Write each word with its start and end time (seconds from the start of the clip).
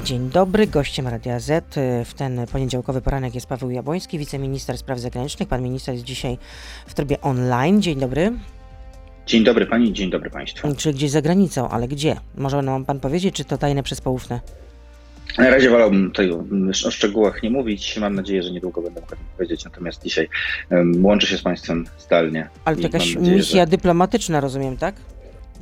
Dzień 0.00 0.30
dobry, 0.30 0.66
gościem 0.66 1.08
Radia 1.08 1.40
Z 1.40 1.74
w 2.08 2.14
ten 2.14 2.46
poniedziałkowy 2.46 3.00
poranek 3.00 3.34
jest 3.34 3.46
Paweł 3.46 3.70
Jabłoński, 3.70 4.18
wiceminister 4.18 4.78
spraw 4.78 4.98
zagranicznych. 4.98 5.48
Pan 5.48 5.62
minister 5.62 5.94
jest 5.94 6.06
dzisiaj 6.06 6.38
w 6.86 6.94
trybie 6.94 7.20
online. 7.20 7.82
Dzień 7.82 8.00
dobry. 8.00 8.32
Dzień 9.26 9.44
dobry 9.44 9.66
pani, 9.66 9.92
dzień 9.92 10.10
dobry 10.10 10.30
państwu. 10.30 10.74
Czy 10.74 10.92
gdzieś 10.92 11.10
za 11.10 11.22
granicą, 11.22 11.68
ale 11.68 11.88
gdzie? 11.88 12.16
Może 12.36 12.62
nam 12.62 12.84
pan 12.84 13.00
powiedzieć, 13.00 13.34
czy 13.34 13.44
to 13.44 13.58
tajne 13.58 13.82
przez 13.82 14.00
poufne? 14.00 14.40
Na 15.38 15.50
razie 15.50 15.70
wolałbym 15.70 16.06
tutaj 16.06 16.30
o 16.86 16.90
szczegółach 16.90 17.42
nie 17.42 17.50
mówić. 17.50 17.98
Mam 17.98 18.14
nadzieję, 18.14 18.42
że 18.42 18.50
niedługo 18.50 18.82
będę 18.82 19.00
mógł 19.00 19.16
powiedzieć. 19.36 19.64
Natomiast 19.64 20.02
dzisiaj 20.02 20.28
um, 20.70 21.06
łączę 21.06 21.26
się 21.26 21.38
z 21.38 21.42
państwem 21.42 21.86
zdalnie. 21.98 22.48
Ale 22.64 22.76
to 22.76 22.82
jakaś 22.82 23.14
nadzieję, 23.14 23.36
misja 23.36 23.62
że... 23.62 23.66
dyplomatyczna, 23.66 24.40
rozumiem, 24.40 24.76
tak? 24.76 24.94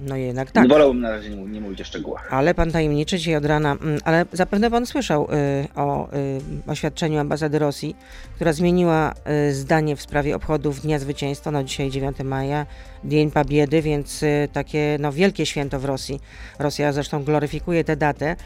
No 0.01 0.17
jednak 0.17 0.51
tak. 0.51 0.69
Wolałbym 0.69 1.01
na 1.01 1.11
razie 1.11 1.31
nie, 1.31 1.37
nie, 1.37 1.61
mówić 1.61 1.81
o 1.81 1.85
szczegółach. 1.85 2.33
Ale 2.33 2.55
pan 2.55 2.73
tajemniczy 2.73 3.19
dzisiaj 3.19 3.37
od 3.37 3.45
rana, 3.45 3.73
mm, 3.73 4.01
ale 4.05 4.27
zapewne 4.33 4.71
pan 4.71 4.87
słyszał 4.87 5.25
y, 5.25 5.29
o 5.75 6.09
y, 6.15 6.41
oświadczeniu 6.67 7.19
ambasady 7.19 7.59
Rosji, 7.59 7.97
która 8.35 8.53
zmieniła 8.53 9.15
y, 9.49 9.55
zdanie 9.55 9.97
w 9.97 10.03
sprawie 10.03 10.37
obchodów 10.37 10.81
Dnia 10.81 10.99
Zwycięstwa, 10.99 11.51
no 11.51 11.65
dzisiaj 11.65 11.91
9 11.91 12.17
maja, 12.25 12.67
Dzień 13.05 13.31
Pabiedy, 13.31 13.83
więc 13.83 14.23
y, 14.23 14.49
takie 14.53 14.97
no, 15.01 15.13
wielkie 15.13 15.47
święto 15.47 15.81
w 15.81 15.85
Rosji. 15.85 16.21
Rosja 16.59 16.93
zresztą 16.93 17.25
gloryfikuje 17.25 17.85
tę 17.85 17.97
datę. 17.97 18.37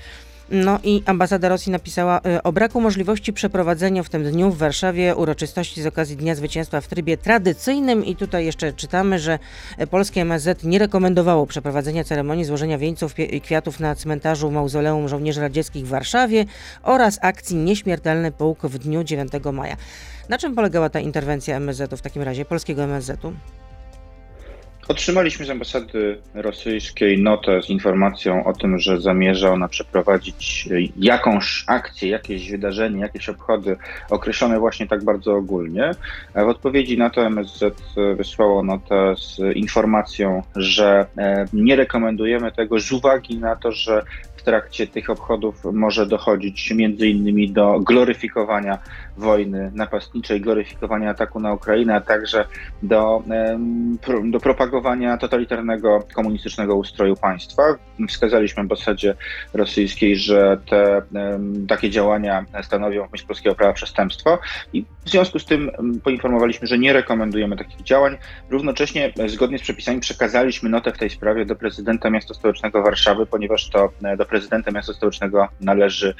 No 0.50 0.78
i 0.82 1.02
ambasada 1.06 1.48
Rosji 1.48 1.72
napisała 1.72 2.20
y, 2.36 2.42
o 2.42 2.52
braku 2.52 2.80
możliwości 2.80 3.32
przeprowadzenia 3.32 4.02
w 4.02 4.08
tym 4.08 4.24
dniu 4.24 4.50
w 4.50 4.58
Warszawie 4.58 5.16
uroczystości 5.16 5.82
z 5.82 5.86
okazji 5.86 6.16
Dnia 6.16 6.34
Zwycięstwa 6.34 6.80
w 6.80 6.88
trybie 6.88 7.16
tradycyjnym 7.16 8.04
i 8.04 8.16
tutaj 8.16 8.46
jeszcze 8.46 8.72
czytamy, 8.72 9.18
że 9.18 9.38
polskie 9.90 10.20
MSZ 10.20 10.64
nie 10.64 10.78
rekomendowało 10.78 11.46
przeprowadzenia 11.46 12.04
ceremonii 12.04 12.44
złożenia 12.44 12.78
wieńców 12.78 13.18
i 13.18 13.40
kwiatów 13.40 13.80
na 13.80 13.94
cmentarzu 13.94 14.50
Mauzoleum 14.50 15.08
Żołnierzy 15.08 15.40
Radzieckich 15.40 15.86
w 15.86 15.88
Warszawie 15.88 16.44
oraz 16.82 17.18
akcji 17.22 17.56
Nieśmiertelny 17.56 18.32
Pułk 18.32 18.62
w 18.62 18.78
dniu 18.78 19.04
9 19.04 19.32
maja. 19.52 19.76
Na 20.28 20.38
czym 20.38 20.54
polegała 20.54 20.88
ta 20.88 21.00
interwencja 21.00 21.56
MSZ-u 21.56 21.96
w 21.96 22.02
takim 22.02 22.22
razie, 22.22 22.44
polskiego 22.44 22.84
MSZ-u? 22.84 23.32
Otrzymaliśmy 24.88 25.46
z 25.46 25.50
ambasady 25.50 26.18
rosyjskiej 26.34 27.22
notę 27.22 27.62
z 27.62 27.70
informacją 27.70 28.44
o 28.44 28.52
tym, 28.52 28.78
że 28.78 29.00
zamierza 29.00 29.50
ona 29.50 29.68
przeprowadzić 29.68 30.68
jakąś 30.96 31.64
akcję, 31.66 32.08
jakieś 32.10 32.50
wydarzenie, 32.50 33.00
jakieś 33.00 33.28
obchody 33.28 33.76
określone 34.10 34.58
właśnie 34.58 34.86
tak 34.86 35.04
bardzo 35.04 35.34
ogólnie. 35.34 35.90
W 36.34 36.48
odpowiedzi 36.48 36.98
na 36.98 37.10
to 37.10 37.26
MSZ 37.26 37.74
wysłało 38.16 38.62
notę 38.62 39.14
z 39.18 39.56
informacją, 39.56 40.42
że 40.56 41.06
e, 41.18 41.46
nie 41.52 41.76
rekomendujemy 41.76 42.52
tego 42.52 42.80
z 42.80 42.92
uwagi 42.92 43.38
na 43.38 43.56
to, 43.56 43.72
że 43.72 44.02
trakcie 44.44 44.86
tych 44.86 45.10
obchodów 45.10 45.64
może 45.72 46.06
dochodzić 46.06 46.70
między 46.70 47.08
innymi 47.08 47.50
do 47.50 47.80
gloryfikowania 47.80 48.78
wojny 49.16 49.70
napastniczej, 49.74 50.40
gloryfikowania 50.40 51.10
ataku 51.10 51.40
na 51.40 51.52
Ukrainę, 51.52 51.94
a 51.94 52.00
także 52.00 52.44
do, 52.82 53.22
do 54.24 54.40
propagowania 54.40 55.16
totalitarnego 55.16 56.02
komunistycznego 56.14 56.76
ustroju 56.76 57.16
państwa. 57.16 57.62
Wskazaliśmy 58.08 58.60
ambasadzie 58.60 59.14
rosyjskiej, 59.54 60.16
że 60.16 60.58
te 60.70 61.02
takie 61.68 61.90
działania 61.90 62.44
stanowią 62.62 63.08
w 63.08 63.12
myśl 63.12 63.26
polskiego 63.26 63.54
prawa 63.54 63.72
przestępstwo 63.72 64.38
i 64.72 64.84
w 65.04 65.10
związku 65.10 65.38
z 65.38 65.44
tym 65.44 65.70
poinformowaliśmy, 66.04 66.66
że 66.66 66.78
nie 66.78 66.92
rekomendujemy 66.92 67.56
takich 67.56 67.82
działań. 67.82 68.16
Równocześnie 68.50 69.12
zgodnie 69.26 69.58
z 69.58 69.62
przepisami 69.62 70.00
przekazaliśmy 70.00 70.68
notę 70.70 70.92
w 70.92 70.98
tej 70.98 71.10
sprawie 71.10 71.46
do 71.46 71.56
prezydenta 71.56 72.10
miasta 72.10 72.34
stołecznego 72.34 72.82
Warszawy, 72.82 73.26
ponieważ 73.26 73.70
to 73.70 73.92
e, 74.04 74.16
do 74.16 74.24
prezydenta 74.24 74.70
miasta 74.70 74.92
stołecznego 74.92 75.48
należy 75.60 76.14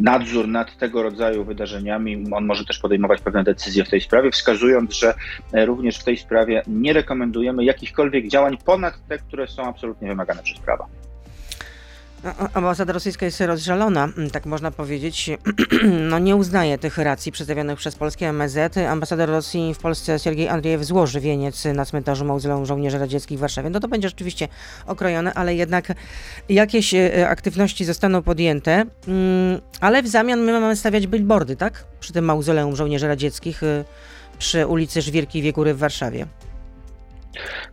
nadzór 0.00 0.48
nad 0.48 0.76
tego 0.76 1.02
rodzaju 1.02 1.44
wydarzeniami 1.44 2.24
on 2.32 2.46
może 2.46 2.64
też 2.64 2.78
podejmować 2.78 3.20
pewne 3.20 3.44
decyzje 3.44 3.84
w 3.84 3.88
tej 3.88 4.00
sprawie, 4.00 4.30
wskazując, 4.30 4.92
że 4.92 5.14
e, 5.52 5.66
również 5.66 5.98
w 5.98 6.04
tej 6.04 6.16
sprawie 6.16 6.62
nie 6.66 6.92
rekomendujemy 6.92 7.64
jakichkolwiek 7.64 8.28
działań 8.28 8.58
ponad 8.64 8.94
te, 9.08 9.18
które 9.18 9.46
są 9.46 9.62
absolutnie 9.62 10.08
wymagane 10.08 10.42
przez 10.42 10.58
prawo. 10.58 10.87
Ambasada 12.54 12.92
rosyjska 12.92 13.26
jest 13.26 13.40
rozżalona, 13.40 14.04
mm, 14.04 14.30
tak 14.30 14.46
można 14.46 14.70
powiedzieć. 14.70 15.30
No 16.10 16.18
nie 16.18 16.36
uznaje 16.36 16.78
tych 16.78 16.98
racji 16.98 17.32
przedstawionych 17.32 17.78
przez 17.78 17.94
polskie 17.94 18.28
MSZ. 18.28 18.76
Ambasador 18.76 19.28
Rosji 19.28 19.74
w 19.74 19.78
Polsce 19.78 20.18
Siergiej 20.18 20.48
Andrzejew 20.48 20.84
złoży 20.84 21.20
wieniec 21.20 21.64
na 21.64 21.84
cmentarzu 21.84 22.24
Mauzoleum 22.24 22.66
Żołnierzy 22.66 22.98
Radzieckich 22.98 23.38
w 23.38 23.40
Warszawie. 23.40 23.70
No 23.70 23.80
to 23.80 23.88
będzie 23.88 24.08
rzeczywiście 24.08 24.48
okrojone, 24.86 25.34
ale 25.34 25.54
jednak 25.54 25.92
jakieś 26.48 26.94
e, 26.94 27.28
aktywności 27.28 27.84
zostaną 27.84 28.22
podjęte. 28.22 28.84
Mm, 29.08 29.60
ale 29.80 30.02
w 30.02 30.08
zamian 30.08 30.40
my 30.40 30.60
mamy 30.60 30.76
stawiać 30.76 31.06
billboardy, 31.06 31.56
tak? 31.56 31.84
Przy 32.00 32.12
tym 32.12 32.24
Mauzoleum 32.24 32.76
Żołnierzy 32.76 33.08
Radzieckich 33.08 33.62
e, 33.62 33.84
przy 34.38 34.66
ulicy 34.66 35.02
Żwirki 35.02 35.42
Wiegury 35.42 35.74
w 35.74 35.78
Warszawie. 35.78 36.26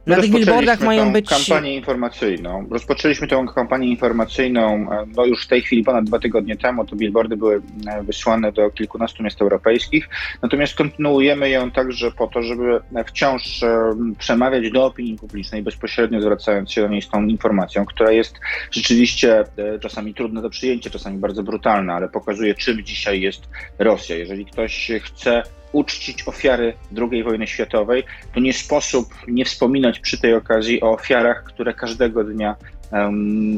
Na 0.06 0.16
tych 0.16 0.32
billboardach 0.32 0.82
mają 0.82 1.14
być. 1.14 1.30
kampanię 1.30 1.76
informacyjną. 1.76 2.68
Rozpoczęliśmy 2.72 3.28
tę 3.28 3.46
kampanię 3.56 3.88
informacyjną 3.88 4.88
e, 4.92 5.06
no 5.16 5.26
już 5.26 5.46
w 5.46 5.48
tej 5.48 5.62
chwili 5.62 5.84
ponad 5.84 6.06
dwa 6.06 6.20
tygodnie 6.20 6.56
temu. 6.56 6.86
To 6.86 6.96
billboardy 6.96 7.38
były 7.38 7.62
e, 7.88 8.04
wysłane 8.04 8.52
do 8.52 8.70
kilkunastu 8.70 9.24
miast 9.24 9.42
europejskich. 9.42 10.10
Natomiast 10.42 10.76
kontynuujemy 10.76 11.50
ją 11.50 11.72
także 11.72 12.12
po 12.12 12.28
to, 12.28 12.42
żeby 12.42 12.80
wciąż 13.08 13.64
e, 13.64 13.96
przemawiać 14.18 14.72
do 14.72 14.86
opinii 14.86 15.18
publicznej, 15.18 15.64
bezpośrednio 15.64 16.22
zwracając 16.22 16.72
się 16.72 16.82
do 16.82 16.88
niej 16.88 17.02
z 17.02 17.10
tą 17.10 17.24
informacją, 17.24 17.86
która 17.86 18.12
jest 18.12 18.40
rzeczywiście 18.72 19.44
czasami 19.82 20.14
trudna 20.14 20.42
do 20.42 20.50
przyjęcia, 20.50 20.90
czasami 20.90 21.18
bardzo 21.18 21.44
brutalna, 21.44 21.94
ale 21.94 22.10
pokazuje, 22.10 22.56
czym 22.56 22.84
dzisiaj 22.84 23.22
jest 23.22 23.50
Rosja. 23.80 24.16
Jeżeli 24.16 24.46
ktoś 24.46 24.92
chce 25.02 25.44
uczcić 25.76 26.28
ofiary 26.28 26.74
II 27.12 27.24
wojny 27.24 27.48
światowej, 27.48 28.04
to 28.34 28.40
nie 28.40 28.54
sposób 28.54 29.14
nie 29.28 29.46
wspominać 29.46 30.00
przy 30.00 30.18
tej 30.18 30.34
okazji 30.34 30.82
o 30.82 30.92
ofiarach, 30.92 31.44
które 31.44 31.74
każdego 31.74 32.24
dnia 32.24 32.56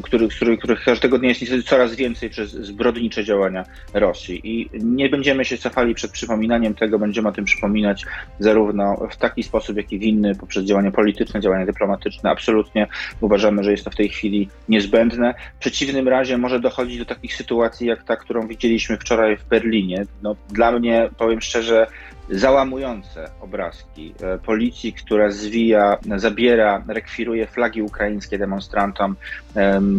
których, 0.02 0.32
których, 0.32 0.58
których 0.58 0.84
każdego 0.84 1.18
dnia 1.18 1.28
jest 1.28 1.40
niestety 1.40 1.62
coraz 1.62 1.94
więcej 1.94 2.30
przez 2.30 2.50
zbrodnicze 2.50 3.24
działania 3.24 3.64
Rosji. 3.94 4.40
I 4.44 4.70
nie 4.72 5.08
będziemy 5.08 5.44
się 5.44 5.58
cofali 5.58 5.94
przed 5.94 6.10
przypominaniem 6.10 6.74
tego, 6.74 6.98
będziemy 6.98 7.28
o 7.28 7.32
tym 7.32 7.44
przypominać 7.44 8.04
zarówno 8.38 9.08
w 9.10 9.16
taki 9.16 9.42
sposób, 9.42 9.76
jak 9.76 9.92
i 9.92 9.98
w 9.98 10.02
inny, 10.02 10.34
poprzez 10.34 10.64
działania 10.64 10.90
polityczne, 10.90 11.40
działania 11.40 11.66
dyplomatyczne. 11.66 12.30
Absolutnie 12.30 12.86
uważamy, 13.20 13.64
że 13.64 13.70
jest 13.70 13.84
to 13.84 13.90
w 13.90 13.96
tej 13.96 14.08
chwili 14.08 14.48
niezbędne. 14.68 15.34
W 15.56 15.60
przeciwnym 15.60 16.08
razie 16.08 16.38
może 16.38 16.60
dochodzić 16.60 16.98
do 16.98 17.04
takich 17.04 17.34
sytuacji, 17.34 17.86
jak 17.86 18.04
ta, 18.04 18.16
którą 18.16 18.48
widzieliśmy 18.48 18.96
wczoraj 18.96 19.36
w 19.36 19.44
Berlinie. 19.44 20.06
No, 20.22 20.36
dla 20.50 20.72
mnie, 20.72 21.10
powiem 21.18 21.40
szczerze, 21.40 21.86
załamujące 22.30 23.30
obrazki 23.40 24.14
e, 24.22 24.38
policji, 24.38 24.92
która 24.92 25.30
zwija, 25.30 25.98
zabiera, 26.16 26.84
rekwiruje 26.88 27.46
flagi 27.46 27.82
ukraińskie 27.82 28.38
demonstrantom. 28.38 29.16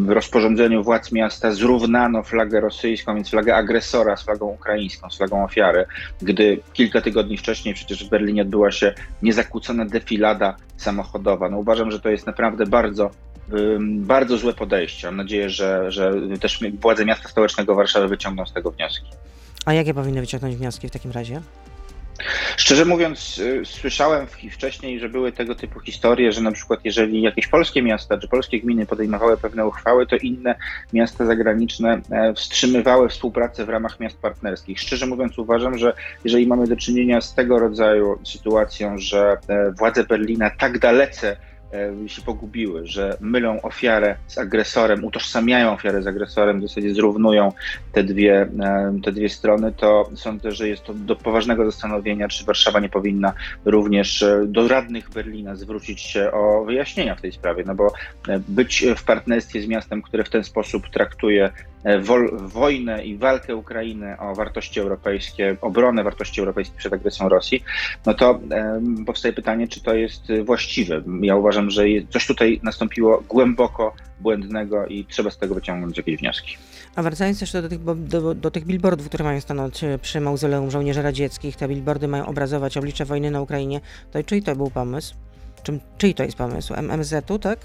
W 0.06 0.10
rozporządzeniu 0.10 0.84
władz 0.84 1.12
miasta 1.12 1.52
zrównano 1.52 2.24
flagę 2.24 2.60
rosyjską, 2.60 3.16
więc 3.16 3.30
flagę 3.30 3.56
agresora 3.56 4.18
z 4.18 4.24
flagą 4.24 4.46
ukraińską, 4.48 5.10
z 5.10 5.18
flagą 5.18 5.44
ofiary, 5.44 5.86
gdy 6.22 6.60
kilka 6.74 7.02
tygodni 7.02 7.38
wcześniej 7.38 7.74
przecież 7.74 8.06
w 8.06 8.10
Berlinie 8.10 8.42
odbyła 8.42 8.72
się 8.72 8.94
niezakłócona 9.22 9.86
defilada 9.86 10.56
samochodowa. 10.78 11.50
No 11.50 11.58
uważam, 11.58 11.92
że 11.92 12.00
to 12.00 12.10
jest 12.10 12.28
naprawdę 12.28 12.66
bardzo 12.66 13.12
bardzo 13.88 14.38
złe 14.38 14.54
podejście. 14.54 15.08
Mam 15.08 15.18
nadzieję, 15.18 15.50
że, 15.50 15.92
że 15.92 16.14
też 16.42 16.64
władze 16.82 17.06
miasta 17.06 17.30
stołecznego 17.30 17.76
Warszawy 17.76 18.08
wyciągną 18.08 18.46
z 18.46 18.54
tego 18.54 18.72
wnioski. 18.72 19.06
A 19.66 19.74
jakie 19.74 19.94
powinny 19.94 20.22
wyciągnąć 20.22 20.56
wnioski 20.56 20.88
w 20.88 20.92
takim 20.92 21.12
razie? 21.12 21.42
Szczerze 22.58 22.86
mówiąc, 22.86 23.38
y, 23.38 23.62
słyszałem 23.66 24.28
wcześniej, 24.52 25.00
że 25.00 25.10
były 25.10 25.32
tego 25.32 25.56
typu 25.56 25.80
historie, 25.80 26.32
że 26.32 26.42
na 26.42 26.52
przykład 26.52 26.80
jeżeli 26.84 27.22
jakieś 27.22 27.48
polskie 27.48 27.82
miasta 27.82 28.18
czy 28.18 28.28
polskie 28.28 28.60
gminy 28.60 28.86
podejmowały 28.86 29.38
pewne 29.38 29.66
uchwały, 29.66 30.08
to 30.08 30.16
inne 30.16 30.56
miasta 30.94 31.26
zagraniczne 31.26 32.02
e, 32.12 32.34
wstrzymywały 32.34 33.10
współpracę 33.10 33.66
w 33.66 33.70
ramach 33.70 34.00
miast 34.00 34.18
partnerskich. 34.22 34.80
Szczerze 34.80 35.06
mówiąc, 35.06 35.38
uważam, 35.38 35.78
że 35.78 35.94
jeżeli 36.24 36.48
mamy 36.48 36.68
do 36.68 36.76
czynienia 36.76 37.22
z 37.22 37.36
tego 37.36 37.60
rodzaju 37.60 38.20
sytuacją, 38.24 38.98
że 38.98 39.38
e, 39.48 39.72
władze 39.72 40.04
Berlina 40.04 40.50
tak 40.50 40.80
dalece 40.80 41.38
się 42.08 42.22
pogubiły, 42.22 42.88
że 42.88 43.18
mylą 43.20 43.62
ofiarę 43.62 44.16
z 44.28 44.38
agresorem, 44.38 45.06
utożsamiają 45.06 45.74
ofiarę 45.74 46.02
z 46.02 46.08
agresorem, 46.08 46.60
w 46.60 46.68
zasadzie 46.68 46.94
zrównują 46.94 47.52
te 47.92 48.04
dwie, 48.04 48.42
e, 48.42 49.00
te 49.04 49.12
dwie 49.12 49.30
strony, 49.30 49.74
to 49.78 50.10
sądzę, 50.16 50.52
że 50.52 50.68
jest 50.68 50.84
to 50.84 50.94
do 50.94 51.16
poważnego 51.16 51.66
zastanowienia, 51.72 52.28
czy 52.28 52.46
Warszawa 52.46 52.80
nie 52.80 52.90
powinna 52.90 53.34
również 53.66 54.24
e, 54.24 54.46
do 54.46 54.68
radnych 54.68 55.10
Berlina 55.10 55.56
zwrócić 55.56 56.02
się 56.02 56.32
o 56.32 56.64
wyjaśnienia 56.66 57.16
w 57.16 57.22
tej 57.22 57.32
sprawie, 57.32 57.64
no 57.68 57.76
bo 57.76 57.94
być 58.48 58.86
w 58.98 59.04
partnerstwie 59.04 59.62
z 59.62 59.68
miastem, 59.68 60.02
które 60.02 60.24
w 60.24 60.30
ten 60.30 60.44
sposób 60.44 60.90
traktuje 60.90 61.52
E, 61.84 62.00
wojnę 62.32 63.06
i 63.06 63.18
walkę 63.18 63.56
Ukrainy 63.56 64.20
o 64.20 64.36
wartości 64.36 64.80
europejskie, 64.80 65.58
obronę 65.62 66.04
wartości 66.04 66.40
europejskich 66.40 66.78
przed 66.78 66.94
agresją 66.94 67.30
Rosji, 67.30 67.64
no 68.06 68.14
to 68.14 68.40
powstaje 69.06 69.34
pytanie, 69.34 69.68
czy 69.68 69.82
to 69.82 69.94
jest 69.94 70.22
właściwe. 70.46 71.02
Ja 71.22 71.36
uważam, 71.36 71.59
uważam, 71.60 71.72
że 71.72 71.84
coś 72.10 72.28
tutaj 72.28 72.60
nastąpiło 72.64 73.24
głęboko 73.30 73.94
błędnego 74.20 74.88
i 74.88 75.06
trzeba 75.06 75.32
z 75.32 75.38
tego 75.38 75.56
wyciągnąć 75.56 75.98
jakieś 75.98 76.20
wnioski. 76.20 76.58
A 76.96 77.04
wracając 77.04 77.42
jeszcze 77.42 77.62
do 77.62 77.70
tych, 77.70 77.84
do, 77.84 78.36
do 78.36 78.52
tych 78.52 78.66
billboardów, 78.66 79.08
które 79.08 79.24
mają 79.24 79.42
stanąć 79.42 79.84
e, 79.84 80.00
przy 80.00 80.22
mauzoleum 80.22 80.72
żołnierzy 80.72 81.02
radzieckich, 81.02 81.56
te 81.56 81.68
billboardy 81.68 82.08
mają 82.08 82.26
obrazować 82.26 82.78
oblicze 82.78 83.06
wojny 83.06 83.32
na 83.32 83.42
Ukrainie, 83.42 83.82
to 84.12 84.24
czyj 84.24 84.44
to 84.44 84.56
był 84.56 84.70
pomysł? 84.70 85.16
Czym, 85.64 85.80
czyj 85.98 86.14
to 86.14 86.24
jest 86.24 86.38
pomysł? 86.38 86.74
MSZ-u, 86.74 87.40
tak? 87.40 87.60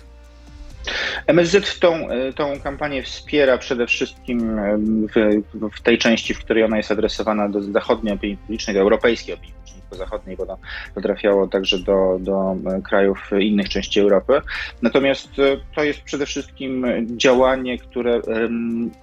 MSZ 1.27 1.79
tą, 1.79 2.11
e, 2.11 2.33
tą 2.33 2.61
kampanię 2.61 3.03
wspiera 3.03 3.59
przede 3.59 3.87
wszystkim 3.87 4.59
e, 4.59 4.79
w, 4.79 5.43
w, 5.77 5.81
tej 5.83 5.99
części, 5.99 6.35
w 6.35 6.39
której 6.39 6.65
ona 6.65 6.77
jest 6.77 6.93
adresowana 6.93 7.49
do 7.49 7.63
zachodniej 7.63 8.15
opinii 8.15 8.37
publicznej, 8.37 8.77
do 8.77 8.83
europejskiej 8.83 9.35
opinii 9.35 9.53
publicznej, 9.53 9.99
zachodniej, 9.99 10.37
bo 10.37 10.47
to, 10.47 10.59
to 10.95 11.01
trafiało 11.01 11.47
także 11.47 11.79
do, 11.79 12.19
do 12.21 12.57
e, 12.67 12.83
krajów 12.83 13.31
innych 13.41 13.69
części 13.69 14.01
Europy. 14.01 14.41
Natomiast 14.83 15.29
to 15.77 15.85
jest 15.85 16.03
przede 16.03 16.27
wszystkim 16.27 16.87
działanie, 17.17 17.79
które 17.79 18.21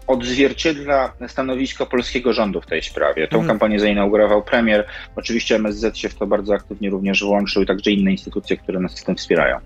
odzwierciedla 0.07 1.13
stanowisko 1.27 1.86
polskiego 1.86 2.34
rządu 2.34 2.62
w 2.62 2.66
tej 2.66 2.81
sprawie. 2.81 3.27
Tą 3.27 3.38
mm. 3.38 3.48
kampanię 3.48 3.80
zainaugurował 3.80 4.44
premier. 4.44 4.86
Oczywiście 5.16 5.56
MSZ 5.56 5.98
się 5.98 6.10
w 6.10 6.16
to 6.16 6.27
bardzo 6.27 6.54
aktywnie 6.54 6.89
również 6.89 7.24
włączył 7.24 7.66
także 7.66 7.92
inne 7.92 8.12
instytucje, 8.12 8.57
które 8.57 8.80
nas 8.80 9.01
w 9.01 9.06
tym 9.06 9.16
wspierają. 9.16 9.60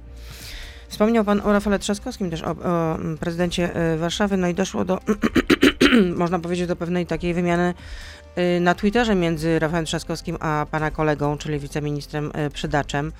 Wspomniał 0.87 1.25
Pan 1.25 1.41
o 1.43 1.53
Rafale 1.53 1.79
Trzaskowskim, 1.79 2.29
też 2.29 2.43
o, 2.43 2.49
o 2.49 2.97
prezydencie 3.19 3.75
e, 3.75 3.97
Warszawy, 3.97 4.37
no 4.37 4.47
i 4.47 4.53
doszło 4.53 4.85
do, 4.85 4.99
można 6.15 6.39
powiedzieć, 6.39 6.67
do 6.67 6.75
pewnej 6.75 7.05
takiej 7.05 7.33
wymiany 7.33 7.73
na 8.61 8.75
Twitterze 8.75 9.15
między 9.15 9.59
Rafałem 9.59 9.85
Trzaskowskim 9.85 10.37
a 10.39 10.65
pana 10.71 10.91
kolegą, 10.91 11.37
czyli 11.37 11.59
wiceministrem 11.59 12.31
e, 12.33 12.49
Przydaczem. 12.49 13.11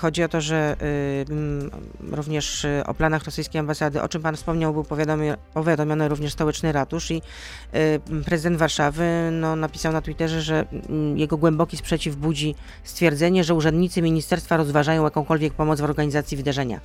Chodzi 0.00 0.22
o 0.22 0.28
to, 0.28 0.40
że 0.40 0.76
również 2.10 2.66
o 2.86 2.94
planach 2.94 3.24
rosyjskiej 3.24 3.58
ambasady, 3.58 4.02
o 4.02 4.08
czym 4.08 4.22
pan 4.22 4.36
wspomniał, 4.36 4.72
był 4.72 4.84
powiadomiony 5.54 6.08
również 6.08 6.32
stołeczny 6.32 6.72
ratusz 6.72 7.10
i 7.10 7.22
prezydent 8.24 8.58
Warszawy 8.58 9.04
no, 9.32 9.56
napisał 9.56 9.92
na 9.92 10.00
Twitterze, 10.00 10.42
że 10.42 10.64
jego 11.14 11.36
głęboki 11.36 11.76
sprzeciw 11.76 12.16
budzi 12.16 12.54
stwierdzenie, 12.84 13.44
że 13.44 13.54
urzędnicy 13.54 14.02
ministerstwa 14.02 14.56
rozważają 14.56 15.04
jakąkolwiek 15.04 15.54
pomoc 15.54 15.80
w 15.80 15.84
organizacji 15.84 16.36
wydarzenia. 16.36 16.80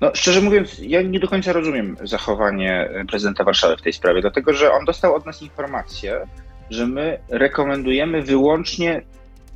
No, 0.00 0.10
szczerze 0.14 0.40
mówiąc, 0.40 0.78
ja 0.82 1.02
nie 1.02 1.20
do 1.20 1.28
końca 1.28 1.52
rozumiem 1.52 1.96
zachowanie 2.04 2.88
prezydenta 3.08 3.44
Warszawy 3.44 3.76
w 3.76 3.82
tej 3.82 3.92
sprawie, 3.92 4.20
dlatego 4.20 4.52
że 4.52 4.72
on 4.72 4.84
dostał 4.84 5.14
od 5.14 5.26
nas 5.26 5.42
informację, 5.42 6.20
że 6.70 6.86
my 6.86 7.18
rekomendujemy 7.28 8.22
wyłącznie 8.22 9.02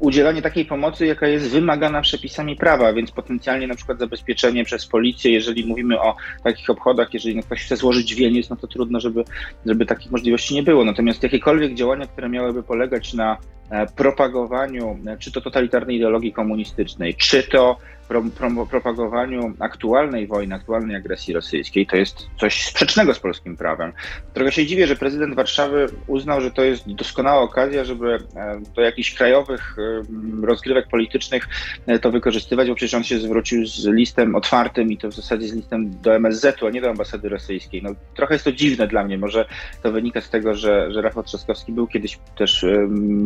udzielanie 0.03 0.43
takiej 0.43 0.65
pomocy, 0.65 1.07
jaka 1.07 1.27
jest 1.27 1.51
wymagana 1.51 2.01
przepisami 2.01 2.57
prawa, 2.57 2.93
więc 2.93 3.11
potencjalnie 3.11 3.67
na 3.67 3.75
przykład 3.75 3.99
zabezpieczenie 3.99 4.65
przez 4.65 4.87
policję, 4.87 5.33
jeżeli 5.33 5.67
mówimy 5.67 6.01
o 6.01 6.17
takich 6.45 6.71
obchodach, 6.71 7.15
jeżeli 7.15 7.43
ktoś 7.43 7.65
chce 7.65 7.77
złożyć 7.77 8.15
wieniec, 8.15 8.51
no 8.51 8.57
to 8.57 8.67
trudno, 8.67 9.01
żeby, 9.01 9.25
żeby 9.67 9.87
takich 9.87 10.11
możliwości 10.11 10.55
nie 10.55 10.63
było. 10.63 10.85
Natomiast 10.85 11.23
jakiekolwiek 11.23 11.75
działania, 11.75 12.07
które 12.07 12.29
miałyby 12.29 12.63
polegać 12.63 13.15
na 13.15 13.37
e, 13.71 13.87
propagowaniu 13.87 14.99
e, 15.07 15.19
czy 15.19 15.33
to 15.33 15.41
totalitarnej 15.41 15.97
ideologii 15.97 16.33
komunistycznej, 16.33 17.15
czy 17.15 17.43
to 17.43 17.77
pro, 18.13 18.51
pro, 18.51 18.67
propagowaniu 18.67 19.55
aktualnej 19.59 20.27
wojny, 20.27 20.55
aktualnej 20.55 20.97
agresji 20.97 21.35
rosyjskiej, 21.35 21.87
to 21.87 21.97
jest 21.97 22.27
coś 22.41 22.65
sprzecznego 22.65 23.15
z 23.15 23.21
polskim 23.21 23.57
prawem. 23.57 23.93
Trochę 24.35 24.53
się 24.53 24.67
dziwię, 24.67 24.87
że 24.87 24.97
prezydent 24.97 25.35
Warszawy 25.35 25.87
uznał, 26.07 26.41
że 26.41 26.51
to 26.51 26.65
jest 26.65 26.93
doskonała 26.95 27.41
okazja, 27.41 27.85
żeby 27.85 28.19
e, 28.37 28.61
do 28.77 28.83
jakichś 28.83 29.15
krajowych 29.15 29.77
e, 29.79 30.47
rozgrywek 30.47 30.89
politycznych 30.89 31.49
e, 31.87 31.99
to 31.99 32.11
wykorzystywać, 32.11 32.69
bo 32.69 32.75
przecież 32.75 32.95
on 32.95 33.05
się 33.05 33.19
zwrócił 33.19 33.67
z 33.67 33.85
listem 33.87 34.35
otwartym 34.35 34.93
i 34.93 34.99
to 34.99 35.09
w 35.09 35.15
zasadzie 35.15 35.49
z 35.49 35.53
listem 35.53 36.01
do 36.01 36.15
MSZ-u, 36.15 36.67
a 36.67 36.71
nie 36.71 36.81
do 36.81 36.91
ambasady 36.91 37.29
rosyjskiej. 37.29 37.83
No, 37.83 37.91
trochę 38.15 38.35
jest 38.35 38.45
to 38.45 38.53
dziwne 38.53 38.87
dla 38.87 39.05
mnie. 39.05 39.19
Może 39.19 39.45
to 39.83 39.93
wynika 39.93 40.21
z 40.21 40.31
tego, 40.31 40.55
że, 40.55 40.93
że 40.93 41.03
Rafał 41.03 41.23
Trzaskowski 41.23 41.73
był 41.73 41.87
kiedyś 41.87 42.19
też 42.37 42.63
um, 42.63 43.25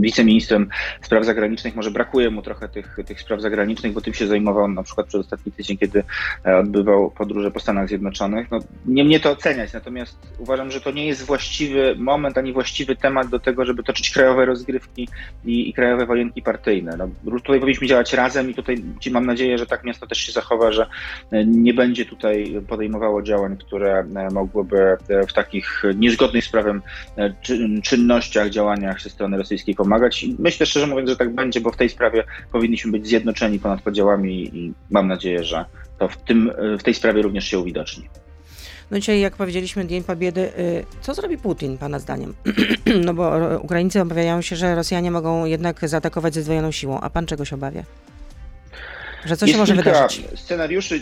wiceministrem 0.00 0.68
spraw 1.02 1.24
zagranicznych. 1.24 1.76
Może 1.76 1.90
brakuje 1.90 2.30
mu 2.30 2.42
trochę 2.42 2.68
tych, 2.68 2.96
tych 3.06 3.20
spraw 3.20 3.40
zagranicznych, 3.40 3.92
bo 3.98 4.02
tym 4.02 4.14
się 4.14 4.26
zajmował 4.26 4.68
na 4.68 4.82
przykład 4.82 5.06
przez 5.06 5.20
ostatni 5.20 5.52
tydzień, 5.52 5.78
kiedy 5.78 6.04
e, 6.46 6.56
odbywał 6.56 7.10
podróże 7.10 7.50
po 7.50 7.60
Stanach 7.60 7.88
Zjednoczonych. 7.88 8.50
No, 8.50 8.58
nie 8.86 9.04
mnie 9.04 9.20
to 9.20 9.30
oceniać, 9.30 9.72
natomiast 9.72 10.18
uważam, 10.38 10.70
że 10.70 10.80
to 10.80 10.90
nie 10.90 11.06
jest 11.06 11.26
właściwy 11.26 11.94
moment 11.98 12.38
ani 12.38 12.52
właściwy 12.52 12.96
temat 12.96 13.28
do 13.28 13.38
tego, 13.38 13.64
żeby 13.64 13.82
toczyć 13.82 14.10
krajowe 14.10 14.44
rozgrywki 14.44 15.08
i, 15.44 15.68
i 15.68 15.72
krajowe 15.72 16.06
wojenki 16.06 16.42
partyjne. 16.42 16.96
No, 16.96 17.08
tutaj 17.24 17.60
powinniśmy 17.60 17.86
działać 17.86 18.12
razem 18.12 18.50
i 18.50 18.54
tutaj 18.54 18.76
mam 19.10 19.26
nadzieję, 19.26 19.58
że 19.58 19.66
tak 19.66 19.84
miasto 19.84 20.06
też 20.06 20.18
się 20.18 20.32
zachowa, 20.32 20.72
że 20.72 20.86
e, 21.30 21.44
nie 21.44 21.74
będzie 21.74 22.06
tutaj 22.06 22.62
podejmowało 22.68 23.22
działań, 23.22 23.56
które 23.56 23.98
e, 23.98 24.28
mogłyby 24.32 24.96
w 25.28 25.32
takich 25.32 25.82
niezgodnych 25.94 26.44
z 26.44 26.48
prawem 26.48 26.82
czynnościach, 27.82 28.50
działaniach 28.50 29.00
ze 29.00 29.10
strony 29.10 29.36
rosyjskiej 29.36 29.74
pomagać. 29.74 30.26
Myślę 30.38 30.66
szczerze 30.66 30.86
mówiąc, 30.86 31.10
że 31.10 31.16
tak 31.16 31.34
będzie, 31.34 31.60
bo 31.60 31.72
w 31.72 31.76
tej 31.76 31.88
sprawie 31.88 32.24
powinniśmy 32.52 32.92
być 32.92 33.06
zjednoczeni 33.06 33.58
ponad 33.58 33.82
podziałami 33.88 34.56
i 34.56 34.72
mam 34.90 35.08
nadzieję, 35.08 35.44
że 35.44 35.64
to 35.98 36.08
w, 36.08 36.16
tym, 36.16 36.50
w 36.78 36.82
tej 36.82 36.94
sprawie 36.94 37.22
również 37.22 37.44
się 37.44 37.58
uwidoczni. 37.58 38.08
No 38.90 38.98
dzisiaj, 38.98 39.20
jak 39.20 39.36
powiedzieliśmy, 39.36 39.86
Dzień 39.86 40.04
Pobiedy. 40.04 40.40
Y, 40.40 40.84
co 41.00 41.14
zrobi 41.14 41.38
Putin, 41.38 41.78
Pana 41.78 41.98
zdaniem? 41.98 42.34
no 43.06 43.14
bo 43.14 43.32
Ukraińcy 43.62 44.00
obawiają 44.00 44.42
się, 44.42 44.56
że 44.56 44.74
Rosjanie 44.74 45.10
mogą 45.10 45.44
jednak 45.44 45.88
zaatakować 45.88 46.34
ze 46.34 46.42
zdwojoną 46.42 46.70
siłą. 46.70 47.00
A 47.00 47.10
Pan 47.10 47.26
czego 47.26 47.44
się 47.44 47.56
obawia? 47.56 47.82
Że 49.24 49.36
co 49.36 49.46
się 49.46 49.56
może 49.56 49.74
wydarzyć? 49.74 50.24
scenariuszy. 50.34 51.00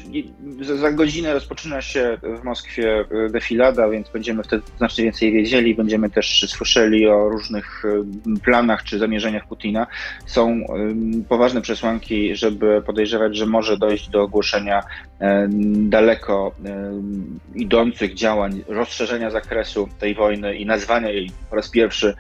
Za 0.61 0.93
godzinę 0.93 1.35
rozpoczyna 1.35 1.83
się 1.83 2.19
w 2.23 2.45
Moskwie 2.45 3.05
e, 3.27 3.31
defilada, 3.31 3.89
więc 3.89 4.09
będziemy 4.09 4.43
wtedy 4.43 4.63
znacznie 4.77 5.05
więcej 5.05 5.33
wiedzieli. 5.33 5.75
Będziemy 5.75 6.11
też 6.11 6.47
słyszeli 6.49 7.07
o 7.07 7.29
różnych 7.29 7.85
e, 7.85 8.41
planach 8.45 8.83
czy 8.83 8.99
zamierzeniach 8.99 9.47
Putina. 9.47 9.87
Są 10.27 10.67
poważne 11.29 11.63
przesłanki, 11.63 12.37
żeby 12.37 12.83
podejrzewać, 12.87 13.37
że 13.37 13.47
może 13.47 13.77
dojść 13.77 14.11
do 14.11 14.23
ogłoszenia 14.23 14.83
daleko 15.67 16.55
idących 17.55 18.15
działań, 18.15 18.65
rozszerzenia 18.69 19.31
zakresu 19.31 19.89
tej 19.99 20.15
wojny 20.15 20.57
i 20.57 20.67
nazwania 20.67 21.11
jej 21.11 21.31
po 21.51 21.57
raz 21.57 21.71
pierwszy 21.71 22.15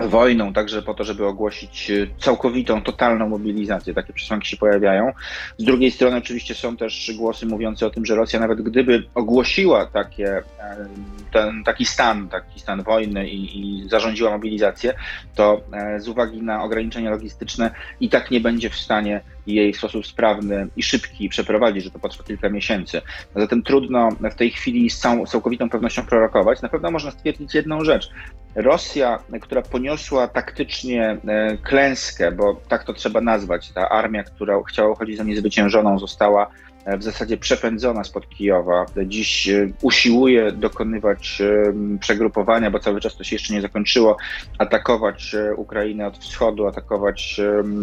wojną, 0.00 0.52
także 0.52 0.82
po 0.82 0.94
to, 0.94 1.04
żeby 1.04 1.26
ogłosić 1.26 1.90
e, 1.90 2.06
całkowitą, 2.18 2.82
totalną 2.82 3.28
mobilizację. 3.28 3.94
Takie 3.94 4.12
przesłanki 4.12 4.48
się 4.48 4.56
pojawiają. 4.56 5.12
Z 5.58 5.64
drugiej 5.64 5.90
strony 5.90 6.16
oczywiście 6.16 6.54
są 6.54 6.76
też 6.76 7.12
głosy 7.16 7.46
mówiące 7.46 7.86
o 7.86 7.90
tym, 7.90 8.06
że 8.06 8.14
Rosja 8.14 8.40
nawet 8.40 8.62
gdyby 8.62 9.04
ogłosiła 9.14 9.86
takie, 9.86 10.36
e, 10.36 10.86
ten, 11.32 11.64
taki 11.64 11.84
stan, 11.84 12.28
taki 12.28 12.60
stan 12.60 12.82
wojny 12.82 13.28
i, 13.28 13.60
i 13.60 13.88
zarządziła 13.88 14.30
mobilizację, 14.30 14.94
to 15.34 15.60
e, 15.72 16.00
z 16.00 16.08
uwagi 16.08 16.42
na 16.42 16.62
ograniczenia 16.62 17.10
logistyczne 17.10 17.70
i 18.00 18.08
tak 18.08 18.30
nie 18.30 18.40
będzie 18.40 18.70
w 18.70 18.76
stanie 18.76 19.20
jej 19.46 19.72
w 19.72 19.76
sposób 19.76 20.06
sprawny 20.06 20.68
i 20.76 20.82
szybki 20.82 21.28
przeprowadzić, 21.28 21.84
że 21.84 21.90
to 21.90 21.98
potrwa 21.98 22.24
kilka 22.24 22.48
miesięcy. 22.48 23.00
Zatem 23.36 23.62
trudno 23.62 24.08
w 24.20 24.34
tej 24.34 24.50
chwili 24.50 24.90
z 24.90 25.00
całkowitą 25.28 25.70
pewnością 25.70 26.06
prorokować. 26.06 26.62
Na 26.62 26.68
pewno 26.68 26.90
można 26.90 27.10
stwierdzić 27.10 27.54
jedną 27.54 27.84
rzecz. 27.84 28.10
Rosja, 28.54 29.18
która 29.40 29.62
poniosła 29.62 29.83
taktycznie 30.28 31.18
e, 31.26 31.58
klęskę, 31.58 32.32
bo 32.32 32.60
tak 32.68 32.84
to 32.84 32.92
trzeba 32.92 33.20
nazwać, 33.20 33.72
ta 33.72 33.88
armia, 33.88 34.24
która 34.24 34.62
chciała 34.68 34.90
uchodzić 34.90 35.16
za 35.16 35.24
niezwyciężoną, 35.24 35.98
została 35.98 36.50
w 36.86 37.02
zasadzie 37.02 37.36
przepędzona 37.36 38.04
spod 38.04 38.28
Kijowa. 38.28 38.86
Dziś 39.06 39.48
e, 39.48 39.68
usiłuje 39.82 40.52
dokonywać 40.52 41.40
e, 41.40 41.72
przegrupowania, 41.98 42.70
bo 42.70 42.78
cały 42.78 43.00
czas 43.00 43.16
to 43.16 43.24
się 43.24 43.36
jeszcze 43.36 43.54
nie 43.54 43.60
zakończyło, 43.60 44.16
atakować 44.58 45.34
e, 45.34 45.54
Ukrainę 45.54 46.06
od 46.06 46.18
wschodu, 46.18 46.66
atakować, 46.66 47.40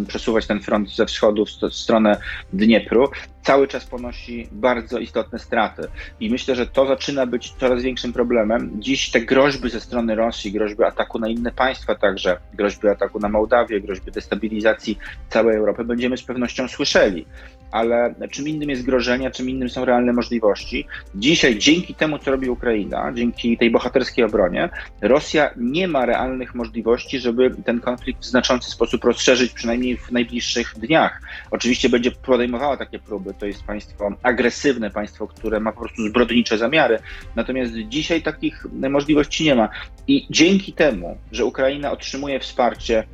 przesuwać 0.08 0.46
ten 0.46 0.60
front 0.60 0.90
ze 0.90 1.06
wschodu 1.06 1.44
w 1.46 1.74
stronę 1.74 2.16
Dniepru. 2.52 3.10
Cały 3.42 3.68
czas 3.68 3.84
ponosi 3.84 4.48
bardzo 4.52 4.98
istotne 4.98 5.38
straty. 5.38 5.82
I 6.20 6.30
myślę, 6.30 6.54
że 6.54 6.66
to 6.66 6.86
zaczyna 6.86 7.26
być 7.26 7.52
coraz 7.52 7.82
większym 7.82 8.12
problemem. 8.12 8.70
Dziś 8.78 9.10
te 9.10 9.20
groźby 9.20 9.70
ze 9.70 9.80
strony 9.80 10.14
Rosji, 10.14 10.52
groźby 10.52 10.84
ataku 10.84 11.18
na 11.18 11.28
inne 11.28 11.52
państwa 11.52 11.94
także, 11.94 12.36
groźby 12.54 12.88
ataku 12.88 13.20
na 13.20 13.28
Mołdawię, 13.28 13.80
groźby 13.80 14.12
destabilizacji 14.12 14.98
całej 15.30 15.56
Europy 15.56 15.84
będziemy 15.84 16.16
z 16.16 16.22
pewnością 16.22 16.68
słyszeli 16.68 17.26
ale 17.72 18.14
czym 18.30 18.48
innym 18.48 18.70
jest 18.70 18.82
grożenie, 18.82 19.30
czym 19.30 19.50
innym 19.50 19.70
są 19.70 19.84
realne 19.84 20.12
możliwości. 20.12 20.86
Dzisiaj, 21.14 21.58
dzięki 21.58 21.94
temu, 21.94 22.18
co 22.18 22.30
robi 22.30 22.50
Ukraina, 22.50 23.12
dzięki 23.14 23.58
tej 23.58 23.70
bohaterskiej 23.70 24.24
obronie, 24.24 24.68
Rosja 25.00 25.50
nie 25.56 25.88
ma 25.88 26.06
realnych 26.06 26.54
możliwości, 26.54 27.20
żeby 27.20 27.50
ten 27.64 27.80
konflikt 27.80 28.22
w 28.22 28.24
znaczący 28.24 28.70
sposób 28.70 29.04
rozszerzyć, 29.04 29.52
przynajmniej 29.52 29.96
w 29.96 30.10
najbliższych 30.10 30.74
dniach. 30.76 31.22
Oczywiście 31.50 31.88
będzie 31.88 32.10
podejmowała 32.10 32.76
takie 32.76 32.98
próby. 32.98 33.34
To 33.34 33.46
jest 33.46 33.64
państwo 33.64 34.10
agresywne, 34.22 34.90
państwo, 34.90 35.26
które 35.26 35.60
ma 35.60 35.72
po 35.72 35.80
prostu 35.80 36.08
zbrodnicze 36.08 36.58
zamiary. 36.58 36.98
Natomiast 37.36 37.72
dzisiaj 37.74 38.22
takich 38.22 38.66
możliwości 38.72 39.44
nie 39.44 39.54
ma. 39.54 39.68
I 40.06 40.26
dzięki 40.30 40.72
temu, 40.72 41.18
że 41.32 41.44
Ukraina 41.44 41.92
otrzymuje 41.92 42.40
wsparcie 42.40 43.04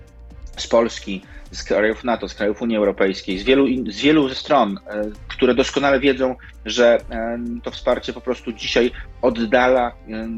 z 0.56 0.66
Polski, 0.66 1.22
z 1.50 1.64
krajów 1.64 2.04
NATO, 2.04 2.28
z 2.28 2.34
krajów 2.34 2.62
Unii 2.62 2.76
Europejskiej, 2.76 3.38
z 3.38 3.42
wielu, 3.42 3.66
z 3.92 4.00
wielu 4.00 4.28
stron, 4.28 4.78
które 5.28 5.54
doskonale 5.54 6.00
wiedzą, 6.00 6.36
że 6.64 6.98
to 7.62 7.70
wsparcie 7.70 8.12
po 8.12 8.20
prostu 8.20 8.52
dzisiaj 8.52 8.90
oddala 9.22 9.92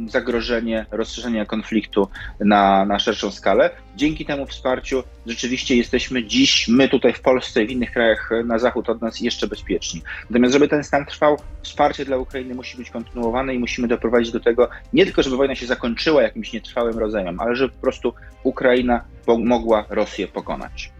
zagrożenie 0.06 0.86
rozszerzenia 0.90 1.44
konfliktu 1.44 2.08
na, 2.40 2.84
na 2.84 2.98
szerszą 2.98 3.30
skalę. 3.30 3.70
Dzięki 3.96 4.24
temu 4.24 4.46
wsparciu 4.46 5.02
rzeczywiście 5.26 5.76
jesteśmy 5.76 6.24
dziś, 6.24 6.68
my 6.68 6.88
tutaj 6.88 7.12
w 7.12 7.20
Polsce 7.20 7.62
i 7.62 7.66
w 7.66 7.70
innych 7.70 7.92
krajach 7.92 8.30
na 8.44 8.58
zachód 8.58 8.88
od 8.88 9.02
nas 9.02 9.20
jeszcze 9.20 9.46
bezpieczni. 9.46 10.02
Natomiast, 10.30 10.52
żeby 10.52 10.68
ten 10.68 10.84
stan 10.84 11.06
trwał, 11.06 11.36
wsparcie 11.62 12.04
dla 12.04 12.16
Ukrainy 12.16 12.54
musi 12.54 12.76
być 12.76 12.90
kontynuowane 12.90 13.54
i 13.54 13.58
musimy 13.58 13.88
doprowadzić 13.88 14.32
do 14.32 14.40
tego, 14.40 14.68
nie 14.92 15.04
tylko, 15.04 15.22
żeby 15.22 15.36
wojna 15.36 15.54
się 15.54 15.66
zakończyła 15.66 16.22
jakimś 16.22 16.52
nietrwałym 16.52 16.98
rodzajem, 16.98 17.40
ale 17.40 17.56
żeby 17.56 17.72
po 17.72 17.80
prostu 17.80 18.14
Ukraina 18.42 19.04
mogła 19.26 19.84
Rosję 19.88 20.28
pokonać. 20.28 20.92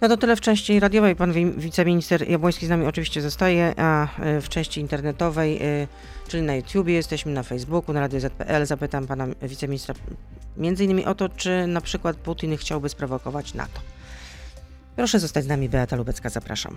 No 0.00 0.08
to 0.08 0.16
tyle 0.16 0.36
w 0.36 0.40
części 0.40 0.80
radiowej. 0.80 1.16
Pan 1.16 1.32
wiceminister 1.56 2.28
Jabłoński 2.30 2.66
z 2.66 2.68
nami 2.68 2.86
oczywiście 2.86 3.22
zostaje, 3.22 3.74
a 3.76 4.20
e, 4.20 4.40
w 4.40 4.48
części 4.48 4.80
internetowej, 4.80 5.58
e, 5.62 5.86
czyli 6.28 6.42
na 6.42 6.54
YouTubie, 6.54 6.94
jesteśmy 6.94 7.32
na 7.32 7.42
Facebooku, 7.42 7.94
na 7.94 8.00
Radio 8.00 8.20
ZPL. 8.20 8.66
Zapytam 8.66 9.06
pana 9.06 9.26
wiceministra 9.42 9.94
między 10.56 10.84
innymi 10.84 11.04
o 11.04 11.14
to, 11.14 11.28
czy 11.28 11.66
na 11.66 11.80
przykład 11.80 12.16
Putin 12.16 12.56
chciałby 12.56 12.88
sprowokować 12.88 13.54
NATO. 13.54 13.80
Proszę 14.96 15.20
zostać 15.20 15.44
z 15.44 15.46
nami, 15.46 15.68
Beata 15.68 15.96
Lubecka, 15.96 16.28
zapraszam. 16.28 16.76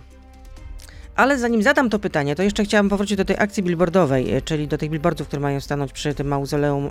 Ale 1.15 1.37
zanim 1.37 1.63
zadam 1.63 1.89
to 1.89 1.99
pytanie, 1.99 2.35
to 2.35 2.43
jeszcze 2.43 2.63
chciałam 2.63 2.89
powrócić 2.89 3.17
do 3.17 3.25
tej 3.25 3.35
akcji 3.39 3.63
billboardowej, 3.63 4.33
e, 4.33 4.41
czyli 4.41 4.67
do 4.67 4.77
tych 4.77 4.89
billboardów, 4.89 5.27
które 5.27 5.41
mają 5.41 5.59
stanąć 5.59 5.91
przy 5.91 6.13
tym 6.15 6.27
mauzoleum 6.27 6.89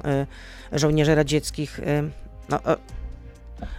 żołnierzy 0.73 1.15
radzieckich. 1.15 1.81
No, 2.49 2.61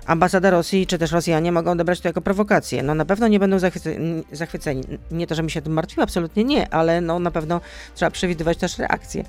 ambasada 0.06 0.50
Rosji 0.50 0.88
czy 0.88 0.98
też 0.98 1.12
Rosjanie 1.12 1.52
mogą 1.52 1.72
odebrać 1.72 2.02
to 2.02 2.10
jako 2.10 2.22
prowokację. 2.22 2.84
No 2.84 2.96
na 2.96 3.06
pewno 3.06 3.28
nie 3.28 3.40
będą 3.40 3.58
zachwyceni. 4.32 4.84
Nie 5.12 5.28
to, 5.28 5.36
że 5.36 5.44
mi 5.44 5.52
się 5.52 5.62
tym 5.62 5.74
martwi, 5.74 6.02
absolutnie 6.02 6.44
nie, 6.44 6.74
ale 6.74 7.02
no 7.02 7.20
na 7.20 7.32
pewno 7.32 7.62
trzeba 7.96 8.12
przewidywać 8.12 8.58
też 8.58 8.78
reakcję. 8.78 9.24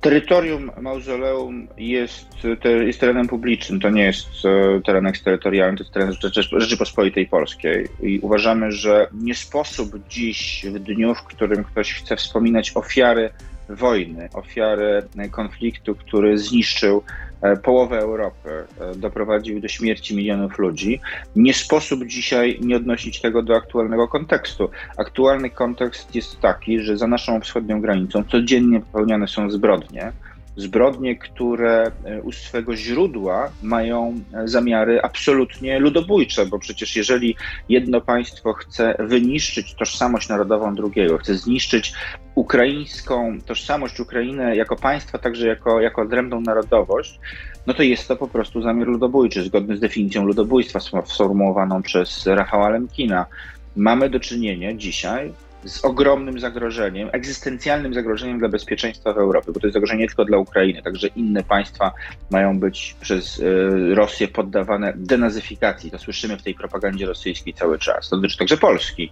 Terytorium 0.00 0.70
mauzoleum 0.80 1.68
jest, 1.78 2.28
jest 2.86 3.00
terenem 3.00 3.28
publicznym, 3.28 3.80
to 3.80 3.90
nie 3.90 4.02
jest 4.02 4.28
e, 4.44 4.80
teren 4.80 5.06
eksterytorialny, 5.06 5.76
to 5.76 5.82
jest 5.82 5.94
teren 5.94 6.12
Rzeczypospolitej 6.60 7.26
Polskiej. 7.26 7.88
I 8.02 8.18
uważamy, 8.18 8.72
że 8.72 9.08
nie 9.12 9.34
sposób 9.34 10.08
dziś, 10.08 10.66
w 10.68 10.78
dniu, 10.78 11.14
w 11.14 11.22
którym 11.22 11.64
ktoś 11.64 11.94
chce 11.94 12.16
wspominać 12.16 12.72
ofiary 12.74 13.30
wojny, 13.68 14.28
ofiary 14.32 15.02
konfliktu, 15.30 15.94
który 15.94 16.38
zniszczył 16.38 17.02
e, 17.42 17.56
połowę 17.56 17.98
Europy, 17.98 18.48
e, 18.80 18.94
doprowadził 18.94 19.60
do 19.60 19.68
śmierci 19.68 20.16
milionów 20.16 20.58
ludzi. 20.58 21.00
Nie 21.36 21.54
sposób 21.54 22.06
dzisiaj 22.06 22.58
nie 22.60 22.76
odnosić 22.76 23.20
tego 23.20 23.42
do 23.42 23.56
aktualnego 23.56 24.08
kontekstu. 24.08 24.70
Aktualny 24.96 25.50
kontekst 25.50 26.14
jest 26.14 26.40
taki, 26.40 26.80
że 26.80 26.96
za 26.96 27.06
naszą 27.06 27.40
wschodnią 27.40 27.80
granicą 27.80 28.24
codziennie 28.24 28.80
popełniane 28.80 29.28
są 29.28 29.50
zbrodnie 29.50 30.12
zbrodnie, 30.56 31.16
które 31.16 31.92
e, 32.04 32.22
u 32.22 32.32
swego 32.32 32.76
źródła 32.76 33.50
mają 33.62 34.20
e, 34.34 34.48
zamiary 34.48 35.02
absolutnie 35.02 35.78
ludobójcze, 35.78 36.46
bo 36.46 36.58
przecież 36.58 36.96
jeżeli 36.96 37.36
jedno 37.68 38.00
państwo 38.00 38.52
chce 38.52 38.96
wyniszczyć 38.98 39.74
tożsamość 39.74 40.28
narodową 40.28 40.74
drugiego, 40.74 41.18
chce 41.18 41.34
zniszczyć 41.34 41.92
ukraińską 42.34 43.38
tożsamość 43.46 44.00
Ukrainy 44.00 44.56
jako 44.56 44.76
państwa, 44.76 45.18
także 45.18 45.46
jako, 45.46 45.80
jako 45.80 46.02
odrębną 46.02 46.40
narodowość, 46.40 47.20
no 47.66 47.74
to 47.74 47.82
jest 47.82 48.08
to 48.08 48.16
po 48.16 48.28
prostu 48.28 48.62
zamiar 48.62 48.88
ludobójczy, 48.88 49.42
zgodny 49.42 49.76
z 49.76 49.80
definicją 49.80 50.24
ludobójstwa 50.26 50.80
sformułowaną 51.04 51.82
przez 51.82 52.26
Rafała 52.26 52.68
Lemkina. 52.68 53.26
Mamy 53.76 54.10
do 54.10 54.20
czynienia 54.20 54.74
dzisiaj 54.74 55.32
z 55.64 55.84
ogromnym 55.84 56.40
zagrożeniem, 56.40 57.08
egzystencjalnym 57.12 57.94
zagrożeniem 57.94 58.38
dla 58.38 58.48
bezpieczeństwa 58.48 59.12
w 59.12 59.18
Europie, 59.18 59.52
bo 59.52 59.60
to 59.60 59.66
jest 59.66 59.74
zagrożenie 59.74 60.00
nie 60.00 60.06
tylko 60.06 60.24
dla 60.24 60.38
Ukrainy, 60.38 60.82
także 60.82 61.08
inne 61.08 61.42
państwa 61.42 61.92
mają 62.30 62.58
być 62.58 62.96
przez 63.00 63.40
e, 63.40 63.94
Rosję 63.94 64.28
poddawane 64.28 64.92
denazyfikacji. 64.96 65.90
To 65.90 65.98
słyszymy 65.98 66.36
w 66.36 66.42
tej 66.42 66.54
propagandzie 66.54 67.06
rosyjskiej 67.06 67.54
cały 67.54 67.78
czas. 67.78 68.08
To 68.08 68.16
dotyczy 68.16 68.38
także 68.38 68.56
Polski. 68.56 69.10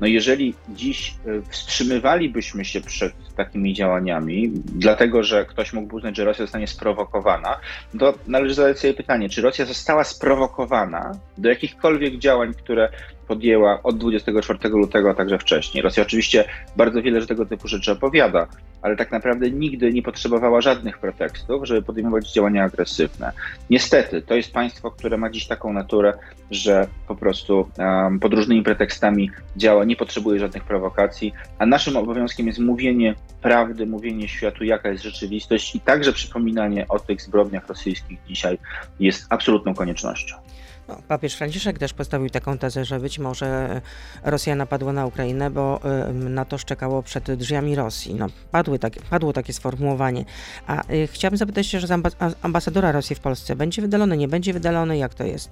No 0.00 0.06
jeżeli 0.06 0.54
dziś 0.68 1.14
e, 1.26 1.42
wstrzymywalibyśmy 1.48 2.64
się 2.64 2.80
przed 2.80 3.12
takimi 3.36 3.74
działaniami, 3.74 4.52
dlatego 4.64 5.22
że 5.22 5.44
ktoś 5.44 5.72
mógłby 5.72 5.96
uznać, 5.96 6.16
że 6.16 6.24
Rosja 6.24 6.44
zostanie 6.44 6.66
sprowokowana, 6.66 7.56
to 7.98 8.14
należy 8.26 8.54
zadać 8.54 8.78
sobie 8.78 8.94
pytanie, 8.94 9.28
czy 9.28 9.42
Rosja 9.42 9.64
została 9.64 10.04
sprowokowana 10.04 11.12
do 11.38 11.48
jakichkolwiek 11.48 12.18
działań, 12.18 12.54
które 12.54 12.88
podjęła 13.30 13.82
od 13.82 13.98
24 13.98 14.68
lutego, 14.68 15.10
a 15.10 15.14
także 15.14 15.38
wcześniej. 15.38 15.82
Rosja 15.82 16.02
oczywiście 16.02 16.44
bardzo 16.76 17.02
wiele 17.02 17.26
tego 17.26 17.46
typu 17.46 17.68
rzeczy 17.68 17.92
opowiada, 17.92 18.46
ale 18.82 18.96
tak 18.96 19.12
naprawdę 19.12 19.50
nigdy 19.50 19.92
nie 19.92 20.02
potrzebowała 20.02 20.60
żadnych 20.60 20.98
pretekstów, 20.98 21.66
żeby 21.66 21.82
podejmować 21.82 22.32
działania 22.32 22.64
agresywne. 22.64 23.32
Niestety, 23.70 24.22
to 24.22 24.34
jest 24.34 24.52
państwo, 24.52 24.90
które 24.90 25.16
ma 25.16 25.30
dziś 25.30 25.46
taką 25.46 25.72
naturę, 25.72 26.12
że 26.50 26.86
po 27.08 27.14
prostu 27.14 27.68
um, 27.78 28.20
pod 28.20 28.34
różnymi 28.34 28.62
pretekstami 28.62 29.30
działa, 29.56 29.84
nie 29.84 29.96
potrzebuje 29.96 30.40
żadnych 30.40 30.64
prowokacji, 30.64 31.32
a 31.58 31.66
naszym 31.66 31.96
obowiązkiem 31.96 32.46
jest 32.46 32.58
mówienie 32.58 33.14
prawdy, 33.42 33.86
mówienie 33.86 34.28
światu, 34.28 34.64
jaka 34.64 34.88
jest 34.88 35.04
rzeczywistość 35.04 35.74
i 35.74 35.80
także 35.80 36.12
przypominanie 36.12 36.88
o 36.88 36.98
tych 36.98 37.22
zbrodniach 37.22 37.68
rosyjskich 37.68 38.18
dzisiaj 38.28 38.58
jest 39.00 39.26
absolutną 39.28 39.74
koniecznością. 39.74 40.36
Papież 41.08 41.34
Franciszek 41.34 41.78
też 41.78 41.92
postawił 41.92 42.30
taką 42.30 42.58
tezę, 42.58 42.84
że 42.84 43.00
być 43.00 43.18
może 43.18 43.80
Rosja 44.24 44.56
napadła 44.56 44.92
na 44.92 45.06
Ukrainę, 45.06 45.50
bo 45.50 45.80
na 46.14 46.44
to 46.44 46.58
szczekało 46.58 47.02
przed 47.02 47.32
drzwiami 47.32 47.74
Rosji. 47.74 48.14
No, 48.14 48.26
padły 48.50 48.78
takie, 48.78 49.00
padło 49.10 49.32
takie 49.32 49.52
sformułowanie. 49.52 50.24
A 50.66 50.92
y, 50.92 51.06
chciałabym 51.06 51.38
zapytać 51.38 51.66
się, 51.66 51.80
że 51.80 51.98
ambasadora 52.42 52.92
Rosji 52.92 53.16
w 53.16 53.20
Polsce 53.20 53.56
będzie 53.56 53.82
wydalony, 53.82 54.16
nie 54.16 54.28
będzie 54.28 54.52
wydalony, 54.52 54.98
jak 54.98 55.14
to 55.14 55.24
jest? 55.24 55.50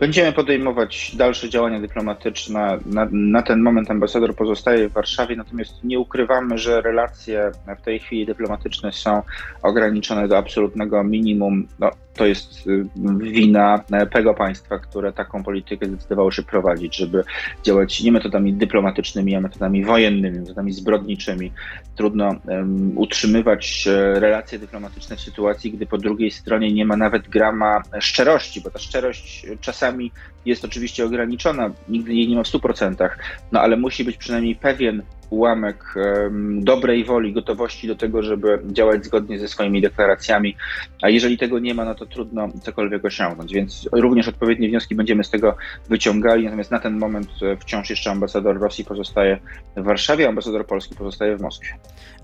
Będziemy 0.00 0.32
podejmować 0.32 1.16
dalsze 1.16 1.48
działania 1.48 1.80
dyplomatyczne. 1.80 2.78
Na, 2.86 3.08
na, 3.12 3.42
ten 3.42 3.62
moment 3.62 3.90
ambasador 3.90 4.34
pozostaje 4.34 4.88
w 4.88 4.92
Warszawie, 4.92 5.36
natomiast 5.36 5.84
nie 5.84 5.98
ukrywamy, 6.00 6.58
że 6.58 6.80
relacje 6.80 7.50
w 7.78 7.84
tej 7.84 7.98
chwili 7.98 8.26
dyplomatyczne 8.26 8.92
są 8.92 9.22
ograniczone 9.62 10.28
do 10.28 10.38
absolutnego 10.38 11.04
minimum. 11.04 11.68
No, 11.78 11.90
to 12.16 12.26
jest 12.26 12.66
y, 12.66 12.84
wina 13.20 13.84
tego 14.12 14.34
państwa, 14.34 14.78
które 14.78 15.12
taką 15.12 15.42
politykę 15.44 15.86
zdecydowało 15.86 16.32
się 16.32 16.42
prowadzić, 16.42 16.96
żeby 16.96 17.24
działać 17.62 18.02
nie 18.02 18.12
metodami 18.12 18.52
dyplomatycznymi, 18.52 19.34
a 19.34 19.40
metodami 19.40 19.84
wojennymi, 19.84 20.38
metodami 20.38 20.72
zbrodniczymi. 20.72 21.52
Trudno 21.96 22.34
um, 22.48 22.98
utrzymywać 22.98 23.86
e, 23.86 24.20
relacje 24.20 24.58
dyplomatyczne 24.58 25.16
w 25.16 25.20
sytuacji, 25.20 25.72
gdy 25.72 25.86
po 25.86 25.98
drugiej 25.98 26.30
stronie 26.30 26.72
nie 26.72 26.84
ma 26.84 26.96
nawet 26.96 27.28
grama 27.28 27.82
szczerości, 28.00 28.60
bo 28.60 28.70
ta 28.70 28.78
szczerość 28.78 29.46
czasami 29.60 30.12
jest 30.46 30.64
oczywiście 30.64 31.04
ograniczona, 31.04 31.70
nigdy 31.88 32.14
jej 32.14 32.28
nie 32.28 32.36
ma 32.36 32.42
w 32.42 32.46
100%, 32.46 33.08
no 33.52 33.60
ale 33.60 33.76
musi 33.76 34.04
być 34.04 34.16
przynajmniej 34.16 34.56
pewien 34.56 35.02
ułamek 35.30 35.94
um, 35.96 36.64
dobrej 36.64 37.04
woli, 37.04 37.32
gotowości 37.32 37.88
do 37.88 37.96
tego, 37.96 38.22
żeby 38.22 38.62
działać 38.66 39.04
zgodnie 39.04 39.38
ze 39.38 39.48
swoimi 39.48 39.80
deklaracjami, 39.80 40.56
a 41.02 41.08
jeżeli 41.08 41.38
tego 41.38 41.58
nie 41.58 41.74
ma, 41.74 41.84
no 41.84 41.94
to 41.94 42.06
trudno 42.06 42.48
cokolwiek 42.62 43.04
osiągnąć, 43.04 43.52
więc 43.52 43.88
również 43.92 44.28
odpowiednie 44.28 44.68
wnioski 44.68 44.94
będziemy 44.94 45.24
z 45.24 45.30
tego 45.30 45.56
wyciągali, 45.88 46.44
natomiast 46.44 46.70
na 46.70 46.80
ten 46.80 46.98
moment 46.98 47.28
e, 47.42 47.56
wciąż 47.56 47.90
jeszcze 47.90 48.10
ambasador 48.10 48.60
Rosji 48.60 48.84
pozostaje 48.84 49.38
w 49.76 49.82
Warszawie, 49.82 50.28
ambasador 50.28 50.66
Polski 50.66 50.94
pozostaje 50.94 51.36
w 51.36 51.40
Moskwie. 51.40 51.68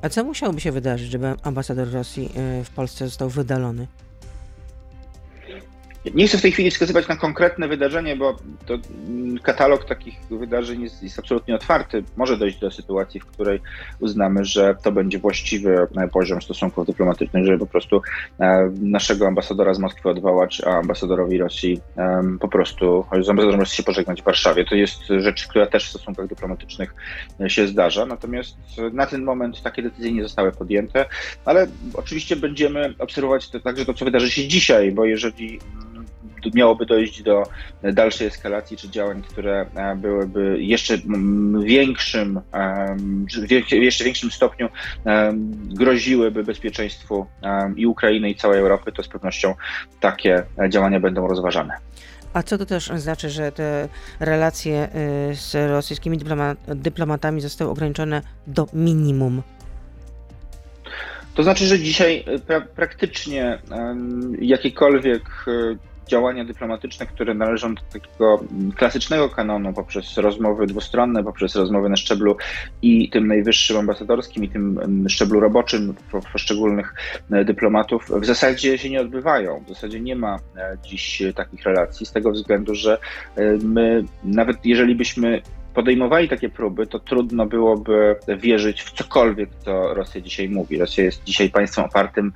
A 0.02 0.09
co 0.09 0.25
musiałoby 0.25 0.61
się 0.61 0.73
wydarzyć, 0.73 1.11
żeby 1.11 1.35
ambasador 1.43 1.93
Rosji 1.93 2.29
e, 2.37 2.64
w 2.64 2.71
Polsce 2.71 3.05
został 3.05 3.29
wydalony? 3.29 3.87
Nie 6.14 6.28
chcę 6.28 6.38
w 6.38 6.42
tej 6.42 6.52
chwili 6.52 6.71
wskazywać 6.71 7.09
na 7.09 7.16
konkretne 7.16 7.68
wydarzenie, 7.68 8.16
bo 8.16 8.37
to 8.66 8.75
mm, 9.09 9.38
katalog 9.38 9.85
takich 9.85 10.14
wydarzeń 10.30 10.82
jest, 10.82 11.02
jest, 11.02 11.18
absolutnie 11.18 11.54
otwarty. 11.54 12.04
Może 12.16 12.37
dojść 12.37 12.59
do 12.59 12.71
sytuacji, 12.71 13.21
w 13.21 13.26
której 13.26 13.61
uznamy, 14.00 14.44
że 14.44 14.75
to 14.82 14.92
będzie 14.92 15.18
właściwy 15.18 15.87
e, 15.97 16.09
poziom 16.09 16.42
stosunków 16.42 16.87
dyplomatycznych, 16.87 17.47
żeby 17.47 17.59
po 17.59 17.66
prostu 17.66 18.02
e, 18.40 18.71
naszego 18.80 19.26
ambasadora 19.26 19.75
z 19.75 19.78
Moskwy 19.78 20.09
odwołać, 20.09 20.62
a 20.66 20.71
ambasadorowi 20.71 21.38
Rosji 21.38 21.80
po 22.40 22.49
prostu, 22.49 23.04
z 23.23 23.28
ambasadorem 23.28 23.61
Rosji 23.61 23.76
się 23.76 23.82
pożegnać 23.82 24.23
w 24.23 24.25
Warszawie. 24.25 24.64
To 24.64 24.75
jest 24.75 25.00
rzecz, 25.18 25.49
która 25.49 25.66
też 25.66 25.87
w 25.87 25.88
stosunkach 25.88 26.26
dyplomatycznych 26.26 26.94
e, 27.40 27.50
się 27.50 27.66
zdarza. 27.66 28.06
Natomiast 28.06 28.56
na 28.92 29.06
ten 29.06 29.25
moment 29.25 29.62
takie 29.62 29.82
decyzje 29.82 30.12
nie 30.12 30.23
zostały 30.23 30.52
podjęte, 30.52 31.06
ale 31.44 31.66
oczywiście 31.94 32.37
będziemy 32.37 32.94
obserwować 32.99 33.50
to, 33.50 33.61
także 33.61 33.85
to, 33.85 33.94
co 33.94 34.04
wydarzy 34.04 34.30
się 34.30 34.49
dzisiaj, 34.49 34.92
bo 34.92 35.04
jeżeli 35.04 35.59
miałoby 36.54 36.87
dojść 36.87 37.22
do 37.22 37.42
dalszej 37.92 38.26
eskalacji 38.26 38.76
czy 38.76 38.90
działań, 38.90 39.22
które 39.22 39.66
byłyby 39.96 40.56
jeszcze 40.62 40.99
większym, 41.62 42.40
w 43.49 43.72
jeszcze 43.72 44.04
większym 44.04 44.30
stopniu 44.30 44.68
groziłyby 45.64 46.44
bezpieczeństwu 46.44 47.26
i 47.76 47.87
Ukrainy 47.87 48.30
i 48.30 48.34
całej 48.34 48.61
Europy, 48.61 48.92
to 48.92 49.02
z 49.02 49.08
pewnością 49.08 49.54
takie 50.00 50.42
działania 50.68 51.00
będą 51.00 51.26
rozważane. 51.26 51.75
A 52.32 52.42
co 52.42 52.58
to 52.58 52.66
też 52.66 52.90
znaczy, 52.96 53.30
że 53.30 53.52
te 53.52 53.88
relacje 54.20 54.88
y, 55.30 55.34
z 55.34 55.70
rosyjskimi 55.70 56.18
dyplomatami 56.68 57.40
zostały 57.40 57.70
ograniczone 57.70 58.22
do 58.46 58.66
minimum? 58.72 59.42
To 61.34 61.42
znaczy, 61.42 61.66
że 61.66 61.78
dzisiaj 61.78 62.25
pra 62.46 62.61
praktycznie 62.61 63.58
jakiekolwiek 64.40 65.44
działania 66.09 66.44
dyplomatyczne, 66.44 67.06
które 67.06 67.35
należą 67.35 67.75
do 67.75 67.82
takiego 67.92 68.44
klasycznego 68.76 69.28
kanonu 69.28 69.73
poprzez 69.73 70.18
rozmowy 70.18 70.66
dwustronne, 70.66 71.25
poprzez 71.25 71.56
rozmowy 71.56 71.88
na 71.88 71.97
szczeblu 71.97 72.37
i 72.82 73.11
tym 73.11 73.26
najwyższym 73.26 73.76
ambasadorskim, 73.76 74.44
i 74.44 74.49
tym 74.49 74.80
szczeblu 75.09 75.40
roboczym 75.40 75.94
poszczególnych 76.32 76.94
e, 77.30 77.44
dyplomatów, 77.44 78.11
w 78.21 78.25
zasadzie 78.25 78.78
się 78.78 78.90
nie 78.90 79.00
odbywają. 79.00 79.64
W 79.66 79.68
zasadzie 79.68 80.00
nie 80.00 80.16
ma 80.16 80.38
e, 80.56 80.76
dziś 80.85 81.23
takich 81.37 81.62
relacji, 81.62 82.06
z 82.06 82.12
tego 82.12 82.30
względu, 82.30 82.75
że 82.75 82.99
e, 83.37 83.42
my, 83.64 84.04
nawet 84.25 84.66
jeżeli 84.66 84.94
byśmy 84.94 85.42
podejmowali 85.75 86.28
takie 86.28 86.49
próby, 86.49 86.87
to 86.87 86.99
trudno 86.99 87.47
byłoby 87.47 88.16
wierzyć 88.38 88.82
w 88.82 88.92
cokolwiek, 88.92 89.50
co 89.64 89.94
Rosja 89.94 90.21
dzisiaj 90.21 90.49
mówi. 90.49 90.78
Rosja 90.78 91.04
jest 91.04 91.25
dzisiaj 91.25 91.50
państwem 91.50 91.85
opartym 91.85 92.32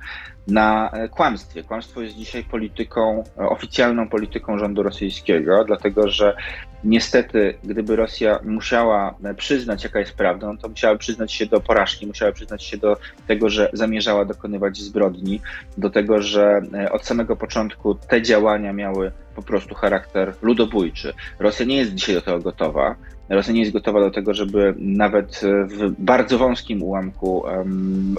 na 0.47 0.91
kłamstwie. 1.11 1.63
Kłamstwo 1.63 2.01
jest 2.01 2.15
dzisiaj 2.15 2.43
polityką, 2.43 3.23
oficjalną 3.37 4.09
polityką 4.09 4.57
rządu 4.57 4.83
rosyjskiego, 4.83 5.63
dlatego 5.63 6.09
że 6.09 6.35
niestety, 6.83 7.57
gdyby 7.63 7.95
Rosja 7.95 8.39
musiała 8.43 9.15
przyznać, 9.37 9.83
jaka 9.83 9.99
jest 9.99 10.13
prawda, 10.13 10.47
no 10.47 10.57
to 10.57 10.69
musiała 10.69 10.97
przyznać 10.97 11.33
się 11.33 11.45
do 11.45 11.59
porażki, 11.59 12.07
musiała 12.07 12.31
przyznać 12.31 12.63
się 12.63 12.77
do 12.77 12.97
tego, 13.27 13.49
że 13.49 13.69
zamierzała 13.73 14.25
dokonywać 14.25 14.77
zbrodni, 14.77 15.41
do 15.77 15.89
tego, 15.89 16.21
że 16.21 16.61
od 16.91 17.05
samego 17.05 17.35
początku 17.35 17.95
te 17.95 18.21
działania 18.21 18.73
miały 18.73 19.11
po 19.37 19.43
prostu 19.43 19.75
charakter 19.75 20.33
ludobójczy. 20.41 21.13
Rosja 21.39 21.65
nie 21.65 21.77
jest 21.77 21.93
dzisiaj 21.93 22.15
do 22.15 22.21
tego 22.21 22.39
gotowa. 22.39 22.95
Rosja 23.29 23.53
nie 23.53 23.59
jest 23.59 23.73
gotowa 23.73 23.99
do 23.99 24.11
tego, 24.11 24.33
żeby 24.33 24.73
nawet 24.77 25.41
w 25.67 25.91
bardzo 25.99 26.37
wąskim 26.37 26.83
ułamku 26.83 27.43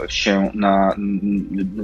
się 0.08 0.50
na, 0.54 0.94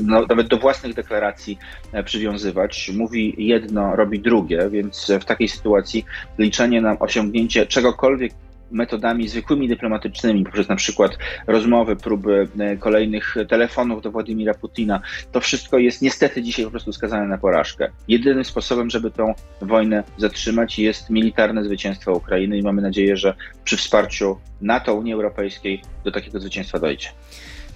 no, 0.03 0.27
nawet 0.29 0.49
do 0.49 0.59
własnych 0.59 0.95
deklaracji 0.95 1.59
e, 1.93 2.03
przywiązywać. 2.03 2.91
Mówi 2.97 3.35
jedno, 3.39 3.97
robi 3.97 4.21
drugie, 4.21 4.69
więc 4.71 5.13
w 5.21 5.25
takiej 5.25 5.49
sytuacji 5.49 6.05
liczenie 6.39 6.81
na 6.81 6.99
osiągnięcie 6.99 7.67
czegokolwiek 7.67 8.33
metodami 8.75 9.29
zwykłymi 9.29 9.69
dyplomatycznymi, 9.69 10.45
poprzez 10.45 10.69
na 10.69 10.77
przykład 10.77 11.19
rozmowy, 11.47 11.97
próby 11.97 12.49
e, 12.59 12.77
kolejnych 12.77 13.35
telefonów 13.49 14.03
do 14.03 14.11
Władimira 14.11 14.55
Putina, 14.55 15.01
to 15.33 15.41
wszystko 15.41 15.79
jest 15.79 16.03
niestety 16.03 16.43
dzisiaj 16.43 16.65
po 16.65 16.71
prostu 16.71 16.93
skazane 16.93 17.27
na 17.27 17.39
porażkę. 17.39 17.91
Jedynym 18.09 18.45
sposobem, 18.45 18.91
żeby 18.91 19.11
tą 19.11 19.35
wojnę 19.63 20.03
zatrzymać 20.19 20.79
jest 20.79 21.11
militarne 21.11 21.65
zwycięstwo 21.65 22.13
Ukrainy 22.13 22.59
i 22.59 22.63
mamy 22.63 22.83
nadzieję, 22.83 23.17
że 23.17 23.35
przy 23.65 23.77
wsparciu 23.77 24.39
NATO, 24.61 24.95
Unii 24.95 25.13
Europejskiej 25.13 25.83
do 26.05 26.13
takiego 26.13 26.41
zwycięstwa 26.41 26.79
dojdzie. 26.79 27.09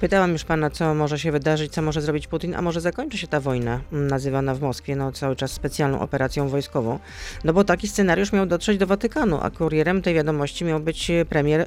Pytałam 0.01 0.33
już 0.33 0.45
pana, 0.45 0.71
co 0.71 0.95
może 0.95 1.19
się 1.19 1.33
wydarzyć, 1.33 1.73
co 1.73 1.83
może 1.83 2.01
zrobić 2.01 2.27
Putin, 2.27 2.55
a 2.55 2.63
może 2.63 2.81
zakończy 2.81 3.19
się 3.19 3.27
ta 3.27 3.41
wojna, 3.41 3.81
nazywana 3.93 4.55
w 4.55 4.61
Moskwie 4.61 4.97
no, 4.97 5.13
cały 5.13 5.37
czas 5.37 5.53
specjalną 5.53 6.01
operacją 6.01 6.49
wojskową. 6.49 6.99
No 7.45 7.53
bo 7.53 7.65
taki 7.65 7.89
scenariusz 7.89 8.33
miał 8.33 8.47
dotrzeć 8.47 8.79
do 8.79 8.87
Watykanu, 8.87 9.39
a 9.43 9.51
kurierem 9.51 10.03
tej 10.03 10.15
wiadomości 10.15 10.65
miał 10.65 10.81
być 10.81 11.11
premier 11.29 11.61
y, 11.61 11.67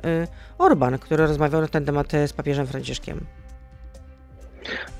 Orban, 0.57 0.99
który 0.99 1.27
rozmawiał 1.27 1.61
na 1.61 1.67
ten 1.67 1.85
temat 1.85 2.11
z 2.27 2.33
papieżem 2.33 2.67
Franciszkiem. 2.67 3.25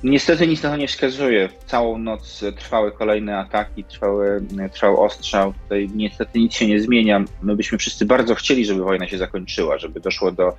Niestety 0.02 0.46
nic 0.46 0.62
na 0.62 0.70
to 0.70 0.76
nie 0.76 0.88
wskazuje. 0.88 1.48
Całą 1.66 1.98
noc 1.98 2.44
trwały 2.56 2.92
kolejne 2.92 3.38
ataki, 3.38 3.84
trwały, 3.84 4.42
trwał 4.72 5.04
ostrzał. 5.04 5.52
Tutaj 5.62 5.90
niestety 5.94 6.38
nic 6.38 6.54
się 6.54 6.66
nie 6.66 6.80
zmienia. 6.80 7.24
My 7.42 7.56
byśmy 7.56 7.78
wszyscy 7.78 8.06
bardzo 8.06 8.34
chcieli, 8.34 8.64
żeby 8.64 8.82
wojna 8.82 9.08
się 9.08 9.18
zakończyła, 9.18 9.78
żeby 9.78 10.00
doszło 10.00 10.32
do 10.32 10.56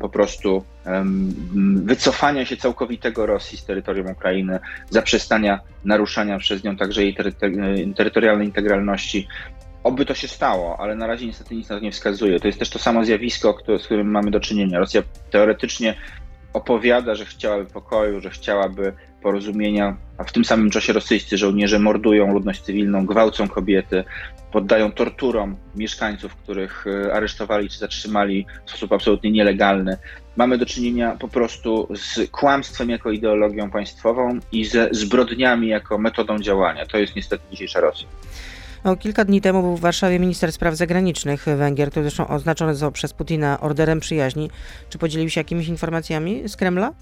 po 0.00 0.08
prostu 0.08 0.64
wycofania 1.74 2.44
się 2.44 2.56
całkowitego 2.56 3.26
Rosji 3.26 3.58
z 3.58 3.64
terytorium 3.64 4.06
Ukrainy, 4.06 4.58
zaprzestania 4.90 5.60
naruszania 5.84 6.38
przez 6.38 6.64
nią 6.64 6.76
także 6.76 7.02
jej 7.02 7.16
terytorialnej 7.96 8.46
integralności. 8.46 9.28
Oby 9.84 10.06
to 10.06 10.14
się 10.14 10.28
stało, 10.28 10.80
ale 10.80 10.94
na 10.94 11.06
razie 11.06 11.26
niestety 11.26 11.54
nic 11.54 11.68
na 11.68 11.76
to 11.76 11.82
nie 11.82 11.92
wskazuje. 11.92 12.40
To 12.40 12.46
jest 12.46 12.58
też 12.58 12.70
to 12.70 12.78
samo 12.78 13.04
zjawisko, 13.04 13.58
z 13.78 13.84
którym 13.84 14.10
mamy 14.10 14.30
do 14.30 14.40
czynienia. 14.40 14.78
Rosja 14.78 15.02
teoretycznie 15.30 15.94
opowiada, 16.52 17.14
że 17.14 17.24
chciałaby 17.24 17.70
pokoju, 17.70 18.20
że 18.20 18.30
chciałaby 18.30 18.92
porozumienia, 19.22 19.96
a 20.18 20.24
w 20.24 20.32
tym 20.32 20.44
samym 20.44 20.70
czasie 20.70 20.92
rosyjscy 20.92 21.38
żołnierze 21.38 21.78
mordują 21.78 22.32
ludność 22.32 22.60
cywilną, 22.60 23.06
gwałcą 23.06 23.48
kobiety, 23.48 24.04
poddają 24.52 24.92
torturom 24.92 25.56
mieszkańców, 25.74 26.36
których 26.36 26.84
e, 26.86 27.14
aresztowali 27.14 27.68
czy 27.68 27.78
zatrzymali 27.78 28.46
w 28.66 28.70
sposób 28.70 28.92
absolutnie 28.92 29.30
nielegalny. 29.30 29.96
Mamy 30.36 30.58
do 30.58 30.66
czynienia 30.66 31.16
po 31.20 31.28
prostu 31.28 31.88
z 31.94 32.30
kłamstwem 32.30 32.90
jako 32.90 33.10
ideologią 33.10 33.70
państwową 33.70 34.38
i 34.52 34.64
ze 34.64 34.88
zbrodniami 34.92 35.68
jako 35.68 35.98
metodą 35.98 36.38
działania. 36.38 36.86
To 36.86 36.98
jest 36.98 37.16
niestety 37.16 37.44
dzisiejsza 37.50 37.80
Rosja. 37.80 38.08
No, 38.84 38.96
kilka 38.96 39.24
dni 39.24 39.40
temu 39.40 39.62
był 39.62 39.76
w 39.76 39.80
Warszawie 39.80 40.18
minister 40.18 40.52
spraw 40.52 40.76
zagranicznych 40.76 41.44
Węgier, 41.44 41.90
który 41.90 42.04
zresztą 42.04 42.28
oznaczony 42.28 42.74
został 42.74 42.92
przez 42.92 43.12
Putina 43.12 43.60
orderem 43.60 44.00
przyjaźni. 44.00 44.50
Czy 44.90 44.98
podzielił 44.98 45.30
się 45.30 45.40
jakimiś 45.40 45.68
informacjami 45.68 46.48
z 46.48 46.56
Kremla? 46.56 46.92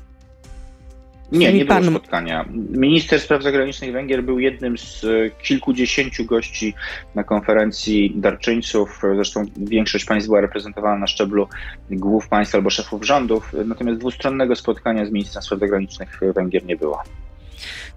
Nie, 1.33 1.53
nie 1.53 1.65
było 1.65 1.83
spotkania. 1.83 2.45
Minister 2.71 3.21
spraw 3.21 3.43
zagranicznych 3.43 3.93
Węgier 3.93 4.25
był 4.25 4.39
jednym 4.39 4.79
z 4.79 5.05
e, 5.05 5.31
kilkudziesięciu 5.43 6.25
gości 6.25 6.75
na 7.15 7.25
konferencji 7.25 8.13
darczyńców. 8.17 9.01
Zresztą 9.15 9.45
większość 9.57 10.05
państw 10.05 10.29
była 10.29 10.41
reprezentowana 10.41 10.99
na 10.99 11.07
szczeblu 11.07 11.49
głów 11.91 12.29
państw 12.29 12.55
albo 12.55 12.71
szefów 12.71 13.07
rządów. 13.07 13.53
Natomiast 13.65 13.99
dwustronnego 13.99 14.57
spotkania 14.57 15.07
z 15.07 15.11
ministrem 15.11 15.43
spraw 15.43 15.61
zagranicznych 15.61 16.21
Węgier 16.35 16.65
nie 16.65 16.77
było. 16.77 17.03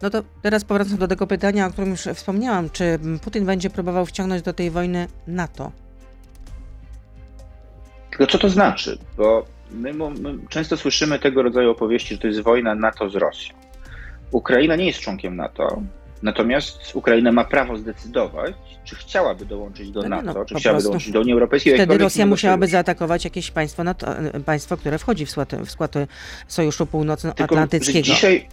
No 0.02 0.10
to 0.10 0.24
teraz 0.42 0.64
powracam 0.64 0.98
do 0.98 1.08
tego 1.08 1.28
pytania, 1.28 1.68
o 1.68 1.72
którym 1.72 1.90
już 1.90 2.02
wspomniałam. 2.02 2.70
Czy 2.70 3.00
Putin 3.24 3.46
będzie 3.46 3.70
próbował 3.70 4.06
wciągnąć 4.06 4.42
do 4.42 4.54
tej 4.54 4.72
wojny 4.72 5.08
NATO? 5.28 5.72
Tylko 8.10 8.28
co 8.28 8.38
to 8.38 8.50
znaczy? 8.50 8.98
Bo 9.18 9.46
my, 9.72 9.94
my 9.94 10.38
często 10.50 10.78
słyszymy 10.78 11.20
tego 11.20 11.44
rodzaju 11.44 11.72
opowieści, 11.72 12.16
że 12.16 12.22
to 12.22 12.28
jest 12.28 12.42
wojna 12.42 12.76
NATO 12.76 13.10
z 13.10 13.16
Rosją. 13.16 13.56
Ukraina 14.32 14.76
nie 14.76 14.86
jest 14.86 15.00
członkiem 15.00 15.36
NATO, 15.36 15.82
Natomiast 16.24 16.96
Ukraina 16.96 17.32
ma 17.32 17.44
prawo 17.44 17.78
zdecydować, 17.78 18.54
czy 18.84 18.96
chciałaby 18.96 19.46
dołączyć 19.46 19.92
do 19.92 20.02
no 20.02 20.10
NATO, 20.10 20.40
no, 20.40 20.46
czy 20.46 20.56
chciałaby 20.56 20.84
dołączyć 20.84 21.12
do 21.12 21.22
Unii 21.22 21.34
Europejskiej. 21.34 21.74
Wtedy 21.74 21.98
Rosja 21.98 22.26
musiałaby 22.26 22.68
zaatakować 22.68 23.24
jakieś 23.24 23.52
państwo, 23.52 23.84
NATO, 23.84 24.08
państwo 24.46 24.78
które 24.78 24.98
wchodzi 24.98 25.26
w 25.26 25.32
skład, 25.32 25.56
w 25.56 25.72
skład 25.72 25.94
Sojuszu 26.48 26.86
Północnoatlantyckiego. 26.86 27.94
Tylko, 27.94 28.16
dzisiaj, 28.16 28.48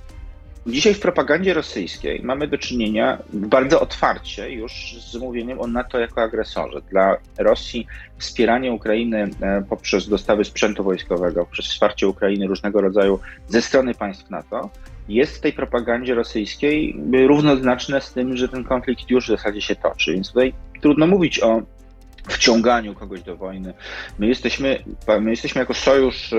Dzisiaj 0.67 0.95
w 0.95 1.01
propagandzie 1.01 1.55
rosyjskiej 1.55 2.21
mamy 2.23 2.49
do 2.49 2.59
czynienia 2.59 3.19
bardzo 3.33 3.81
otwarcie 3.81 4.51
już 4.51 4.97
z 5.01 5.17
mówieniem 5.17 5.61
o 5.61 5.67
NATO 5.67 5.99
jako 5.99 6.23
agresorze. 6.23 6.81
Dla 6.91 7.17
Rosji 7.39 7.87
wspieranie 8.19 8.73
Ukrainy 8.73 9.31
e, 9.41 9.63
poprzez 9.69 10.09
dostawy 10.09 10.45
sprzętu 10.45 10.85
wojskowego, 10.85 11.45
poprzez 11.45 11.67
wsparcie 11.67 12.09
Ukrainy 12.09 12.47
różnego 12.47 12.81
rodzaju 12.81 13.21
ze 13.49 13.63
strony 13.63 13.95
państw 13.95 14.31
NATO 14.31 14.71
jest 15.09 15.37
w 15.37 15.41
tej 15.41 15.53
propagandzie 15.53 16.15
rosyjskiej 16.15 17.01
równoznaczne 17.13 18.01
z 18.01 18.13
tym, 18.13 18.37
że 18.37 18.49
ten 18.49 18.65
konflikt 18.65 19.11
już 19.11 19.25
w 19.25 19.29
zasadzie 19.29 19.61
się 19.61 19.77
toczy. 19.77 20.13
Więc 20.13 20.29
tutaj 20.29 20.55
trudno 20.81 21.07
mówić 21.07 21.43
o 21.43 21.63
wciąganiu 22.31 22.95
kogoś 22.95 23.23
do 23.23 23.37
wojny. 23.37 23.75
My 24.19 24.27
jesteśmy, 24.27 24.85
my 25.21 25.31
jesteśmy 25.31 25.59
jako 25.59 25.75
sojusz, 25.75 26.33
e, 26.33 26.39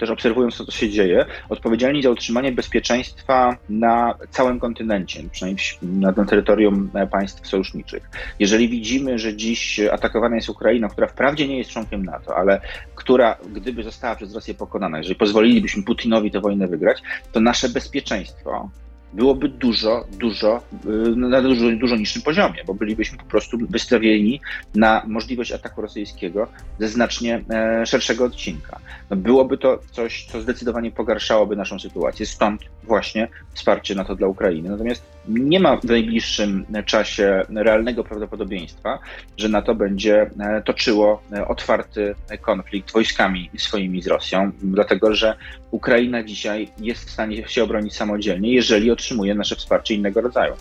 też 0.00 0.10
obserwując 0.10 0.58
to, 0.58 0.64
co 0.64 0.72
się 0.72 0.90
dzieje, 0.90 1.26
odpowiedzialni 1.48 2.02
za 2.02 2.10
utrzymanie 2.10 2.52
bezpieczeństwa 2.52 3.56
na 3.68 4.14
całym 4.30 4.60
kontynencie, 4.60 5.22
przynajmniej 5.32 5.66
na 5.82 6.12
tym 6.12 6.26
terytorium 6.26 6.90
e, 6.94 7.06
państw 7.06 7.46
sojuszniczych. 7.46 8.10
Jeżeli 8.38 8.68
widzimy, 8.68 9.18
że 9.18 9.36
dziś 9.36 9.80
atakowana 9.80 10.36
jest 10.36 10.48
Ukraina, 10.48 10.88
która 10.88 11.06
wprawdzie 11.06 11.48
nie 11.48 11.58
jest 11.58 11.70
członkiem 11.70 12.04
NATO, 12.04 12.36
ale 12.36 12.60
która, 12.94 13.36
gdyby 13.52 13.82
została 13.82 14.16
przez 14.16 14.34
Rosję 14.34 14.54
pokonana, 14.54 14.98
jeżeli 14.98 15.16
pozwolilibyśmy 15.16 15.82
Putinowi 15.82 16.30
tę 16.30 16.40
wojnę 16.40 16.66
wygrać, 16.66 17.02
to 17.32 17.40
nasze 17.40 17.68
bezpieczeństwo 17.68 18.70
byłoby 19.12 19.48
dużo, 19.48 20.04
dużo, 20.18 20.62
y, 20.86 21.16
na 21.16 21.42
dużo, 21.42 21.70
dużo 21.70 21.96
niższym 21.96 22.22
poziomie, 22.22 22.64
bo 22.66 22.74
bylibyśmy 22.74 23.18
po 23.18 23.24
prostu 23.24 23.58
wystawieni 23.70 24.40
na 24.74 25.02
możliwość 25.06 25.52
ataku 25.52 25.82
rosyjskiego 25.82 26.48
ze 26.78 26.88
znacznie 26.88 27.44
e, 27.50 27.86
szerszego 27.86 28.24
odcinka. 28.24 28.80
No 29.10 29.16
byłoby 29.16 29.58
to 29.58 29.78
coś, 29.90 30.26
co 30.26 30.40
zdecydowanie 30.40 30.90
pogarszałoby 30.90 31.56
naszą 31.56 31.78
sytuację, 31.78 32.26
stąd 32.26 32.60
właśnie 32.82 33.28
wsparcie 33.54 33.94
NATO 33.94 34.14
dla 34.14 34.28
Ukrainy. 34.28 34.68
Natomiast 34.68 35.02
nie 35.28 35.60
ma 35.60 35.76
w 35.76 35.84
najbliższym 35.84 36.66
czasie 36.86 37.42
realnego 37.54 38.04
prawdopodobieństwa, 38.04 38.98
że 39.36 39.48
NATO 39.48 39.74
będzie 39.74 40.30
e, 40.40 40.62
toczyło 40.62 41.22
e, 41.32 41.48
otwarty 41.48 42.14
konflikt 42.40 42.92
wojskami 42.92 43.50
swoimi 43.56 44.02
z 44.02 44.06
Rosją, 44.06 44.50
dlatego 44.62 45.14
że 45.14 45.36
Ukraina 45.70 46.22
dzisiaj 46.22 46.68
jest 46.78 47.08
w 47.08 47.10
stanie 47.10 47.48
się 47.48 47.64
obronić 47.64 47.94
samodzielnie, 47.94 48.54
jeżeli 48.54 48.90
otrzymuje 48.96 49.34
nasze 49.34 49.56
wsparcie 49.56 49.94
innego 49.94 50.20
rodzaju. 50.20 50.54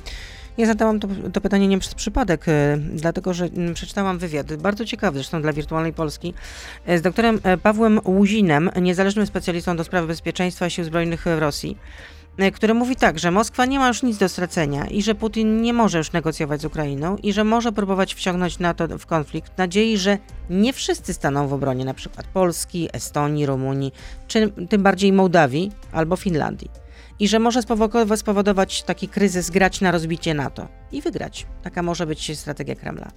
Ja 0.58 0.65
zadałam 0.65 1.00
to, 1.00 1.08
to, 1.34 1.41
pytanie 1.41 1.67
nie 1.67 1.80
przez 1.80 1.95
przypadek, 1.95 2.48
e, 2.48 2.78
dlatego 2.78 3.34
że 3.34 3.45
mm, 3.45 3.74
przeczytałam 3.74 4.17
wywiad, 4.17 4.56
bardzo 4.56 4.86
ciekawy 4.86 5.17
zresztą 5.17 5.41
dla 5.41 5.54
Wirtualnej 5.54 5.93
Polski, 5.93 6.34
z 6.88 7.02
doktorem 7.02 7.39
Pawłem 7.63 8.00
Łuzinem, 8.06 8.69
niezależnym 8.82 9.26
specjalistą 9.26 9.78
do 9.78 9.84
spraw 9.84 10.08
bezpieczeństwa 10.08 10.69
sił 10.69 10.84
zbrojnych 10.84 11.21
w 11.21 11.39
Rosji. 11.39 11.78
Który 12.54 12.74
mówi 12.74 12.95
tak, 12.95 13.19
że 13.19 13.32
Moskwa 13.32 13.65
nie 13.65 13.80
ma 13.80 13.88
już 13.88 14.04
nic 14.04 14.17
do 14.17 14.30
stracenia 14.30 14.88
i 14.88 15.04
że 15.04 15.15
Putin 15.15 15.62
nie 15.62 15.74
może 15.74 15.98
już 15.98 16.12
negocjować 16.12 16.62
z 16.62 16.65
Ukrainą 16.65 17.17
i 17.17 17.34
że 17.34 17.43
może 17.43 17.71
próbować 17.71 18.15
wciągnąć 18.15 18.60
NATO 18.60 18.88
w 18.98 19.06
konflikt 19.06 19.54
w 19.54 19.58
nadziei, 19.58 19.98
że 19.98 20.17
nie 20.50 20.74
wszyscy 20.74 21.13
staną 21.13 21.48
w 21.48 21.54
obronie 21.54 21.82
np. 21.82 22.10
Polski, 22.34 22.89
Estonii, 22.93 23.45
Rumunii, 23.45 23.93
czy 24.28 24.52
tym 24.69 24.84
bardziej 24.84 25.13
Mołdawii 25.13 25.71
albo 25.91 26.15
Finlandii. 26.15 26.85
I 27.19 27.28
że 27.28 27.39
może 27.39 27.60
spowodować 28.15 28.84
taki 28.84 29.08
kryzys, 29.08 29.49
grać 29.49 29.82
na 29.82 29.91
rozbicie 29.91 30.34
NATO 30.34 30.67
i 30.91 31.01
wygrać. 31.01 31.45
Taka 31.63 31.84
może 31.84 32.06
być 32.06 32.38
strategia 32.38 32.75
Kremla. 32.75 33.12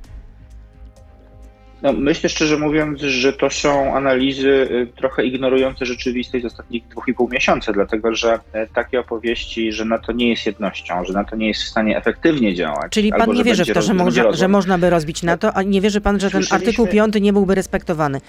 No, 1.82 1.92
myślę 1.92 2.30
szczerze 2.30 2.58
mówiąc, 2.58 3.00
że 3.00 3.32
to 3.32 3.50
są 3.50 3.94
analizy 3.94 4.48
y, 4.48 4.86
trochę 4.96 5.24
ignorujące 5.24 5.86
rzeczywistość 5.86 6.44
z 6.44 6.46
ostatnich 6.46 6.88
dwóch 6.88 7.08
i 7.08 7.14
pół 7.14 7.28
miesiąca, 7.28 7.72
dlatego 7.72 8.14
że 8.14 8.38
e, 8.52 8.66
takie 8.66 9.00
opowieści, 9.00 9.72
że 9.72 9.84
NATO 9.84 10.12
nie 10.12 10.28
jest 10.28 10.46
jednością, 10.46 11.04
że 11.04 11.12
NATO 11.12 11.36
nie 11.36 11.48
jest 11.48 11.62
w 11.62 11.68
stanie 11.68 11.96
efektywnie 11.96 12.54
działać. 12.54 12.92
Czyli 12.92 13.10
pan 13.10 13.32
nie 13.32 13.44
wierzy 13.44 13.64
w 13.64 13.72
to, 13.72 13.82
że, 13.82 13.94
może, 13.94 14.32
że 14.32 14.48
można 14.48 14.78
by 14.78 14.90
rozbić 14.90 15.22
NATO, 15.22 15.54
a 15.54 15.62
nie 15.62 15.80
wierzy 15.80 16.00
pan, 16.00 16.20
że 16.20 16.30
ten 16.30 16.42
artykuł 16.50 16.86
5 16.86 17.14
nie 17.20 17.32
byłby 17.32 17.54
respektowany? 17.54 18.20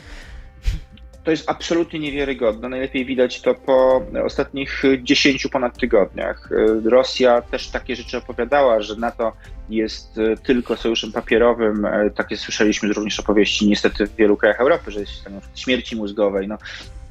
To 1.30 1.32
jest 1.32 1.50
absolutnie 1.50 2.00
niewiarygodne. 2.00 2.70
Najlepiej 2.70 3.06
widać 3.06 3.42
to 3.42 3.56
po 3.56 4.06
ostatnich 4.26 4.84
10 5.04 5.48
ponad 5.48 5.78
tygodniach. 5.78 6.50
Rosja 6.86 7.42
też 7.42 7.68
takie 7.68 7.96
rzeczy 7.96 8.18
opowiadała, 8.18 8.82
że 8.82 8.96
NATO 8.96 9.34
jest 9.70 10.20
tylko 10.44 10.78
sojuszem 10.78 11.12
papierowym. 11.12 11.88
Takie 12.16 12.38
słyszeliśmy 12.38 12.94
również 12.94 13.20
opowieści 13.20 13.68
niestety 13.68 14.08
w 14.08 14.16
wielu 14.16 14.38
krajach 14.38 14.60
Europy, 14.60 14.92
że 14.92 15.00
jest 15.00 15.12
w 15.12 15.16
stanie 15.16 15.42
śmierci 15.56 15.96
mózgowej. 15.96 16.48
No, 16.48 16.58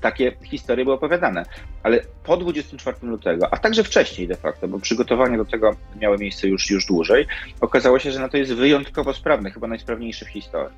takie 0.01 0.33
historie 0.43 0.85
były 0.85 0.97
opowiadane. 0.97 1.45
Ale 1.83 2.01
po 2.25 2.37
24 2.37 2.97
lutego, 3.03 3.49
a 3.51 3.57
także 3.57 3.85
wcześniej 3.85 4.29
de 4.29 4.37
facto, 4.37 4.69
bo 4.69 4.79
przygotowania 4.79 5.37
do 5.37 5.45
tego 5.45 5.77
miały 6.01 6.19
miejsce 6.19 6.49
już, 6.49 6.71
już 6.71 6.87
dłużej, 6.87 7.27
okazało 7.61 7.99
się, 7.99 8.13
że 8.13 8.21
NATO 8.21 8.37
jest 8.37 8.55
wyjątkowo 8.55 9.15
sprawne, 9.15 9.51
chyba 9.51 9.67
najsprawniejszy 9.67 10.25
w 10.25 10.29
historii. 10.29 10.77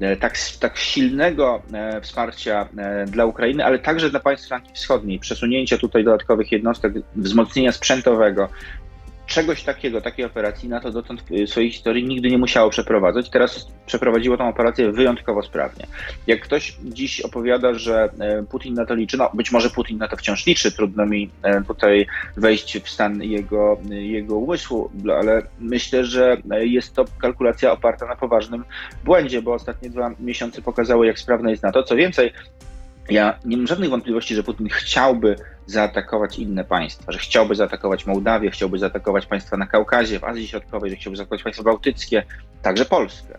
E, 0.00 0.16
tak, 0.16 0.38
tak 0.60 0.78
silnego 0.78 1.62
e, 1.72 2.00
wsparcia 2.00 2.68
e, 2.78 3.06
dla 3.06 3.24
Ukrainy, 3.24 3.64
ale 3.64 3.78
także 3.78 4.10
dla 4.10 4.20
państw 4.20 4.48
flanki 4.48 4.72
wschodniej, 4.74 5.18
przesunięcia 5.18 5.78
tutaj 5.78 6.04
dodatkowych 6.04 6.52
jednostek, 6.52 6.92
wzmocnienia 7.16 7.72
sprzętowego, 7.72 8.48
czegoś 9.26 9.62
takiego, 9.62 10.00
takiej 10.00 10.24
operacji 10.24 10.68
NATO 10.68 10.90
dotąd 10.90 11.22
w 11.22 11.48
swojej 11.50 11.70
historii 11.70 12.04
nigdy 12.04 12.30
nie 12.30 12.38
musiało 12.38 12.70
przeprowadzać. 12.70 13.30
Teraz 13.30 13.68
przeprowadziło 13.86 14.36
tę 14.36 14.44
operację 14.44 14.92
wyjątkowo 14.92 15.42
sprawnie. 15.42 15.86
Jak 16.26 16.40
ktoś 16.40 16.76
dziś 16.84 17.20
opowiada, 17.20 17.74
że 17.74 18.08
Putin 18.50 18.74
na 18.74 18.86
to 18.86 18.94
liczy, 18.94 19.16
no 19.16 19.30
być 19.34 19.52
może 19.52 19.70
Putin 19.70 19.98
na 19.98 20.08
to 20.08 20.16
wciąż 20.16 20.46
liczy, 20.46 20.72
trudno 20.72 21.06
mi 21.06 21.30
tutaj 21.68 22.06
wejść 22.36 22.78
w 22.78 22.88
stan 22.88 23.22
jego, 23.22 23.80
jego 23.90 24.36
umysłu, 24.36 24.90
ale 25.18 25.42
myślę, 25.60 26.04
że 26.04 26.36
jest 26.60 26.94
to 26.94 27.04
kalkulacja 27.18 27.72
oparta 27.72 28.06
na 28.06 28.16
poważnym 28.16 28.64
błędzie, 29.04 29.42
bo 29.42 29.54
ostatnie 29.54 29.90
dwa 29.90 30.10
miesiące 30.20 30.62
pokazały, 30.62 31.06
jak 31.06 31.18
sprawne 31.18 31.50
jest 31.50 31.62
NATO. 31.62 31.82
Co 31.82 31.96
więcej, 31.96 32.32
ja 33.10 33.38
nie 33.44 33.56
mam 33.56 33.66
żadnych 33.66 33.90
wątpliwości, 33.90 34.34
że 34.34 34.42
Putin 34.42 34.68
chciałby 34.68 35.36
zaatakować 35.66 36.38
inne 36.38 36.64
państwa, 36.64 37.12
że 37.12 37.18
chciałby 37.18 37.54
zaatakować 37.54 38.06
Mołdawię, 38.06 38.50
chciałby 38.50 38.78
zaatakować 38.78 39.26
państwa 39.26 39.56
na 39.56 39.66
Kaukazie, 39.66 40.18
w 40.18 40.24
Azji 40.24 40.48
Środkowej, 40.48 40.90
że 40.90 40.96
chciałby 40.96 41.16
zaatakować 41.16 41.42
państwa 41.42 41.64
bałtyckie, 41.64 42.22
także 42.62 42.84
Polskę. 42.84 43.38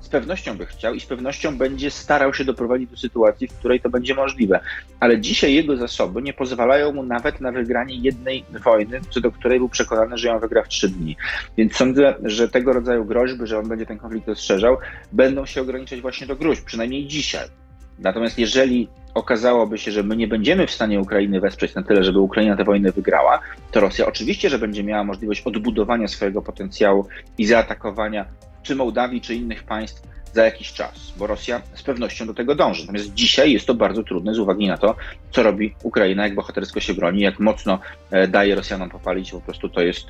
Z 0.00 0.08
pewnością 0.08 0.56
by 0.56 0.66
chciał 0.66 0.94
i 0.94 1.00
z 1.00 1.06
pewnością 1.06 1.58
będzie 1.58 1.90
starał 1.90 2.34
się 2.34 2.44
doprowadzić 2.44 2.90
do 2.90 2.96
sytuacji, 2.96 3.48
w 3.48 3.52
której 3.52 3.80
to 3.80 3.90
będzie 3.90 4.14
możliwe. 4.14 4.60
Ale 5.00 5.20
dzisiaj 5.20 5.54
jego 5.54 5.76
zasoby 5.76 6.22
nie 6.22 6.32
pozwalają 6.32 6.92
mu 6.92 7.02
nawet 7.02 7.40
na 7.40 7.52
wygranie 7.52 7.94
jednej 7.94 8.44
wojny, 8.64 9.00
co 9.10 9.20
do 9.20 9.32
której 9.32 9.58
był 9.58 9.68
przekonany, 9.68 10.18
że 10.18 10.28
ją 10.28 10.40
wygra 10.40 10.62
w 10.62 10.68
trzy 10.68 10.88
dni. 10.88 11.16
Więc 11.56 11.76
sądzę, 11.76 12.14
że 12.22 12.48
tego 12.48 12.72
rodzaju 12.72 13.04
groźby, 13.04 13.46
że 13.46 13.58
on 13.58 13.68
będzie 13.68 13.86
ten 13.86 13.98
konflikt 13.98 14.28
rozszerzał, 14.28 14.76
będą 15.12 15.46
się 15.46 15.60
ograniczać 15.60 16.00
właśnie 16.00 16.26
do 16.26 16.36
gruźb, 16.36 16.64
przynajmniej 16.64 17.06
dzisiaj. 17.06 17.48
Natomiast 17.98 18.38
jeżeli 18.38 18.88
okazałoby 19.14 19.78
się, 19.78 19.92
że 19.92 20.02
my 20.02 20.16
nie 20.16 20.28
będziemy 20.28 20.66
w 20.66 20.70
stanie 20.70 21.00
Ukrainy 21.00 21.40
wesprzeć 21.40 21.74
na 21.74 21.82
tyle, 21.82 22.04
żeby 22.04 22.18
Ukraina 22.18 22.56
tę 22.56 22.64
wojnę 22.64 22.92
wygrała, 22.92 23.40
to 23.70 23.80
Rosja 23.80 24.06
oczywiście, 24.06 24.50
że 24.50 24.58
będzie 24.58 24.84
miała 24.84 25.04
możliwość 25.04 25.42
odbudowania 25.42 26.08
swojego 26.08 26.42
potencjału 26.42 27.06
i 27.38 27.46
zaatakowania 27.46 28.24
czy 28.62 28.76
Mołdawii, 28.76 29.20
czy 29.20 29.34
innych 29.34 29.62
państw 29.62 30.02
za 30.34 30.44
jakiś 30.44 30.72
czas, 30.72 31.12
bo 31.16 31.26
Rosja 31.26 31.62
z 31.74 31.82
pewnością 31.82 32.26
do 32.26 32.34
tego 32.34 32.54
dąży. 32.54 32.80
Natomiast 32.80 33.14
dzisiaj 33.14 33.52
jest 33.52 33.66
to 33.66 33.74
bardzo 33.74 34.02
trudne 34.02 34.34
z 34.34 34.38
uwagi 34.38 34.68
na 34.68 34.78
to, 34.78 34.96
co 35.32 35.42
robi 35.42 35.74
Ukraina, 35.82 36.24
jak 36.24 36.34
bohatersko 36.34 36.80
się 36.80 36.94
broni, 36.94 37.20
jak 37.20 37.40
mocno 37.40 37.78
e, 38.10 38.28
daje 38.28 38.54
Rosjanom 38.54 38.90
popalić. 38.90 39.30
Po 39.30 39.40
prostu 39.40 39.68
to 39.68 39.80
jest 39.80 40.06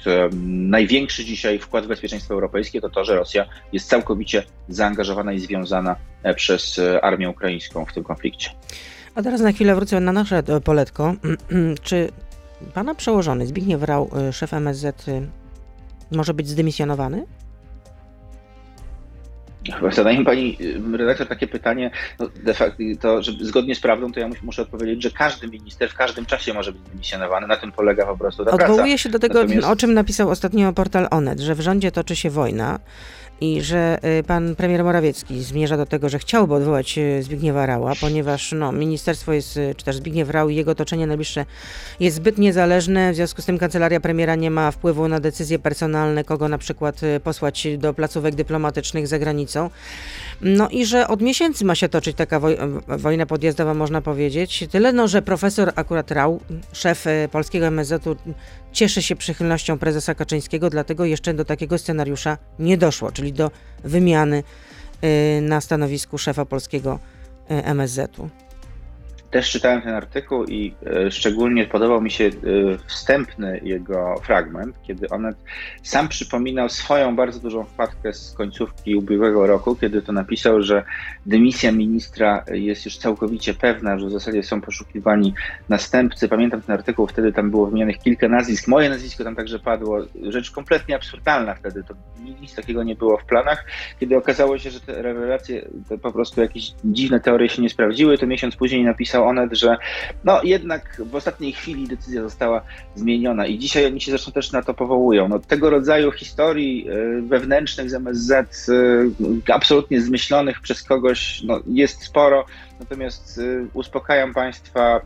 największy 0.68 1.24
dzisiaj 1.24 1.58
wkład 1.58 1.84
w 1.84 1.88
bezpieczeństwo 1.88 2.34
europejskie, 2.34 2.80
to 2.80 2.88
to, 2.88 3.04
że 3.04 3.16
Rosja 3.16 3.46
jest 3.72 3.88
całkowicie 3.88 4.42
zaangażowana 4.68 5.32
i 5.32 5.38
związana 5.38 5.96
e, 6.22 6.34
przez 6.34 6.78
e, 6.78 7.04
armię 7.04 7.30
ukraińską 7.30 7.84
w 7.84 7.92
tym 7.92 8.04
konflikcie. 8.04 8.50
A 9.14 9.22
teraz 9.22 9.40
na 9.40 9.52
chwilę 9.52 9.74
wrócę 9.74 10.00
na 10.00 10.12
nasze 10.12 10.42
poletko. 10.64 11.14
Czy 11.82 12.08
pana 12.74 12.94
przełożony 12.94 13.46
Zbigniew 13.46 13.82
Rał, 13.82 14.10
szef 14.32 14.54
MSZ, 14.54 15.06
może 16.10 16.34
być 16.34 16.48
zdymisjonowany? 16.48 17.26
Zadaje 19.92 20.18
mi 20.18 20.24
pani 20.24 20.56
y, 20.94 20.96
redaktor 20.96 21.26
takie 21.26 21.46
pytanie, 21.46 21.90
no 22.18 22.28
de 22.44 22.54
facto, 22.54 22.82
to, 23.00 23.22
że 23.22 23.32
zgodnie 23.40 23.74
z 23.74 23.80
prawdą, 23.80 24.12
to 24.12 24.20
ja 24.20 24.28
muszę 24.42 24.62
odpowiedzieć, 24.62 25.02
że 25.02 25.10
każdy 25.10 25.48
minister 25.48 25.90
w 25.90 25.94
każdym 25.94 26.26
czasie 26.26 26.54
może 26.54 26.72
być 26.72 26.82
dymisjonowany. 26.82 27.46
Na 27.46 27.56
tym 27.56 27.72
polega 27.72 28.06
po 28.06 28.16
prostu 28.16 28.44
ta 28.44 28.50
Odwołuje 28.50 28.84
praca. 28.84 28.98
się 28.98 29.08
do 29.08 29.18
tego, 29.18 29.42
Natomiast... 29.42 29.68
o 29.68 29.76
czym 29.76 29.94
napisał 29.94 30.30
ostatnio 30.30 30.72
portal 30.72 31.08
Onet, 31.10 31.40
że 31.40 31.54
w 31.54 31.60
rządzie 31.60 31.92
toczy 31.92 32.16
się 32.16 32.30
wojna 32.30 32.78
i 33.40 33.62
że 33.62 33.98
y, 34.18 34.22
pan 34.22 34.56
premier 34.56 34.84
Morawiecki 34.84 35.42
zmierza 35.42 35.76
do 35.76 35.86
tego, 35.86 36.08
że 36.08 36.18
chciałby 36.18 36.54
odwołać 36.54 36.98
y, 36.98 37.22
Zbigniewa 37.22 37.66
Rała, 37.66 37.92
ponieważ 38.00 38.52
no, 38.52 38.72
ministerstwo 38.72 39.32
jest, 39.32 39.56
y, 39.56 39.74
czy 39.76 39.84
też 39.84 39.96
Zbigniew 39.96 40.30
Rał 40.30 40.48
i 40.48 40.56
jego 40.56 40.70
otoczenie 40.70 41.06
najbliższe 41.06 41.44
jest 42.00 42.16
zbyt 42.16 42.38
niezależne, 42.38 43.12
w 43.12 43.14
związku 43.14 43.42
z 43.42 43.44
tym 43.44 43.58
kancelaria 43.58 44.00
premiera 44.00 44.34
nie 44.34 44.50
ma 44.50 44.70
wpływu 44.70 45.08
na 45.08 45.20
decyzje 45.20 45.58
personalne, 45.58 46.24
kogo 46.24 46.48
na 46.48 46.58
przykład 46.58 47.00
posłać 47.24 47.66
do 47.78 47.94
placówek 47.94 48.34
dyplomatycznych 48.34 49.06
za 49.06 49.18
granicą. 49.18 49.70
No 50.40 50.68
i 50.68 50.86
że 50.86 51.08
od 51.08 51.22
miesięcy 51.22 51.64
ma 51.64 51.74
się 51.74 51.88
toczyć 51.88 52.16
taka 52.16 52.40
woj 52.40 52.56
wojna 52.88 53.26
podjazdowa, 53.26 53.74
można 53.74 54.00
powiedzieć. 54.00 54.64
Tyle, 54.70 54.92
no, 54.92 55.08
że 55.08 55.22
profesor 55.22 55.72
akurat 55.76 56.10
Rał, 56.10 56.40
szef 56.72 57.04
polskiego 57.32 57.66
MSZ-u, 57.66 58.16
cieszy 58.72 59.02
się 59.02 59.16
przychylnością 59.16 59.78
prezesa 59.78 60.14
Kaczyńskiego, 60.14 60.70
dlatego 60.70 61.04
jeszcze 61.04 61.34
do 61.34 61.44
takiego 61.44 61.78
scenariusza 61.78 62.38
nie 62.58 62.78
doszło, 62.78 63.12
czyli 63.12 63.32
do 63.32 63.50
wymiany 63.84 64.42
y, 65.04 65.40
na 65.40 65.60
stanowisku 65.60 66.18
szefa 66.18 66.44
polskiego 66.44 66.98
y, 67.50 67.64
MSZ-u. 67.64 68.28
Też 69.30 69.50
czytałem 69.50 69.82
ten 69.82 69.94
artykuł 69.94 70.44
i 70.44 70.74
e, 70.86 71.10
szczególnie 71.10 71.66
podobał 71.66 72.00
mi 72.00 72.10
się 72.10 72.24
e, 72.24 72.30
wstępny 72.86 73.60
jego 73.62 74.14
fragment, 74.22 74.76
kiedy 74.82 75.08
on 75.08 75.34
sam 75.82 76.08
przypominał 76.08 76.68
swoją 76.68 77.16
bardzo 77.16 77.40
dużą 77.40 77.64
wpadkę 77.64 78.12
z 78.12 78.32
końcówki 78.32 78.94
ubiegłego 78.96 79.46
roku, 79.46 79.76
kiedy 79.76 80.02
to 80.02 80.12
napisał, 80.12 80.62
że 80.62 80.84
dymisja 81.26 81.72
ministra 81.72 82.44
jest 82.52 82.84
już 82.84 82.96
całkowicie 82.96 83.54
pewna, 83.54 83.98
że 83.98 84.06
w 84.06 84.10
zasadzie 84.10 84.42
są 84.42 84.60
poszukiwani 84.60 85.34
następcy. 85.68 86.28
Pamiętam 86.28 86.62
ten 86.62 86.74
artykuł, 86.74 87.06
wtedy 87.06 87.32
tam 87.32 87.50
było 87.50 87.66
wymienionych 87.66 87.98
kilka 87.98 88.28
nazwisk. 88.28 88.68
Moje 88.68 88.88
nazwisko 88.88 89.24
tam 89.24 89.36
także 89.36 89.58
padło. 89.58 89.98
Rzecz 90.22 90.50
kompletnie 90.50 90.96
absurdalna 90.96 91.54
wtedy. 91.54 91.84
To 91.84 91.94
nic 92.40 92.54
takiego 92.54 92.82
nie 92.82 92.96
było 92.96 93.16
w 93.16 93.24
planach. 93.24 93.64
Kiedy 94.00 94.16
okazało 94.16 94.58
się, 94.58 94.70
że 94.70 94.80
te 94.80 95.02
rewelacje, 95.02 95.68
te 95.88 95.98
po 95.98 96.12
prostu 96.12 96.40
jakieś 96.40 96.72
dziwne 96.84 97.20
teorie 97.20 97.48
się 97.48 97.62
nie 97.62 97.70
sprawdziły, 97.70 98.18
to 98.18 98.26
miesiąc 98.26 98.56
później 98.56 98.84
napisał 98.84 99.17
napisał 99.18 99.28
Onet, 99.28 99.58
że 99.58 99.76
no 100.24 100.40
jednak 100.42 101.02
w 101.04 101.14
ostatniej 101.14 101.52
chwili 101.52 101.86
decyzja 101.86 102.22
została 102.22 102.62
zmieniona 102.94 103.46
i 103.46 103.58
dzisiaj 103.58 103.86
oni 103.86 104.00
się 104.00 104.10
zresztą 104.10 104.32
też 104.32 104.52
na 104.52 104.62
to 104.62 104.74
powołują. 104.74 105.28
No, 105.28 105.38
tego 105.38 105.70
rodzaju 105.70 106.12
historii 106.12 106.86
wewnętrznych 107.22 107.90
z 107.90 107.94
MSZ, 107.94 108.66
absolutnie 109.52 110.00
zmyślonych 110.00 110.60
przez 110.60 110.82
kogoś, 110.82 111.42
no, 111.42 111.60
jest 111.66 112.02
sporo. 112.02 112.44
Natomiast 112.80 113.40
uspokajam 113.74 114.34
Państwa, 114.34 115.00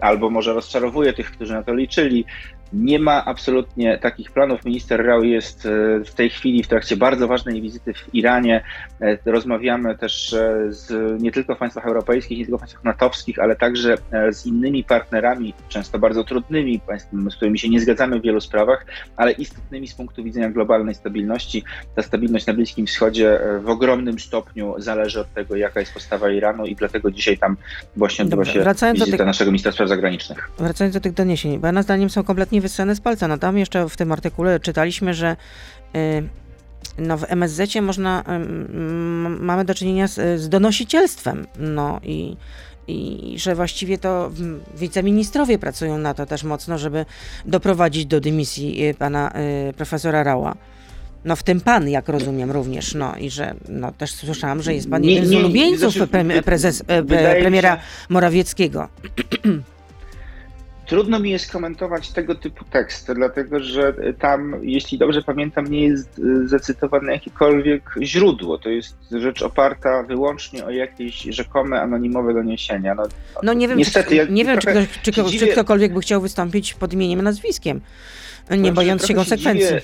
albo 0.00 0.30
może 0.30 0.52
rozczarowuję 0.52 1.12
tych, 1.12 1.30
którzy 1.30 1.52
na 1.52 1.62
to 1.62 1.74
liczyli. 1.74 2.24
Nie 2.72 2.98
ma 2.98 3.24
absolutnie 3.24 3.98
takich 3.98 4.30
planów. 4.30 4.64
Minister 4.64 5.06
Rao 5.06 5.22
jest 5.22 5.66
e, 5.66 6.04
w 6.04 6.14
tej 6.14 6.30
chwili 6.30 6.62
w 6.62 6.68
trakcie 6.68 6.96
bardzo 6.96 7.28
ważnej 7.28 7.62
wizyty 7.62 7.94
w 7.94 8.14
Iranie. 8.14 8.64
E, 9.00 9.18
rozmawiamy 9.24 9.98
też 9.98 10.32
e, 10.32 10.66
z, 10.68 11.22
nie 11.22 11.32
tylko 11.32 11.54
w 11.54 11.58
państwach 11.58 11.86
europejskich, 11.86 12.38
nie 12.38 12.44
tylko 12.44 12.58
w 12.58 12.60
państwach 12.60 12.84
natowskich, 12.84 13.38
ale 13.38 13.56
także 13.56 13.94
z 14.30 14.46
innymi 14.46 14.84
partnerami, 14.84 15.54
często 15.68 15.98
bardzo 15.98 16.24
trudnymi, 16.24 16.80
z 17.30 17.36
którymi 17.36 17.58
się 17.58 17.68
nie 17.68 17.80
zgadzamy 17.80 18.20
w 18.20 18.22
wielu 18.22 18.40
sprawach, 18.40 18.86
ale 19.16 19.32
istotnymi 19.32 19.88
z 19.88 19.94
punktu 19.94 20.24
widzenia 20.24 20.50
globalnej 20.50 20.94
stabilności. 20.94 21.64
Ta 21.96 22.02
stabilność 22.02 22.46
na 22.46 22.54
Bliskim 22.54 22.86
Wschodzie 22.86 23.40
w 23.60 23.68
ogromnym 23.68 24.18
stopniu 24.18 24.74
zależy 24.78 25.20
od 25.20 25.34
tego, 25.34 25.56
jaka 25.56 25.80
jest 25.80 25.94
postawa 25.94 26.30
Iranu 26.30 26.66
i 26.66 26.76
dlatego 26.76 27.10
dzisiaj 27.10 27.38
tam 27.38 27.56
właśnie 27.96 28.24
odbywa 28.24 28.44
się 28.44 28.64
wizyta 28.92 29.16
tych... 29.16 29.26
naszego 29.26 29.50
ministra 29.50 29.72
spraw 29.72 29.88
zagranicznych. 29.88 30.50
Wracając 30.58 30.94
do 30.94 31.00
tych 31.00 31.12
doniesień, 31.12 31.58
bo 31.58 31.72
na 31.72 31.82
zdaniem 31.82 32.10
są 32.10 32.24
kompletnie 32.24 32.59
nie 32.60 32.94
z 32.94 33.00
palca. 33.00 33.28
No 33.28 33.38
tam 33.38 33.58
jeszcze 33.58 33.88
w 33.88 33.96
tym 33.96 34.12
artykule 34.12 34.60
czytaliśmy, 34.60 35.14
że 35.14 35.36
y, 35.96 36.28
no 36.98 37.18
w 37.18 37.24
MSZ 37.28 37.74
można, 37.82 38.24
mamy 39.40 39.64
do 39.64 39.74
czynienia 39.74 40.08
z, 40.08 40.40
z 40.40 40.48
donosicielstwem. 40.48 41.46
No 41.58 42.00
i 42.02 42.36
i 42.90 43.34
że 43.38 43.54
właściwie 43.54 43.98
to 43.98 44.30
wiceministrowie 44.76 45.58
pracują 45.58 45.98
na 45.98 46.14
to 46.14 46.26
też 46.26 46.44
mocno, 46.44 46.78
żeby 46.78 47.06
doprowadzić 47.46 48.06
do 48.06 48.20
dymisji 48.20 48.86
y, 48.86 48.94
pana 48.94 49.32
y, 49.70 49.72
profesora 49.72 50.22
Rała. 50.22 50.54
No 51.24 51.36
w 51.36 51.42
tym 51.42 51.60
pan, 51.60 51.88
jak 51.88 52.08
rozumiem 52.08 52.50
również, 52.50 52.94
no 52.94 53.16
i 53.16 53.30
że 53.30 53.54
no 53.68 53.92
też 53.92 54.14
słyszałam, 54.14 54.62
że 54.62 54.74
jest 54.74 54.90
pan 54.90 55.02
nie, 55.02 55.14
jeden 55.14 55.28
z 55.28 55.34
ulubieńców 55.34 55.94
znaczy, 55.94 56.42
prezes, 56.44 56.82
premiera 57.40 57.78
Morawieckiego. 58.08 58.88
Trudno 60.90 61.20
mi 61.20 61.30
jest 61.30 61.52
komentować 61.52 62.10
tego 62.10 62.34
typu 62.34 62.64
teksty, 62.64 63.14
dlatego 63.14 63.60
że 63.60 63.94
tam, 64.18 64.56
jeśli 64.62 64.98
dobrze 64.98 65.22
pamiętam, 65.22 65.66
nie 65.66 65.88
jest 65.88 66.18
y, 66.18 66.48
zacytowane 66.48 67.12
jakiekolwiek 67.12 67.94
źródło. 68.02 68.58
To 68.58 68.68
jest 68.68 68.96
rzecz 69.10 69.42
oparta 69.42 70.02
wyłącznie 70.02 70.64
o 70.64 70.70
jakieś 70.70 71.22
rzekome 71.22 71.80
anonimowe 71.80 72.34
doniesienia. 72.34 72.94
No, 72.94 73.02
no 73.42 73.52
nie 73.52 73.68
wiem, 73.68 73.78
niestety, 73.78 74.08
czy, 74.08 74.14
ja 74.14 74.24
nie 74.24 74.44
wiem, 74.44 74.58
czy, 74.58 74.66
ktoś, 74.66 74.88
czy, 75.02 75.38
czy, 75.38 75.46
ktokolwiek 75.46 75.94
by 75.94 76.00
chciał 76.00 76.20
wystąpić 76.20 76.74
pod 76.74 76.92
imieniem, 76.92 77.22
nazwiskiem, 77.22 77.80
nie 78.50 78.56
znaczy, 78.56 78.72
bojąc 78.72 79.06
się 79.06 79.14
konsekwencji. 79.14 79.66
Dziwię, 79.66 79.80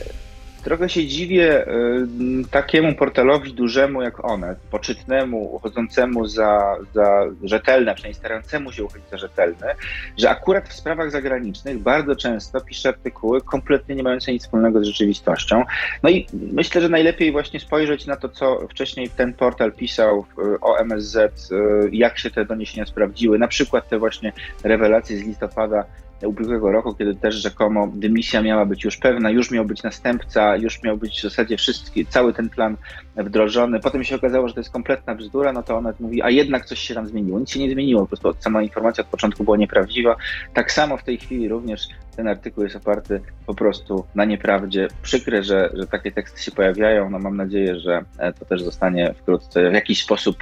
Trochę 0.66 0.88
się 0.88 1.06
dziwię 1.06 1.68
y, 1.68 2.48
takiemu 2.50 2.94
portalowi 2.94 3.52
dużemu 3.52 4.02
jak 4.02 4.24
Onet, 4.24 4.58
poczytnemu, 4.58 5.54
uchodzącemu 5.54 6.26
za, 6.26 6.76
za 6.94 7.26
rzetelne, 7.42 7.94
przynajmniej 7.94 8.18
starającemu 8.18 8.72
się 8.72 8.84
uchodzić 8.84 9.08
za 9.10 9.16
rzetelne, 9.16 9.74
że 10.16 10.30
akurat 10.30 10.68
w 10.68 10.72
sprawach 10.72 11.10
zagranicznych 11.10 11.78
bardzo 11.78 12.16
często 12.16 12.60
pisze 12.60 12.88
artykuły 12.88 13.40
kompletnie 13.40 13.94
nie 13.94 14.02
mające 14.02 14.32
nic 14.32 14.42
wspólnego 14.42 14.80
z 14.80 14.86
rzeczywistością. 14.86 15.64
No 16.02 16.10
i 16.10 16.26
myślę, 16.52 16.80
że 16.80 16.88
najlepiej 16.88 17.32
właśnie 17.32 17.60
spojrzeć 17.60 18.06
na 18.06 18.16
to, 18.16 18.28
co 18.28 18.68
wcześniej 18.68 19.10
ten 19.10 19.34
portal 19.34 19.72
pisał 19.72 20.24
o 20.60 20.76
MSZ, 20.78 21.16
y, 21.16 21.56
jak 21.92 22.18
się 22.18 22.30
te 22.30 22.44
doniesienia 22.44 22.86
sprawdziły, 22.86 23.38
na 23.38 23.48
przykład 23.48 23.88
te 23.88 23.98
właśnie 23.98 24.32
rewelacje 24.64 25.18
z 25.18 25.22
listopada 25.22 25.84
ubiegłego 26.22 26.72
roku, 26.72 26.94
kiedy 26.94 27.14
też 27.14 27.34
rzekomo 27.34 27.88
dymisja 27.94 28.42
miała 28.42 28.66
być 28.66 28.84
już 28.84 28.96
pewna, 28.96 29.30
już 29.30 29.50
miał 29.50 29.64
być 29.64 29.82
następca, 29.82 30.56
już 30.56 30.82
miał 30.82 30.96
być 30.96 31.18
w 31.18 31.22
zasadzie 31.22 31.56
wszystki, 31.56 32.06
cały 32.06 32.32
ten 32.32 32.48
plan 32.48 32.76
wdrożony. 33.16 33.80
Potem 33.80 34.04
się 34.04 34.16
okazało, 34.16 34.48
że 34.48 34.54
to 34.54 34.60
jest 34.60 34.72
kompletna 34.72 35.14
bzdura, 35.14 35.52
no 35.52 35.62
to 35.62 35.76
ona 35.76 35.92
mówi, 36.00 36.22
a 36.22 36.30
jednak 36.30 36.66
coś 36.66 36.78
się 36.78 36.94
tam 36.94 37.06
zmieniło. 37.06 37.40
Nic 37.40 37.50
się 37.50 37.60
nie 37.60 37.70
zmieniło, 37.70 38.00
po 38.00 38.06
prostu 38.06 38.42
sama 38.42 38.62
informacja 38.62 39.04
od 39.04 39.10
początku 39.10 39.44
była 39.44 39.56
nieprawdziwa. 39.56 40.16
Tak 40.54 40.72
samo 40.72 40.96
w 40.96 41.04
tej 41.04 41.18
chwili 41.18 41.48
również 41.48 41.88
ten 42.16 42.28
artykuł 42.28 42.64
jest 42.64 42.76
oparty 42.76 43.20
po 43.46 43.54
prostu 43.54 44.04
na 44.14 44.24
nieprawdzie. 44.24 44.88
Przykre, 45.02 45.42
że, 45.42 45.70
że 45.74 45.86
takie 45.86 46.12
teksty 46.12 46.42
się 46.42 46.50
pojawiają. 46.50 47.10
No 47.10 47.18
mam 47.18 47.36
nadzieję, 47.36 47.80
że 47.80 48.04
e, 48.18 48.32
to 48.32 48.44
też 48.44 48.62
zostanie 48.62 49.14
wkrótce 49.14 49.70
w 49.70 49.74
jakiś 49.74 50.02
sposób 50.02 50.36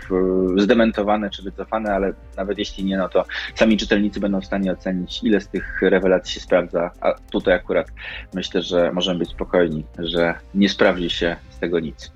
e, 0.56 0.60
zdementowane 0.62 1.30
czy 1.30 1.42
wycofane, 1.42 1.94
ale 1.94 2.12
nawet 2.37 2.58
jeśli 2.58 2.84
nie, 2.84 2.96
no 2.96 3.08
to 3.08 3.24
sami 3.54 3.76
czytelnicy 3.76 4.20
będą 4.20 4.40
w 4.40 4.46
stanie 4.46 4.72
ocenić, 4.72 5.20
ile 5.22 5.40
z 5.40 5.48
tych 5.48 5.82
rewelacji 5.82 6.34
się 6.34 6.40
sprawdza. 6.40 6.90
A 7.00 7.12
tutaj 7.30 7.54
akurat 7.54 7.87
myślę, 8.34 8.62
że 8.62 8.92
możemy 8.92 9.18
być 9.18 9.30
spokojni, 9.30 9.84
że 9.98 10.34
nie 10.54 10.68
sprawdzi 10.68 11.10
się 11.10 11.37
z 11.50 11.58
tego 11.58 11.80
nic. 11.80 12.12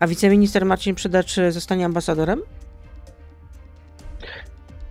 A 0.00 0.06
wiceminister 0.06 0.66
Marcin 0.66 0.94
Przydacz 0.94 1.36
zostanie 1.50 1.84
ambasadorem? 1.84 2.40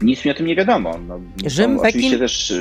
Nic 0.02 0.26
mi 0.26 0.32
o 0.32 0.34
tym 0.34 0.46
nie 0.46 0.56
wiadomo. 0.56 1.00
No, 1.08 1.20
Rzym, 1.46 1.80
Pekin? 1.80 2.20
też 2.20 2.54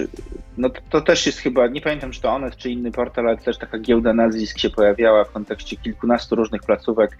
no 0.58 0.70
to, 0.70 0.80
to, 0.90 1.00
też 1.00 1.26
jest 1.26 1.38
chyba, 1.38 1.66
nie 1.66 1.80
pamiętam 1.80 2.10
czy 2.10 2.20
to 2.20 2.30
Onet 2.30 2.56
czy 2.56 2.70
inny 2.70 2.92
portal, 2.92 3.28
ale 3.28 3.36
też 3.36 3.58
taka 3.58 3.78
giełda 3.78 4.12
nazwisk 4.12 4.58
się 4.58 4.70
pojawiała 4.70 5.24
w 5.24 5.32
kontekście 5.32 5.76
kilkunastu 5.76 6.36
różnych 6.36 6.62
placówek. 6.62 7.18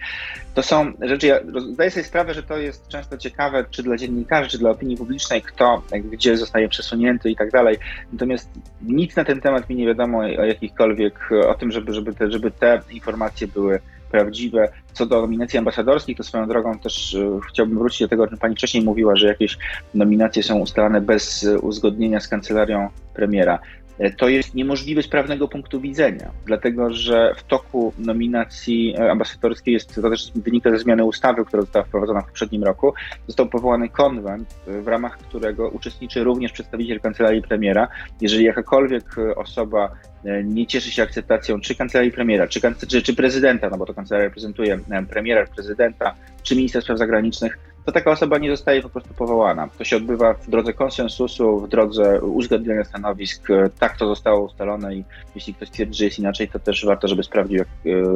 To 0.55 0.62
są 0.62 0.92
rzeczy, 1.01 1.27
ja 1.27 1.40
zdaję 1.72 1.90
sobie 1.90 2.05
sprawę, 2.05 2.35
że 2.35 2.42
to 2.42 2.57
jest 2.57 2.88
często 2.88 3.18
ciekawe, 3.18 3.64
czy 3.70 3.83
dla 3.83 3.96
dziennikarzy, 3.96 4.51
czy 4.51 4.59
dla 4.59 4.70
opinii 4.70 4.96
publicznej, 4.96 5.42
kto, 5.42 5.83
gdzie 6.05 6.37
zostaje 6.37 6.68
przesunięty 6.68 7.31
i 7.31 7.37
tak 7.37 7.51
dalej. 7.51 7.77
Natomiast 8.12 8.51
nic 8.83 9.16
na 9.16 9.24
ten 9.24 9.40
temat 9.40 9.68
mi 9.68 9.77
nie 9.77 9.87
wiadomo 9.87 10.18
o 10.18 10.44
jakichkolwiek, 10.44 11.31
o 11.46 11.55
tym, 11.55 11.72
żeby, 11.72 11.94
żeby, 11.94 12.14
te, 12.14 12.31
żeby 12.31 12.51
te 12.51 12.81
informacje 12.90 13.48
były 13.48 13.81
prawdziwe. 14.11 14.68
Co 14.92 15.07
do 15.07 15.21
nominacji 15.21 15.59
ambasadorskich, 15.59 16.16
to 16.16 16.23
swoją 16.23 16.49
drogą 16.49 16.79
też 16.79 17.14
e, 17.14 17.40
chciałbym 17.49 17.79
wrócić 17.79 18.01
do 18.01 18.09
tego, 18.09 18.23
o 18.23 18.27
czym 18.27 18.38
pani 18.38 18.55
wcześniej 18.55 18.85
mówiła, 18.85 19.16
że 19.16 19.27
jakieś 19.27 19.59
nominacje 19.94 20.42
są 20.42 20.59
ustalane 20.59 21.01
bez 21.01 21.44
e, 21.44 21.59
uzgodnienia 21.59 22.21
z 22.21 22.29
kancelarią 22.29 22.88
premiera. 23.14 23.59
E, 23.98 24.11
to 24.11 24.28
jest 24.28 24.54
niemożliwe 24.54 25.02
z 25.02 25.08
prawnego 25.08 25.48
punktu 25.48 25.80
widzenia, 25.80 26.30
dlatego 26.46 26.92
że 26.92 27.34
w 27.37 27.42
toku 27.42 27.92
nominacji 27.98 28.96
ambasadorskiej 28.96 29.74
jest, 29.74 29.94
to 29.94 30.11
też 30.11 30.32
wynika 30.34 30.70
ze 30.70 30.78
zmiany 30.78 31.04
ustawy, 31.04 31.44
która 31.44 31.62
została 31.62 31.84
wprowadzona 31.84 32.20
w 32.20 32.26
poprzednim 32.26 32.64
roku, 32.64 32.94
został 33.26 33.46
powołany 33.46 33.88
konwent, 33.88 34.54
w 34.66 34.88
ramach 34.88 35.18
którego 35.18 35.68
uczestniczy 35.68 36.24
również 36.24 36.52
przedstawiciel 36.52 37.00
kancelarii 37.00 37.42
premiera. 37.42 37.88
Jeżeli 38.20 38.44
jakakolwiek 38.44 39.16
osoba 39.37 39.90
E, 40.24 40.44
nie 40.44 40.66
cieszy 40.66 40.90
się 40.90 41.02
akceptacją 41.02 41.61
czy 41.61 41.74
kancelarii 41.74 42.12
premiera, 42.12 42.48
czy, 42.48 42.61
czy, 43.02 43.14
prezydenta, 43.14 43.70
no 43.70 43.78
bo 43.78 43.87
to 43.87 43.94
kancelaria 43.94 44.28
reprezentuje 44.28 44.80
e, 44.90 45.02
premiera, 45.02 45.46
prezydenta, 45.46 46.14
czy 46.42 46.56
ministra 46.56 46.80
spraw 46.80 46.98
zagranicznych, 46.98 47.58
to 47.88 47.92
taka 47.92 48.11
osoba 48.11 48.38
nie 48.38 48.51
zostaje 48.51 48.83
po 48.83 48.88
prostu 48.88 49.14
powołana. 49.14 49.68
To 49.79 49.85
się 49.85 49.96
odbywa 49.96 50.35
w 50.35 50.51
drodze 50.51 50.72
konsensusu, 50.72 51.61
w 51.61 51.68
drodze 51.68 52.20
uzgadniania 52.20 52.85
stanowisk. 52.85 53.51
E, 53.51 53.70
tak 53.79 53.96
to 53.96 54.07
zostało 54.07 54.44
ustalone 54.44 54.94
i 54.94 55.05
jeśli 55.35 55.55
ktoś 55.55 55.70
twierdzi, 55.70 55.98
że 55.98 56.05
jest 56.05 56.18
inaczej, 56.18 56.48
to 56.48 56.59
też 56.59 56.85
warto, 56.87 57.09
żeby 57.09 57.22
sprawdził, 57.22 57.59
jak 57.59 57.68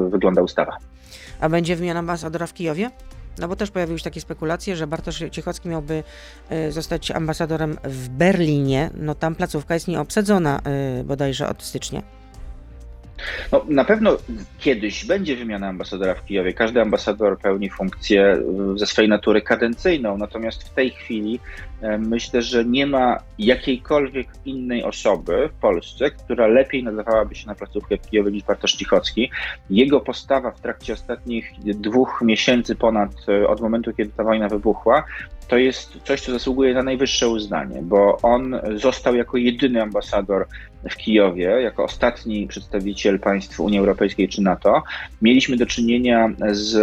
wygląda 0.09 0.43
ustawa. 0.43 0.77
A 1.41 1.49
będzie 1.49 1.77
wymiana 1.77 2.01
ambasadora 2.01 2.47
w 2.47 2.55
Kijowie? 2.55 2.91
No 3.39 3.49
bo 3.49 3.57
też 3.57 3.71
pojawiły 3.71 3.99
się 3.99 4.05
takie 4.05 4.21
spekulacje, 4.21 4.77
że 4.77 4.87
Bartosz 4.87 5.25
Ciechocki 5.31 5.69
miałby 5.69 6.05
y, 6.53 6.73
zostać 6.73 7.11
ambasadorem 7.11 7.79
w 7.85 8.09
Berlinie. 8.09 8.91
No 8.95 9.15
tam 9.15 9.35
placówka 9.35 9.75
jest 9.75 9.89
nieobsadzona 9.89 10.61
y, 11.01 11.05
bodajże 11.05 11.49
od 11.49 11.63
stycznia. 11.63 12.03
No, 13.53 13.65
na 13.69 13.85
pewno 13.85 14.17
kiedyś 14.59 15.05
będzie 15.05 15.37
wymiana 15.37 15.69
ambasadora 15.69 16.15
w 16.15 16.25
Kijowie. 16.25 16.53
Każdy 16.53 16.81
ambasador 16.81 17.39
pełni 17.39 17.71
funkcję 17.71 18.43
ze 18.77 18.87
swojej 18.87 19.09
natury 19.09 19.43
kadencyjną, 19.43 20.19
natomiast 20.19 20.63
w 20.63 20.75
tej 20.75 20.91
chwili 20.91 21.41
e, 21.83 21.99
myślę, 21.99 22.43
że 22.43 22.65
nie 22.65 22.87
ma 22.87 23.19
jakiejkolwiek 23.39 24.29
innej 24.45 24.85
osoby 24.85 25.49
w 25.49 25.61
Polsce, 25.61 26.11
która 26.11 26.47
lepiej 26.47 26.85
nadawałaby 26.85 27.35
się 27.35 27.47
na 27.47 27.55
placówkę 27.55 27.97
w 27.97 28.11
Kijowie 28.11 28.31
niż 28.33 28.43
Bartosz 28.43 28.73
Cichocki. 28.73 29.31
Jego 29.71 30.01
postawa 30.01 30.51
w 30.51 30.61
trakcie 30.61 30.93
ostatnich 30.93 31.53
dwóch 31.65 32.23
miesięcy 32.23 32.77
ponad 32.77 33.13
e, 33.29 33.49
od 33.49 33.61
momentu, 33.61 33.93
kiedy 33.93 34.11
ta 34.17 34.25
wojna 34.25 34.49
wybuchła, 34.49 35.05
to 35.49 35.59
jest 35.59 35.99
coś, 36.05 36.21
co 36.21 36.33
zasługuje 36.33 36.75
na 36.75 36.83
najwyższe 36.83 37.29
uznanie, 37.29 37.83
bo 37.83 38.19
on 38.23 38.61
został 38.77 39.15
jako 39.15 39.37
jedyny 39.37 39.83
ambasador 39.83 40.47
w 40.91 40.97
Kijowie, 40.97 41.45
jako 41.45 41.85
ostatni 41.85 42.47
przedstawiciel 42.47 43.19
państw 43.19 43.61
Unii 43.61 43.79
Europejskiej 43.79 44.29
czy 44.29 44.43
NATO. 44.43 44.83
Mieliśmy 45.23 45.57
do 45.57 45.67
czynienia 45.67 46.31
z 46.51 46.75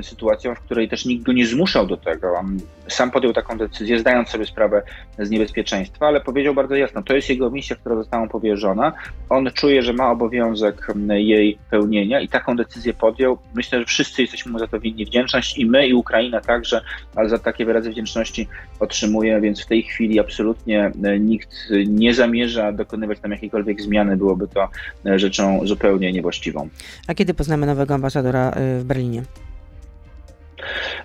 y, 0.00 0.02
sytuacją, 0.02 0.54
w 0.54 0.60
której 0.60 0.88
też 0.88 1.04
nikt 1.04 1.24
go 1.24 1.32
nie 1.32 1.46
zmuszał 1.46 1.86
do 1.86 1.96
tego. 1.96 2.34
On 2.34 2.60
sam 2.88 3.10
podjął 3.10 3.32
taką 3.32 3.58
decyzję, 3.58 3.98
zdając 3.98 4.28
sobie 4.28 4.46
sprawę 4.46 4.82
z 5.18 5.30
niebezpieczeństwa, 5.30 6.06
ale 6.06 6.20
powiedział 6.20 6.54
bardzo 6.54 6.74
jasno, 6.74 7.02
to 7.02 7.14
jest 7.14 7.28
jego 7.28 7.50
misja, 7.50 7.76
która 7.76 7.96
została 7.96 8.24
mu 8.24 8.30
powierzona. 8.30 8.92
On 9.28 9.50
czuje, 9.54 9.82
że 9.82 9.92
ma 9.92 10.10
obowiązek 10.10 10.86
jej 11.08 11.58
pełnienia 11.70 12.20
i 12.20 12.28
taką 12.28 12.56
decyzję 12.56 12.94
podjął. 12.94 13.38
Myślę, 13.54 13.78
że 13.78 13.84
wszyscy 13.84 14.22
jesteśmy 14.22 14.52
mu 14.52 14.58
za 14.58 14.66
to 14.66 14.80
winni 14.80 15.04
wdzięczność 15.04 15.58
i 15.58 15.66
my, 15.66 15.86
i 15.86 15.94
Ukraina 15.94 16.40
także, 16.40 16.80
ale 17.16 17.28
za 17.28 17.38
takie 17.38 17.66
wyrazy 17.72 17.90
wdzięczności 17.90 18.48
otrzymuje, 18.80 19.40
więc 19.40 19.62
w 19.62 19.66
tej 19.66 19.82
chwili 19.82 20.20
absolutnie 20.20 20.92
nikt 21.20 21.50
nie 21.86 22.14
zamierza 22.14 22.72
dokonywać 22.72 23.20
tam 23.20 23.30
jakiejkolwiek 23.30 23.82
zmiany, 23.82 24.16
byłoby 24.16 24.48
to 24.48 24.68
rzeczą 25.16 25.66
zupełnie 25.66 26.12
niewłaściwą. 26.12 26.68
A 27.06 27.14
kiedy 27.14 27.34
poznamy 27.34 27.66
nowego 27.66 27.94
ambasadora 27.94 28.50
y, 28.50 28.80
w 28.80 28.84
Berlinie? 28.84 29.22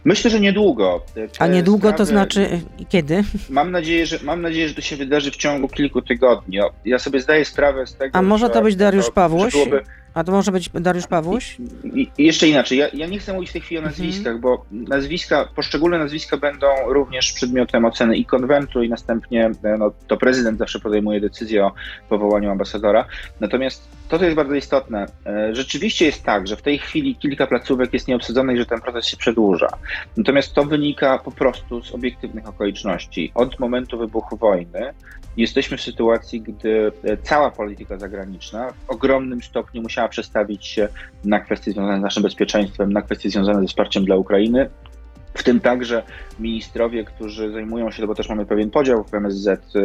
Myślę, 0.06 0.32
że 0.32 0.40
niedługo. 0.40 1.02
Te 1.14 1.28
A 1.40 1.48
niedługo 1.48 1.88
sprawy, 1.88 1.98
to 1.98 2.06
znaczy 2.06 2.50
kiedy? 2.90 3.24
Mam 3.50 3.72
nadzieję, 3.72 4.06
że 4.06 4.20
mam 4.24 4.42
nadzieję, 4.42 4.70
że 4.70 4.76
to 4.76 4.82
się 4.82 4.96
wydarzy 4.96 5.32
w 5.32 5.36
ciągu 5.36 5.68
kilku 5.68 6.02
tygodni. 6.02 6.60
Ja 6.86 7.00
sobie 7.00 7.20
zdaję 7.20 7.46
sprawę 7.46 7.88
z 7.88 7.96
tego. 7.96 8.20
A 8.20 8.22
może 8.22 8.50
to 8.50 8.62
być 8.62 8.76
Dariusz? 8.76 9.12
Byłoby... 9.52 9.84
A 10.18 10.24
to 10.24 10.32
może 10.32 10.52
być 10.52 10.70
Dariusz 10.74 11.08
Pawłuś? 11.08 11.58
I, 11.84 12.10
i 12.18 12.26
jeszcze 12.26 12.48
inaczej, 12.48 12.78
ja, 12.78 12.88
ja, 12.94 13.08
nie 13.08 13.20
chcę 13.20 13.34
mówić 13.34 13.50
w 13.50 13.54
tej 13.54 13.62
chwili 13.62 13.80
o 13.80 13.84
mhm. 13.84 13.92
nazwiskach, 13.92 14.36
mhm. 14.36 14.42
bo 14.42 14.66
nazwiska, 14.72 15.48
poszczególne 15.56 16.00
nazwiska 16.00 16.38
będą 16.38 16.68
również 16.88 17.34
przedmiotem 17.34 17.86
oceny 17.86 18.18
i 18.18 18.26
konwentu, 18.26 18.84
i 18.84 18.90
następnie 18.90 19.52
no, 19.80 19.92
to 20.08 20.18
prezydent 20.18 20.60
zawsze 20.60 20.80
podejmuje 20.80 21.22
decyzję 21.22 21.66
o 21.66 21.72
powołaniu 22.10 22.52
ambasadora. 22.52 23.06
Natomiast 23.40 23.88
to, 24.10 24.20
co 24.20 24.26
jest 24.26 24.36
bardzo 24.36 24.56
istotne, 24.56 25.06
e, 25.26 25.56
rzeczywiście 25.56 26.06
jest 26.06 26.24
tak, 26.24 26.48
że 26.48 26.56
w 26.56 26.62
tej 26.62 26.80
chwili 26.80 27.16
kilka 27.16 27.48
placówek 27.48 27.94
jest 27.94 28.08
nieobsadzonych 28.08 28.58
że 28.58 28.66
ten 28.66 28.82
proces 28.82 29.06
się 29.06 29.18
przedłuża. 29.18 29.68
Natomiast 30.18 30.54
to 30.54 30.66
wynika 30.66 31.18
po 31.18 31.32
prostu 31.32 31.84
z 31.84 31.92
obiektywnych 31.92 32.48
okoliczności. 32.48 33.32
Od 33.36 33.60
momentu 33.60 33.98
wybuchu 33.98 34.38
wojny 34.38 34.94
jesteśmy 35.38 35.78
w 35.78 35.82
sytuacji, 35.82 36.42
gdy 36.42 36.92
e, 37.04 37.18
cała 37.18 37.52
polityka 37.52 37.98
zagraniczna 37.98 38.72
w 38.72 38.90
ogromnym 38.90 39.42
stopniu 39.42 39.82
musiała 39.82 40.08
przestawić 40.08 40.66
się 40.66 40.88
na 41.24 41.40
kwestie 41.40 41.72
związane 41.72 42.00
z 42.00 42.02
naszym 42.02 42.24
bezpieczeństwem, 42.24 42.94
na 42.94 43.02
kwestie 43.02 43.30
związane 43.30 43.62
ze 43.62 43.68
wsparciem 43.68 44.06
dla 44.06 44.16
Ukrainy, 44.16 44.70
w 45.34 45.44
tym 45.44 45.60
także 45.60 46.04
ministrowie, 46.40 47.04
którzy 47.04 47.52
zajmują 47.52 47.92
się, 47.92 48.08
bo 48.08 48.16
też 48.16 48.30
mamy 48.30 48.46
pewien 48.46 48.70
podział 48.70 49.04
w 49.04 49.14
MSZ, 49.14 49.76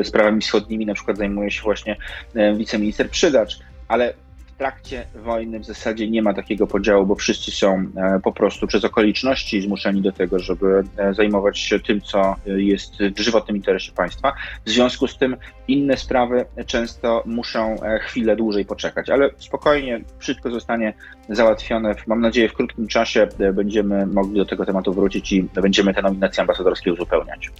y, 0.00 0.04
sprawami 0.04 0.40
wschodnimi, 0.40 0.86
na 0.86 0.94
przykład 0.94 1.16
zajmuje 1.16 1.50
się 1.50 1.62
właśnie 1.62 1.96
y, 2.36 2.54
wiceminister 2.56 3.10
Przydacz, 3.10 3.58
ale 3.88 4.14
trakcie 4.58 5.06
wojny 5.14 5.60
w 5.60 5.64
zasadzie 5.64 6.10
nie 6.10 6.22
ma 6.22 6.34
takiego 6.34 6.66
podziału, 6.66 7.06
bo 7.06 7.14
wszyscy 7.14 7.50
są 7.50 7.86
e, 7.96 8.20
po 8.24 8.32
prostu 8.32 8.66
przez 8.66 8.84
okoliczności 8.84 9.62
zmuszeni 9.62 10.02
do 10.02 10.12
tego, 10.12 10.38
żeby 10.38 10.84
e, 10.96 11.14
zajmować 11.14 11.58
się 11.58 11.80
tym, 11.80 12.00
co 12.00 12.36
jest 12.46 12.92
w 13.16 13.20
żywotnym 13.20 13.56
interesie 13.56 13.92
państwa. 13.92 14.32
W 14.64 14.70
związku 14.70 15.08
z 15.08 15.18
tym 15.18 15.36
inne 15.68 15.96
sprawy 15.96 16.44
często 16.66 17.22
muszą 17.26 17.82
e, 17.82 17.98
chwilę 17.98 18.36
dłużej 18.36 18.64
poczekać, 18.64 19.10
ale 19.10 19.30
spokojnie 19.38 20.00
wszystko 20.18 20.50
zostanie 20.50 20.94
załatwione. 21.28 21.94
Mam 22.06 22.20
nadzieję, 22.20 22.48
w 22.48 22.54
krótkim 22.54 22.88
czasie 22.88 23.28
będziemy 23.54 24.06
mogli 24.06 24.36
do 24.38 24.44
tego 24.44 24.66
tematu 24.66 24.92
wrócić 24.92 25.32
i 25.32 25.42
będziemy 25.42 25.94
te 25.94 26.02
nominacje 26.02 26.40
ambasadorskie 26.40 26.92
uzupełniać. 26.92 27.50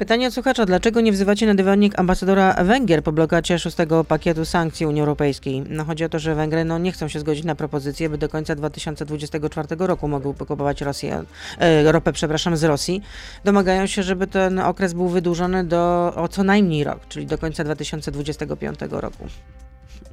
Pytanie 0.00 0.26
od 0.26 0.34
słuchacza, 0.34 0.66
dlaczego 0.66 1.00
nie 1.00 1.12
wzywacie 1.12 1.46
na 1.46 1.54
dywanik 1.54 1.98
ambasadora 1.98 2.64
Węgier 2.64 3.02
po 3.02 3.12
blokacie 3.12 3.58
szóstego 3.58 4.04
pakietu 4.04 4.44
sankcji 4.44 4.86
Unii 4.86 5.00
Europejskiej? 5.00 5.64
No 5.68 5.84
chodzi 5.84 6.04
o 6.04 6.08
to, 6.08 6.18
że 6.18 6.34
Węgry 6.34 6.64
no, 6.64 6.78
nie 6.78 6.92
chcą 6.92 7.08
się 7.08 7.20
zgodzić 7.20 7.44
na 7.44 7.54
propozycję, 7.54 8.08
by 8.08 8.18
do 8.18 8.28
końca 8.28 8.54
2024 8.54 9.68
roku 9.78 10.08
mogły 10.08 10.34
kupować 10.34 10.80
Rosję, 10.80 11.24
e, 11.58 11.92
ropę 11.92 12.12
przepraszam, 12.12 12.56
z 12.56 12.64
Rosji. 12.64 13.02
Domagają 13.44 13.86
się, 13.86 14.02
żeby 14.02 14.26
ten 14.26 14.58
okres 14.58 14.92
był 14.92 15.08
wydłużony 15.08 15.64
do 15.64 16.12
o 16.16 16.28
co 16.28 16.44
najmniej 16.44 16.84
rok, 16.84 17.00
czyli 17.08 17.26
do 17.26 17.38
końca 17.38 17.64
2025 17.64 18.78
roku. 18.90 19.24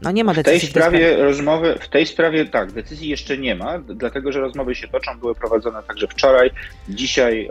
No 0.02 0.12
nie 0.12 0.24
ma 0.24 0.34
decyzji. 0.34 0.60
W 0.60 0.62
tej 0.62 0.70
sprawie 0.70 1.18
w 1.18 1.20
rozmowy, 1.20 1.76
w 1.80 1.90
tej 1.90 2.06
sprawie 2.06 2.46
tak, 2.46 2.72
decyzji 2.72 3.10
jeszcze 3.10 3.38
nie 3.38 3.56
ma, 3.56 3.80
dlatego 3.80 4.32
że 4.32 4.40
rozmowy 4.40 4.76
się 4.76 4.88
toczą, 4.88 5.20
były 5.20 5.36
prowadzone 5.36 5.84
także 5.84 6.08
wczoraj. 6.08 6.52
Dzisiaj 6.90 7.50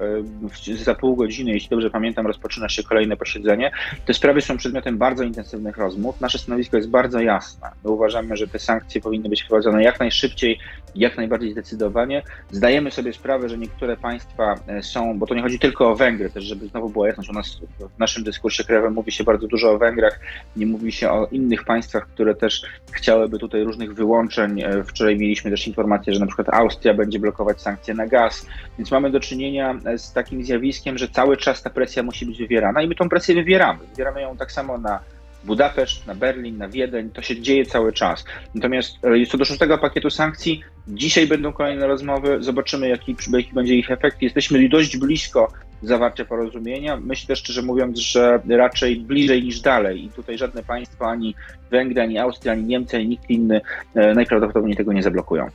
e, 0.70 0.76
za 0.84 0.94
pół 0.94 1.16
godziny, 1.16 1.50
jeśli 1.50 1.68
dobrze 1.68 1.90
pamiętam, 1.90 2.26
rozpoczyna 2.26 2.68
się 2.68 2.82
kolejne 2.82 3.16
posiedzenie. 3.16 3.70
Te 4.06 4.14
sprawy 4.14 4.40
są 4.40 4.56
przedmiotem 4.56 4.98
bardzo 4.98 5.24
intensywnych 5.24 5.76
rozmów. 5.76 6.20
Nasze 6.20 6.38
stanowisko 6.38 6.76
jest 6.76 6.88
bardzo 6.88 7.20
jasne. 7.20 7.70
My 7.84 7.90
uważamy, 7.90 8.36
że 8.36 8.48
te 8.48 8.58
sankcje 8.58 9.00
powinny 9.00 9.28
być 9.28 9.42
wprowadzone 9.42 9.82
jak 9.82 10.00
najszybciej, 10.00 10.58
jak 10.94 11.16
najbardziej 11.16 11.52
zdecydowanie. 11.52 12.22
Zdajemy 12.50 12.90
sobie 12.90 13.12
sprawę, 13.12 13.48
że 13.48 13.58
niektóre 13.58 13.96
państwa 13.96 14.54
e, 14.66 14.82
są, 14.82 15.18
bo 15.18 15.26
to 15.26 15.34
nie 15.34 15.42
chodzi 15.42 15.58
tylko 15.58 15.90
o 15.90 15.96
Węgry, 15.96 16.30
też 16.30 16.44
żeby 16.44 16.68
znowu 16.68 16.88
była 16.88 17.06
jasność, 17.06 17.30
u 17.30 17.32
nas 17.32 17.60
w 17.96 17.98
naszym 17.98 18.24
dyskursie 18.24 18.64
krajowym 18.64 18.92
mówi 18.92 19.12
się 19.12 19.24
bardzo 19.24 19.46
dużo 19.46 19.72
o 19.72 19.78
Węgrach, 19.78 20.20
nie 20.56 20.66
mówi 20.66 20.92
się 20.92 21.10
o 21.10 21.26
innych 21.26 21.64
państwach, 21.64 22.06
które 22.06 22.35
też 22.36 22.62
chciałyby 22.92 23.38
tutaj 23.38 23.64
różnych 23.64 23.94
wyłączeń. 23.94 24.60
E, 24.60 24.84
wczoraj 24.84 25.16
mieliśmy 25.16 25.50
też 25.50 25.66
informację, 25.66 26.14
że 26.14 26.20
na 26.20 26.26
przykład 26.26 26.48
Austria 26.48 26.94
będzie 26.94 27.18
blokować 27.18 27.62
sankcje 27.62 27.94
na 27.94 28.06
gaz, 28.06 28.46
więc 28.78 28.90
mamy 28.90 29.10
do 29.10 29.20
czynienia 29.20 29.78
e, 29.84 29.98
z 29.98 30.12
takim 30.12 30.44
zjawiskiem, 30.44 30.98
że 30.98 31.08
cały 31.08 31.36
czas 31.36 31.62
ta 31.62 31.70
presja 31.70 32.02
musi 32.02 32.26
być 32.26 32.38
wywierana 32.38 32.82
i 32.82 32.88
my 32.88 32.94
tą 32.94 33.08
presję 33.08 33.34
wywieramy. 33.34 33.78
Wywieramy 33.90 34.22
ją 34.22 34.36
tak 34.36 34.52
samo 34.52 34.78
na 34.78 35.00
Budapeszt, 35.46 36.06
na 36.06 36.14
Berlin, 36.14 36.58
na 36.58 36.68
Wiedeń, 36.68 37.10
to 37.10 37.22
się 37.22 37.40
dzieje 37.40 37.66
cały 37.66 37.92
czas. 37.92 38.24
Natomiast 38.54 38.98
e, 39.04 39.26
co 39.26 39.38
do 39.38 39.44
szóstego 39.44 39.78
pakietu 39.78 40.10
sankcji, 40.10 40.62
dzisiaj 40.88 41.26
będą 41.26 41.52
kolejne 41.52 41.86
rozmowy, 41.86 42.36
zobaczymy 42.40 42.88
jaki, 42.88 43.16
jaki 43.32 43.52
będzie 43.54 43.74
ich 43.74 43.90
efekt. 43.90 44.22
Jesteśmy 44.22 44.68
dość 44.68 44.96
blisko 44.96 45.52
zawarcia 45.82 46.24
porozumienia. 46.24 46.96
Myślę 46.96 47.36
szczerze 47.36 47.62
mówiąc, 47.62 47.98
że 47.98 48.40
raczej 48.48 48.96
bliżej 48.96 49.42
niż 49.42 49.60
dalej 49.60 50.04
i 50.04 50.08
tutaj 50.08 50.38
żadne 50.38 50.62
państwo, 50.62 51.10
ani 51.10 51.34
Węgry, 51.70 52.02
ani 52.02 52.18
Austria, 52.18 52.52
ani 52.52 52.64
Niemcy, 52.64 52.96
ani 52.96 53.08
nikt 53.08 53.30
inny 53.30 53.60
e, 53.94 54.14
najprawdopodobniej 54.14 54.76
tego 54.76 54.92
nie 54.92 55.02
zablokują. 55.02 55.46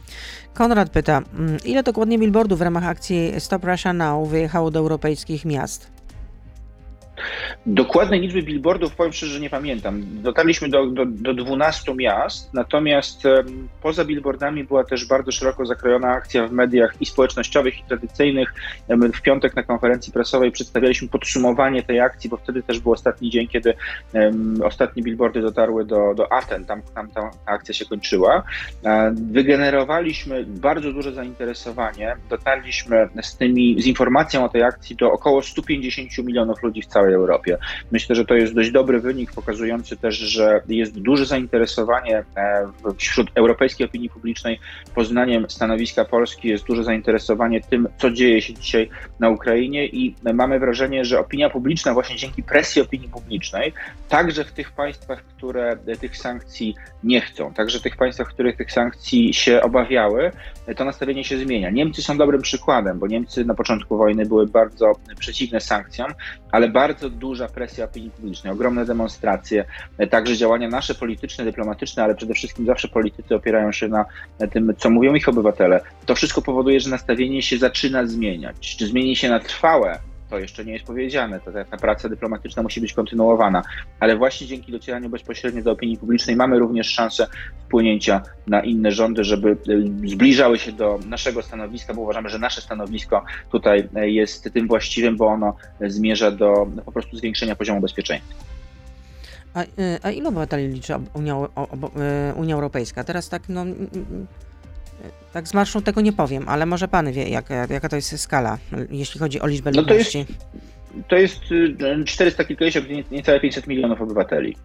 Konrad 0.54 0.90
pyta, 0.90 1.22
mm, 1.34 1.58
ile 1.66 1.84
dokładnie 1.84 2.20
billboardów 2.20 2.60
w 2.60 2.62
ramach 2.62 2.86
akcji 2.86 3.34
Stop 3.40 3.64
Russia 3.64 3.94
Now 3.94 4.30
wyjechało 4.30 4.72
do 4.72 4.80
europejskich 4.80 5.46
miast? 5.46 6.01
Dokładnej 7.66 8.22
liczby 8.22 8.44
billboardów 8.44 8.96
powiem 8.96 9.14
szczerze, 9.14 9.34
że 9.34 9.40
nie 9.40 9.50
pamiętam. 9.50 10.02
Dotarliśmy 10.06 10.70
do, 10.70 10.86
do, 10.86 11.06
do 11.06 11.34
12 11.34 11.96
miast, 11.96 12.54
natomiast 12.54 13.26
um, 13.26 13.70
poza 13.82 14.06
billboardami 14.06 14.64
była 14.64 14.84
też 14.84 15.06
bardzo 15.06 15.32
szeroko 15.32 15.66
zakrojona 15.66 16.08
akcja 16.08 16.48
w 16.48 16.52
mediach 16.52 16.96
i 17.00 17.06
społecznościowych, 17.06 17.80
i 17.80 17.84
tradycyjnych. 17.84 18.54
W 19.14 19.22
piątek 19.22 19.56
na 19.56 19.64
konferencji 19.64 20.14
prasowej 20.14 20.52
przedstawialiśmy 20.52 21.08
podsumowanie 21.08 21.84
tej 21.84 22.00
akcji, 22.00 22.30
bo 22.30 22.38
wtedy 22.38 22.64
też 22.64 22.80
był 22.80 22.92
ostatni 22.92 23.30
dzień, 23.30 23.48
kiedy 23.48 23.74
um, 24.14 24.62
ostatnie 24.64 25.04
billboardy 25.04 25.42
dotarły 25.42 25.86
do, 25.86 26.14
do 26.14 26.34
Aten, 26.34 26.66
tam, 26.66 26.82
tam 26.96 27.12
ta 27.12 27.32
akcja 27.46 27.74
się 27.74 27.86
kończyła. 27.86 28.44
E, 28.86 29.14
wygenerowaliśmy 29.32 30.46
bardzo 30.48 30.94
duże 30.94 31.14
zainteresowanie, 31.14 32.16
dotarliśmy 32.30 33.10
z 33.22 33.38
tymi, 33.38 33.82
z 33.82 33.86
informacją 33.86 34.46
o 34.46 34.50
tej 34.50 34.64
akcji 34.64 34.96
do 34.96 35.12
około 35.12 35.42
150 35.42 36.18
milionów 36.18 36.64
ludzi 36.64 36.82
w 36.82 36.86
całej 36.86 37.11
całej 37.12 37.16
Europie. 37.16 37.58
Myślę, 37.92 38.16
że 38.16 38.26
to 38.26 38.36
jest 38.36 38.54
dość 38.54 38.72
dobry 38.72 39.00
wynik, 39.00 39.32
pokazujący 39.32 39.98
też, 39.98 40.16
że 40.16 40.62
jest 40.68 41.00
duże 41.00 41.26
zainteresowanie 41.26 42.24
e, 42.38 42.68
wśród 42.98 43.28
europejskiej 43.36 43.88
opinii 43.88 44.10
publicznej 44.10 44.60
poznaniem 44.96 45.50
stanowiska 45.50 46.06
Polski, 46.06 46.48
jest 46.48 46.66
duże 46.66 46.84
zainteresowanie 46.84 47.62
tym, 47.62 47.88
co 47.98 48.12
dzieje 48.12 48.42
się 48.42 48.54
dzisiaj 48.54 48.90
na 49.20 49.30
Ukrainie 49.30 49.86
i 49.86 50.16
mamy 50.34 50.60
wrażenie, 50.60 51.06
że 51.06 51.20
opinia 51.20 51.50
publiczna 51.50 51.94
właśnie 51.94 52.16
dzięki 52.16 52.44
presji 52.44 52.82
opinii 52.82 53.10
publicznej, 53.10 53.74
także 54.10 54.44
w 54.44 54.52
tych 54.52 54.72
państwach, 54.72 55.24
które 55.24 55.78
tych 56.00 56.18
sankcji 56.18 56.76
nie 57.04 57.22
chcą, 57.22 57.54
także 57.54 57.80
w 57.80 57.82
tych 57.82 57.98
państwach, 57.98 58.28
w 58.30 58.34
których 58.34 58.58
tych 58.58 58.72
sankcji 58.72 59.34
się 59.34 59.62
obawiały, 59.62 60.32
to 60.76 60.86
nastawienie 60.86 61.24
się 61.24 61.38
zmienia. 61.38 61.70
Niemcy 61.70 62.02
są 62.02 62.18
dobrym 62.18 62.42
przykładem, 62.42 63.00
bo 63.00 63.08
Niemcy 63.08 63.46
na 63.46 63.54
początku 63.54 63.98
wojny 63.98 64.26
były 64.26 64.48
bardzo 64.48 64.92
przeciwne 65.20 65.62
sankcjom, 65.62 66.12
ale 66.52 66.70
bardzo 66.70 66.91
duża 66.94 67.48
presja 67.48 67.86
opinii 67.86 68.12
publicznej, 68.12 68.54
ogromne 68.54 68.86
demonstracje, 68.86 69.66
także 70.10 70.38
działania 70.38 70.70
nasze 70.70 70.96
polityczne, 70.96 71.46
dyplomatyczne, 71.46 72.04
ale 72.04 72.16
przede 72.16 72.34
wszystkim 72.34 72.66
zawsze 72.66 72.88
politycy 72.88 73.36
opierają 73.36 73.72
się 73.72 73.88
na 73.88 74.06
tym, 74.52 74.74
co 74.78 74.90
mówią 74.90 75.14
ich 75.14 75.30
obywatele. 75.30 75.82
To 76.06 76.16
wszystko 76.16 76.42
powoduje, 76.42 76.80
że 76.80 76.90
nastawienie 76.90 77.42
się 77.42 77.58
zaczyna 77.58 78.06
zmieniać. 78.06 78.76
Czy 78.78 78.88
zmieni 78.88 79.16
się 79.16 79.30
na 79.30 79.40
trwałe, 79.40 80.00
to 80.32 80.40
jeszcze 80.40 80.66
nie 80.66 80.74
jest 80.74 80.86
powiedziane. 80.86 81.40
Ta, 81.40 81.66
ta 81.66 81.78
praca 81.78 82.10
dyplomatyczna 82.10 82.64
musi 82.64 82.82
być 82.82 82.94
kontynuowana, 82.94 83.62
ale 84.00 84.18
właśnie 84.18 84.48
dzięki 84.48 84.72
docieraniu 84.72 85.10
bezpośrednio 85.10 85.64
do 85.64 85.72
opinii 85.72 85.98
publicznej 85.98 86.36
mamy 86.36 86.60
również 86.60 86.88
szansę 86.88 87.28
wpłynięcia 87.66 88.22
na 88.48 88.62
inne 88.64 88.92
rządy, 88.92 89.24
żeby 89.24 89.58
y, 89.70 90.10
zbliżały 90.10 90.60
się 90.60 90.72
do 90.72 91.00
naszego 91.06 91.42
stanowiska, 91.42 91.94
bo 91.94 92.02
uważamy, 92.02 92.30
że 92.30 92.40
nasze 92.40 92.62
stanowisko 92.62 93.24
tutaj 93.52 93.90
y, 93.98 94.12
jest 94.12 94.54
tym 94.54 94.68
właściwym, 94.68 95.18
bo 95.18 95.28
ono 95.28 95.56
zmierza 95.82 96.32
do 96.32 96.68
po 96.86 96.92
prostu 96.92 97.18
zwiększenia 97.18 97.56
poziomu 97.56 97.82
bezpieczeństwa. 97.82 98.36
A, 99.54 99.64
a 100.04 100.12
ilu 100.12 100.28
obywateli 100.28 100.68
liczy 100.68 100.94
Unia, 101.14 101.36
Unia 102.36 102.56
Europejska? 102.56 103.04
Teraz 103.04 103.30
tak, 103.30 103.42
no, 103.50 103.66
tak 105.34 105.48
z 105.48 105.54
marszu 105.54 105.82
tego 105.82 106.02
nie 106.02 106.14
powiem, 106.14 106.50
ale 106.50 106.66
może 106.66 106.88
pan 106.88 107.12
wie, 107.12 107.30
jak, 107.30 107.50
jaka 107.70 107.90
to 107.90 107.96
jest 107.96 108.20
skala, 108.20 108.58
jeśli 108.90 109.20
chodzi 109.20 109.42
o 109.42 109.48
liczbę 109.48 109.72
no 109.72 109.82
ludności. 109.82 110.26
To 111.08 111.16
jest, 111.16 111.40
to 111.80 111.86
jest 111.86 112.06
400 112.06 112.44
kilkadziesiąt, 112.44 113.12
niecałe 113.12 113.40
500 113.40 113.68
milionów 113.68 114.02
obywateli. 114.02 114.56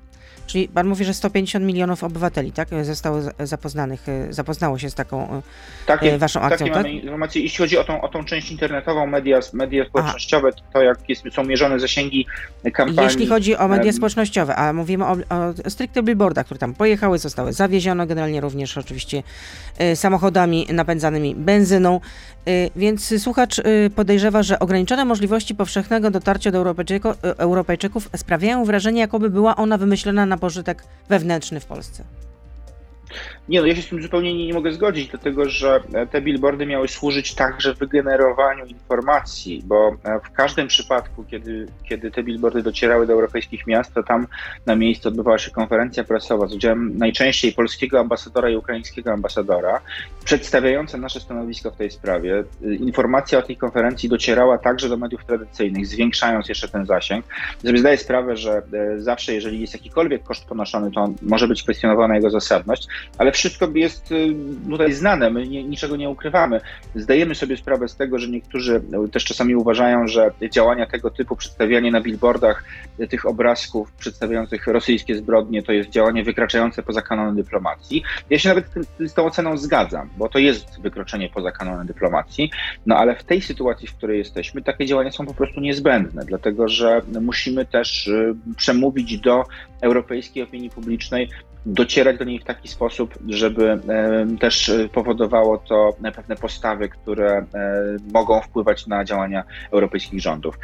Czyli 0.46 0.68
pan 0.68 0.86
mówi, 0.86 1.04
że 1.04 1.14
150 1.14 1.64
milionów 1.64 2.04
obywateli, 2.04 2.52
tak? 2.52 2.68
Zostało 2.82 3.20
zapoznanych, 3.38 4.08
e, 4.08 4.32
zapoznało 4.32 4.78
się 4.78 4.90
z 4.90 4.94
taką 4.94 5.30
e, 5.30 5.42
takie, 5.86 6.18
waszą 6.18 6.40
akcją, 6.40 6.58
takie 6.58 6.70
tak? 6.70 6.82
mamy 6.82 6.94
informacje. 6.94 7.42
Jeśli 7.42 7.58
chodzi 7.58 7.78
o 7.78 7.84
tą, 7.84 8.00
o 8.00 8.08
tą 8.08 8.24
część 8.24 8.50
internetową, 8.50 9.06
media, 9.06 9.40
media 9.52 9.84
społecznościowe, 9.84 10.50
Aha. 10.54 10.66
to 10.72 10.82
jak 10.82 11.08
jest, 11.08 11.22
są 11.32 11.44
mierzone 11.44 11.80
zasięgi 11.80 12.26
kampanii. 12.72 13.02
Jeśli 13.02 13.26
chodzi 13.26 13.56
o 13.56 13.68
media 13.68 13.92
społecznościowe, 13.92 14.56
a 14.56 14.72
mówimy 14.72 15.04
o, 15.06 15.12
o 15.12 15.70
stricte 15.70 16.02
billboardach, 16.02 16.46
które 16.46 16.58
tam 16.58 16.74
pojechały, 16.74 17.18
zostały 17.18 17.52
zawiezione, 17.52 18.06
generalnie 18.06 18.40
również 18.40 18.78
oczywiście 18.78 19.22
samochodami 19.94 20.66
napędzanymi 20.72 21.34
benzyną, 21.34 22.00
więc 22.76 23.22
słuchacz 23.22 23.60
podejrzewa, 23.96 24.42
że 24.42 24.58
ograniczone 24.58 25.04
możliwości 25.04 25.54
powszechnego 25.54 26.10
dotarcia 26.10 26.50
do 26.50 26.58
Europejczyków, 26.58 27.16
Europejczyków 27.22 28.08
sprawiają 28.16 28.64
wrażenie, 28.64 29.00
jakoby 29.00 29.30
była 29.30 29.56
ona 29.56 29.78
wymyślona 29.78 30.26
na 30.26 30.35
na 30.36 30.40
pożytek 30.40 30.84
wewnętrzny 31.08 31.60
w 31.60 31.66
Polsce. 31.66 32.04
Nie, 33.48 33.60
no 33.60 33.66
ja 33.66 33.74
się 33.74 33.82
z 33.82 33.88
tym 33.88 34.02
zupełnie 34.02 34.34
nie, 34.34 34.46
nie, 34.46 34.54
mogę 34.54 34.72
zgodzić, 34.72 35.08
dlatego 35.08 35.48
że 35.48 35.80
e, 35.92 36.06
te 36.06 36.22
billboardy 36.22 36.66
miały 36.66 36.88
służyć 36.88 37.34
także 37.34 37.74
wygenerowaniu 37.74 38.66
informacji, 38.66 39.62
bo 39.64 39.96
e, 40.04 40.20
w 40.20 40.32
każdym 40.32 40.68
przypadku, 40.68 41.24
kiedy, 41.24 41.66
kiedy 41.88 42.10
te 42.10 42.22
billboardy 42.22 42.62
docierały 42.62 43.06
do 43.06 43.12
europejskich 43.12 43.66
miast, 43.66 43.94
to 43.94 44.02
tam 44.02 44.26
na 44.66 44.76
miejscu 44.76 45.08
odbywała 45.08 45.38
się 45.38 45.50
konferencja 45.50 46.04
prasowa 46.04 46.46
z 46.46 46.54
udziałem 46.54 46.98
najczęściej 46.98 47.52
polskiego 47.52 48.00
ambasadora 48.00 48.50
i 48.50 48.56
ukraińskiego 48.56 49.12
ambasadora, 49.12 49.80
przedstawiająca 50.24 50.98
nasze 50.98 51.20
stanowisko 51.20 51.70
w 51.70 51.76
tej 51.76 51.90
sprawie. 51.90 52.44
E, 52.64 52.74
informacja 52.74 53.38
o 53.38 53.42
tej 53.42 53.56
konferencji 53.56 54.08
docierała 54.08 54.58
także 54.58 54.88
do 54.88 54.96
mediów 54.96 55.24
tradycyjnych, 55.24 55.86
zwiększając 55.86 56.48
jeszcze 56.48 56.68
ten 56.68 56.86
zasięg. 56.86 57.24
Sobie 57.66 57.78
zdaję 57.78 57.98
sprawę, 57.98 58.36
że 58.36 58.62
zawsze, 58.96 59.34
jeżeli 59.34 59.60
jest 59.60 59.74
jakikolwiek 59.74 60.22
koszt 60.22 60.44
ponoszony, 60.44 60.90
to 60.90 61.08
może 61.22 61.48
być 61.48 61.62
kwestionowana 61.62 62.14
jego 62.14 62.30
zasadność, 62.30 62.88
ale 63.18 63.32
wszystko 63.32 63.68
jest 63.74 64.12
y, 64.12 64.34
tutaj 64.70 64.92
znane, 64.92 65.30
my 65.30 65.46
nie, 65.46 65.64
niczego 65.64 65.96
nie 65.96 66.10
ukrywamy. 66.10 66.60
Zdajemy 66.94 67.34
sobie 67.34 67.56
sprawę 67.56 67.88
z 67.88 67.96
tego, 67.96 68.18
że 68.18 68.28
niektórzy 68.28 68.82
też 69.12 69.24
czasami 69.24 69.56
uważają, 69.56 70.08
że 70.08 70.30
działania 70.50 70.86
tego 70.86 71.10
typu, 71.10 71.36
przedstawianie 71.36 71.90
na 71.90 72.00
billboardach 72.00 72.64
tych 73.10 73.26
obrazków 73.26 73.92
przedstawiających 73.92 74.66
rosyjskie 74.66 75.16
zbrodnie, 75.16 75.62
to 75.62 75.72
jest 75.72 75.90
działanie 75.90 76.24
wykraczające 76.24 76.82
poza 76.82 77.02
kanony 77.02 77.42
dyplomacji. 77.42 78.02
Ja 78.30 78.38
się 78.38 78.48
nawet 78.48 78.66
z 79.00 79.14
tą 79.14 79.24
oceną 79.26 79.56
zgadzam, 79.56 80.10
bo 80.16 80.28
to 80.28 80.38
jest 80.38 80.80
wykroczenie 80.80 81.28
poza 81.28 81.52
kanony 81.52 81.84
dyplomacji, 81.84 82.50
no 82.86 82.96
ale 82.96 83.14
w 83.14 83.24
tej 83.24 83.42
sytuacji, 83.42 83.88
w 83.88 83.94
której 83.94 84.18
jesteśmy, 84.18 84.62
takie 84.62 84.86
działania 84.86 85.12
są 85.12 85.26
po 85.26 85.34
prostu 85.34 85.60
niezbędne, 85.60 86.24
dlatego 86.24 86.68
że 86.68 87.02
musimy 87.20 87.66
też 87.66 88.06
y, 88.06 88.34
przemówić 88.56 89.18
do 89.18 89.44
europejskiej 89.80 90.42
opinii 90.42 90.70
publicznej, 90.70 91.28
docierać 91.66 92.18
do 92.18 92.24
niej 92.24 92.38
w 92.38 92.44
taki 92.44 92.68
sposób, 92.68 93.14
żeby 93.28 93.80
też 94.40 94.72
powodowało 94.92 95.58
to 95.58 95.96
pewne 96.14 96.36
postawy, 96.36 96.88
które 96.88 97.38
e, 97.38 97.44
mogą 98.12 98.40
wpływać 98.40 98.86
na 98.86 99.04
działania 99.04 99.44
europejskich 99.70 100.20
rządów. 100.20 100.58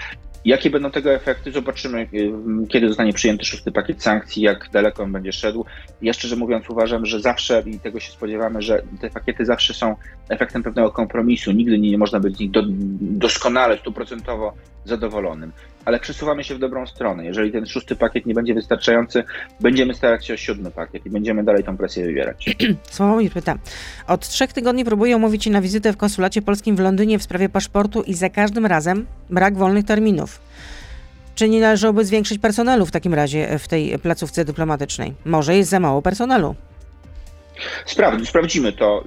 Jakie 0.45 0.71
będą 0.71 0.91
tego 0.91 1.13
efekty? 1.13 1.53
Zobaczymy, 1.53 2.09
y, 2.15 2.33
kiedy 2.69 2.89
zostanie 2.89 3.13
przyjęty 3.13 3.45
szósty 3.45 3.73
pakiet 3.73 4.03
sankcji, 4.03 4.43
jak 4.43 4.69
daleko 4.73 5.03
on 5.03 5.13
będzie 5.13 5.33
szedł. 5.33 5.65
Ja 6.03 6.13
szczerze 6.13 6.37
mówiąc 6.37 6.71
uważam, 6.71 7.07
że 7.07 7.21
zawsze 7.21 7.63
i 7.67 7.79
tego 7.79 8.01
się 8.01 8.13
spodziewamy, 8.13 8.63
że 8.63 8.83
te 9.01 9.11
pakiety 9.11 9.45
zawsze 9.45 9.75
są 9.75 9.97
efektem 10.29 10.63
pewnego 10.63 10.91
kompromisu. 10.91 11.53
Nigdy 11.53 11.79
nie 11.79 11.99
można 11.99 12.21
być 12.21 12.37
z 12.37 12.41
nich 12.41 12.51
do, 12.51 12.63
doskonale, 13.01 13.79
stuprocentowo 13.79 14.55
zadowolonym. 14.85 15.53
Ale 15.85 16.01
przesuwamy 16.01 16.45
się 16.45 16.55
w 16.55 16.59
dobrą 16.59 16.87
stronę. 16.87 17.25
Jeżeli 17.25 17.53
ten 17.53 17.67
szósty 17.67 17.97
pakiet 17.97 18.27
nie 18.27 18.35
będzie 18.35 18.55
wystarczający, 18.55 19.25
będziemy 19.61 19.95
starać 19.95 20.27
się 20.27 20.35
o 20.35 20.37
siódmy 20.37 20.71
pakiet 20.71 21.07
i 21.07 21.11
będziemy 21.11 21.45
dalej 21.45 21.65
tą 21.65 21.77
presję 21.77 22.05
wywierać. 22.05 22.57
Sławomir 22.91 23.33
pyta. 23.33 23.59
Od 24.07 24.29
trzech 24.29 24.53
tygodni 24.53 24.85
próbuję 24.85 25.17
umówić 25.17 25.45
się 25.45 25.51
na 25.51 25.61
wizytę 25.61 25.93
w 25.93 25.97
konsulacie 25.97 26.43
polskim 26.43 26.77
w 26.77 26.81
Londynie 26.81 27.19
w 27.19 27.23
sprawie 27.23 27.49
paszportu 27.49 28.03
i 28.03 28.15
za 28.15 28.31
każdym 28.31 28.67
razem 28.67 29.07
brak 29.31 29.57
wolnych 29.57 29.85
terminów. 29.85 30.41
Czy 31.35 31.49
nie 31.49 31.61
należałoby 31.61 32.05
zwiększyć 32.05 32.39
personelu 32.39 32.87
w 32.87 32.91
takim 32.91 33.15
razie 33.15 33.59
w 33.59 33.69
tej 33.69 33.99
placówce 33.99 34.45
dyplomatycznej? 34.45 35.15
Może 35.25 35.57
jest 35.57 35.71
za 35.71 35.81
mało 35.81 36.03
personelu. 36.03 36.55
Sprawdź, 37.87 38.29
sprawdzimy 38.29 38.73
to. 38.73 39.05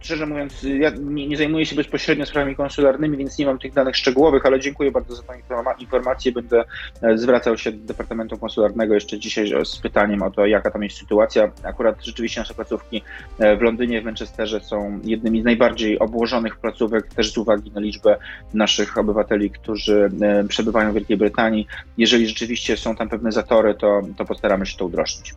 Szczerze 0.00 0.26
mówiąc, 0.26 0.62
ja 0.62 0.90
nie, 1.00 1.28
nie, 1.28 1.36
zajmuję 1.36 1.66
się 1.66 1.76
bezpośrednio 1.76 2.26
sprawami 2.26 2.56
konsularnymi, 2.56 3.16
więc 3.16 3.38
nie 3.38 3.46
mam 3.46 3.58
tych 3.58 3.72
danych 3.72 3.96
szczegółowych, 3.96 4.46
ale 4.46 4.60
dziękuję 4.60 4.90
bardzo 4.90 5.14
za 5.14 5.22
tę 5.22 5.34
informację. 5.78 6.32
Będę 6.32 6.64
e, 7.02 7.18
zwracał 7.18 7.58
się 7.58 7.72
do 7.72 7.86
Departamentu 7.86 8.38
Konsularnego 8.38 8.94
jeszcze 8.94 9.18
dzisiaj 9.18 9.52
z 9.64 9.76
pytaniem 9.76 10.22
o 10.22 10.30
to, 10.30 10.46
jaka 10.46 10.70
tam 10.70 10.82
jest 10.82 10.96
sytuacja. 10.96 11.50
Akurat 11.62 12.04
rzeczywiście 12.04 12.40
nasze 12.40 12.54
placówki 12.54 13.02
e, 13.38 13.56
w 13.56 13.62
Londynie, 13.62 14.02
w 14.02 14.04
Manchesterze 14.04 14.60
są 14.60 15.00
jednymi 15.04 15.42
z 15.42 15.44
najbardziej 15.44 15.98
obłożonych 15.98 16.56
placówek, 16.56 17.14
też 17.14 17.32
z 17.32 17.38
uwagi 17.38 17.70
na 17.70 17.80
liczbę 17.80 18.16
naszych 18.54 18.98
obywateli, 18.98 19.50
którzy 19.50 20.10
e, 20.22 20.44
przebywają 20.44 20.90
w 20.90 20.94
Wielkiej 20.94 21.16
Brytanii. 21.16 21.66
Jeżeli 21.98 22.28
rzeczywiście 22.28 22.76
są 22.76 22.96
tam 22.96 23.08
pewne 23.08 23.32
zatory, 23.32 23.74
to, 23.74 24.02
to 24.16 24.24
postaramy 24.24 24.66
się 24.66 24.78
to 24.78 24.84
udrożnić. 24.84 25.34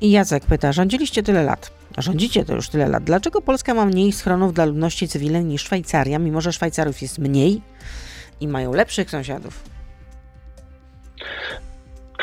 I 0.00 0.10
Jacek 0.10 0.46
pyta, 0.46 0.72
rządziliście 0.72 1.22
tyle 1.22 1.42
lat, 1.42 1.70
rządzicie 2.02 2.44
to 2.44 2.54
już 2.54 2.68
tyle 2.68 2.88
lat, 2.88 3.04
dlaczego 3.04 3.42
Polska 3.42 3.74
ma 3.74 3.84
mniej 3.84 4.12
schronów 4.12 4.54
dla 4.54 4.64
ludności 4.64 5.08
cywilnej 5.08 5.44
niż 5.44 5.62
Szwajcaria, 5.62 6.18
mimo 6.18 6.40
że 6.40 6.52
Szwajcarów 6.52 7.02
jest 7.02 7.18
mniej 7.18 7.62
i 8.40 8.48
mają 8.48 8.72
lepszych 8.72 9.10
sąsiadów? 9.10 9.62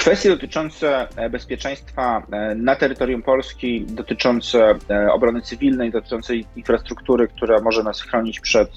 Kwestie 0.04 0.30
dotyczące 0.30 1.08
e, 1.16 1.30
bezpieczeństwa 1.30 2.24
e, 2.32 2.56
na 2.56 2.76
terytorium 2.76 3.22
Polski, 3.22 3.86
dotyczące 3.86 4.76
e, 4.90 5.12
obrony 5.12 5.42
cywilnej, 5.42 5.92
dotyczące 5.92 6.36
infrastruktury, 6.36 7.28
która 7.28 7.60
może 7.60 7.84
nas 7.84 8.02
chronić 8.02 8.40
przed 8.40 8.70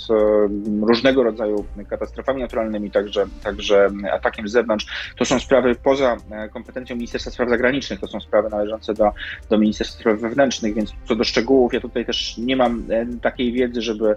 różnego 0.83 1.23
rodzaju 1.23 1.67
katastrofami 1.91 2.43
naturalnymi, 2.43 2.91
także, 2.91 3.27
także 3.43 3.89
atakiem 4.13 4.49
z 4.49 4.53
zewnątrz, 4.53 4.87
to 5.17 5.25
są 5.25 5.39
sprawy 5.39 5.75
poza 5.75 6.17
kompetencją 6.53 6.97
Ministerstwa 6.97 7.31
Spraw 7.31 7.49
Zagranicznych, 7.49 8.01
to 8.01 8.07
są 8.07 8.21
sprawy 8.21 8.51
należące 8.51 8.95
do, 8.95 9.11
do 9.51 9.59
Ministerstwa 9.59 10.01
Spraw 10.01 10.21
Wewnętrznych, 10.21 10.75
więc 10.75 10.93
co 11.05 11.17
do 11.17 11.25
szczegółów, 11.25 11.75
ja 11.75 11.81
tutaj 11.81 12.07
też 12.07 12.39
nie 12.39 12.57
mam 12.57 12.83
takiej 13.23 13.53
wiedzy, 13.53 13.83
żeby 13.83 14.17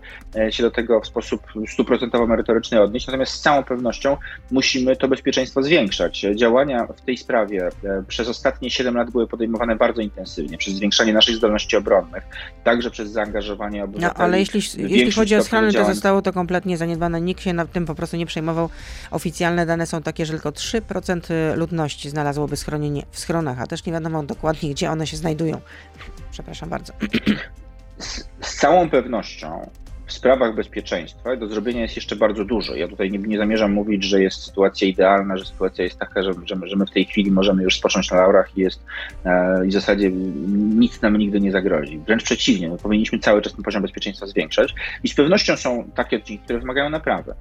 się 0.49 0.63
do 0.63 0.71
tego 0.71 1.01
w 1.01 1.07
sposób 1.07 1.41
stuprocentowo 1.67 2.27
merytoryczny 2.27 2.81
odnieść, 2.81 3.07
natomiast 3.07 3.33
z 3.33 3.41
całą 3.41 3.63
pewnością 3.63 4.17
musimy 4.51 4.95
to 4.95 5.07
bezpieczeństwo 5.07 5.63
zwiększać. 5.63 6.25
Działania 6.35 6.87
w 6.99 7.05
tej 7.05 7.17
sprawie 7.17 7.69
e, 7.83 8.03
przez 8.07 8.27
ostatnie 8.27 8.71
7 8.71 8.95
lat 8.95 9.11
były 9.11 9.27
podejmowane 9.27 9.75
bardzo 9.75 10.01
intensywnie, 10.01 10.57
przez 10.57 10.73
zwiększanie 10.73 11.13
naszych 11.13 11.35
zdolności 11.35 11.77
obronnych, 11.77 12.23
także 12.63 12.91
przez 12.91 13.11
zaangażowanie 13.11 13.83
obywateli. 13.83 14.13
No, 14.17 14.23
ale 14.23 14.39
jeśli, 14.39 14.61
jeśli 14.77 15.11
chodzi 15.11 15.35
o 15.35 15.43
schrony, 15.43 15.73
to 15.73 15.85
zostało 15.85 16.21
to 16.21 16.33
kompletnie 16.33 16.77
zaniedbane. 16.77 17.21
Nikt 17.21 17.41
się 17.41 17.53
nad 17.53 17.71
tym 17.71 17.85
po 17.85 17.95
prostu 17.95 18.17
nie 18.17 18.25
przejmował. 18.25 18.69
Oficjalne 19.11 19.65
dane 19.65 19.87
są 19.87 20.01
takie, 20.01 20.25
że 20.25 20.33
tylko 20.33 20.49
3% 20.49 21.57
ludności 21.57 22.09
znalazłoby 22.09 22.57
schronienie 22.57 23.03
w 23.11 23.19
schronach, 23.19 23.61
a 23.61 23.67
też 23.67 23.85
nie 23.85 23.93
wiadomo 23.93 24.23
dokładnie, 24.23 24.69
gdzie 24.69 24.91
one 24.91 25.07
się 25.07 25.17
znajdują. 25.17 25.61
Przepraszam 26.31 26.69
bardzo. 26.69 26.93
Z, 27.97 28.29
z 28.41 28.55
całą 28.55 28.89
pewnością 28.89 29.69
w 30.09 30.13
sprawach 30.13 30.55
bezpieczeństwa 30.55 31.35
do 31.35 31.47
zrobienia 31.47 31.81
jest 31.81 31.95
jeszcze 31.95 32.15
bardzo 32.15 32.45
dużo. 32.45 32.75
Ja 32.75 32.87
tutaj 32.87 33.11
nie, 33.11 33.19
nie 33.19 33.37
zamierzam 33.37 33.71
mówić, 33.71 34.03
że 34.03 34.23
jest 34.23 34.43
sytuacja 34.43 34.87
idealna, 34.87 35.37
że 35.37 35.45
sytuacja 35.45 35.83
jest 35.83 35.99
taka, 35.99 36.23
że, 36.23 36.31
że, 36.45 36.55
że 36.63 36.75
my 36.75 36.85
w 36.85 36.91
tej 36.91 37.05
chwili 37.05 37.31
możemy 37.31 37.63
już 37.63 37.77
spocząć 37.77 38.11
na 38.11 38.17
laurach 38.17 38.57
i 38.57 38.61
jest 38.61 38.83
e, 39.25 39.65
i 39.65 39.69
w 39.69 39.73
zasadzie 39.73 40.11
nic 40.75 41.01
nam 41.01 41.17
nigdy 41.17 41.41
nie 41.41 41.51
zagrozi. 41.51 41.99
Wręcz 41.99 42.23
przeciwnie, 42.23 42.69
my 42.69 42.77
powinniśmy 42.77 43.19
cały 43.19 43.41
czas 43.41 43.53
ten 43.53 43.63
poziom 43.63 43.81
bezpieczeństwa 43.81 44.25
zwiększać 44.27 44.73
i 45.03 45.07
z 45.09 45.15
pewnością 45.15 45.57
są 45.57 45.89
takie 45.95 46.17
odcinki, 46.17 46.43
które 46.43 46.59
wymagają 46.59 46.89
naprawy. 46.89 47.33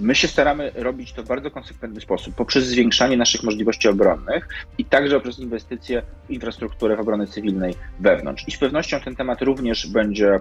My 0.00 0.14
się 0.14 0.28
staramy 0.28 0.72
robić 0.74 1.12
to 1.12 1.22
w 1.22 1.28
bardzo 1.28 1.50
konsekwentny 1.50 2.00
sposób, 2.00 2.34
poprzez 2.34 2.66
zwiększanie 2.66 3.16
naszych 3.16 3.42
możliwości 3.42 3.88
obronnych 3.88 4.48
i 4.78 4.84
także 4.84 5.14
poprzez 5.14 5.38
inwestycje 5.38 6.02
w 6.28 6.30
infrastrukturę 6.30 6.96
w 6.96 7.00
obrony 7.00 7.26
cywilnej 7.26 7.74
wewnątrz. 8.00 8.48
I 8.48 8.50
z 8.50 8.58
pewnością 8.58 9.00
ten 9.00 9.16
temat 9.16 9.42
również 9.42 9.86
będzie 9.86 10.40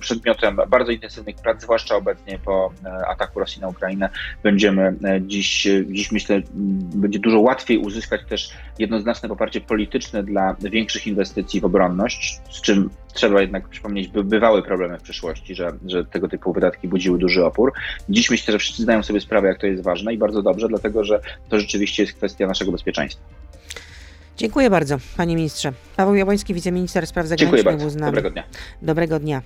przedmiotem 0.00 0.56
bardzo 0.68 0.92
intensywnych 0.92 1.36
prac, 1.36 1.62
zwłaszcza 1.62 1.96
obecnie 1.96 2.38
po 2.38 2.72
e, 2.84 3.06
ataku 3.08 3.40
Rosji 3.40 3.62
na 3.62 3.68
Ukrainę. 3.68 4.08
Będziemy 4.42 4.82
e, 5.04 5.20
dziś, 5.22 5.68
dziś 5.90 6.12
myślę, 6.12 6.42
będzie 6.94 7.18
dużo 7.18 7.40
łatwiej 7.40 7.78
uzyskać 7.78 8.20
też 8.28 8.50
jednoznaczne 8.78 9.28
poparcie 9.28 9.60
polityczne 9.60 10.22
dla 10.22 10.56
większych 10.60 11.06
inwestycji 11.06 11.60
w 11.60 11.64
obronność, 11.64 12.40
z 12.50 12.60
czym 12.60 12.90
trzeba 13.14 13.40
jednak 13.40 13.68
przypomnieć, 13.68 14.08
bywały 14.08 14.62
problemy 14.62 14.98
w 14.98 15.02
przeszłości, 15.02 15.54
że, 15.54 15.72
że 15.86 16.04
tego 16.04 16.28
typu 16.28 16.52
wydatki 16.52 16.88
budziły 16.88 17.18
duży 17.18 17.44
opór. 17.44 17.72
Dziś 18.08 18.30
myślę, 18.30 18.52
że 18.52 18.58
wszyscy 18.58 18.82
zdają 18.82 19.02
sobie 19.02 19.20
sprawę, 19.20 19.48
jak 19.48 19.60
to 19.60 19.66
jest 19.66 19.82
ważne 19.82 20.14
i 20.14 20.18
bardzo 20.18 20.42
dobrze, 20.42 20.68
dlatego 20.68 21.04
że 21.04 21.20
to 21.48 21.60
rzeczywiście 21.60 22.02
jest 22.02 22.14
kwestia 22.14 22.46
naszego 22.46 22.72
bezpieczeństwa. 22.72 23.24
Dziękuję 24.36 24.70
bardzo, 24.70 24.96
panie 25.16 25.36
ministrze. 25.36 25.72
Paweł 25.96 26.14
Jabłoński, 26.14 26.54
wiceminister 26.54 27.06
spraw 27.06 27.26
zagranicznych 27.26 27.64
Dziękuję 27.64 27.78
bardzo. 27.86 28.00
Dobrego 28.00 28.30
dnia. 28.30 28.44
Dobrego 28.82 29.18
dnia. 29.18 29.42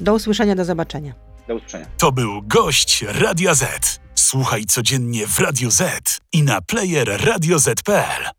Do 0.00 0.14
usłyszenia, 0.14 0.54
do 0.54 0.64
zobaczenia. 0.64 1.14
Do 1.48 1.54
usłyszenia. 1.54 1.86
To 1.98 2.12
był 2.12 2.42
gość 2.42 3.04
Radio 3.20 3.54
Z. 3.54 4.00
Słuchaj 4.14 4.64
codziennie 4.64 5.26
w 5.26 5.38
Radio 5.38 5.70
Z 5.70 6.18
i 6.32 6.42
na 6.42 6.60
player 6.60 7.08
radioz.pl. 7.24 8.34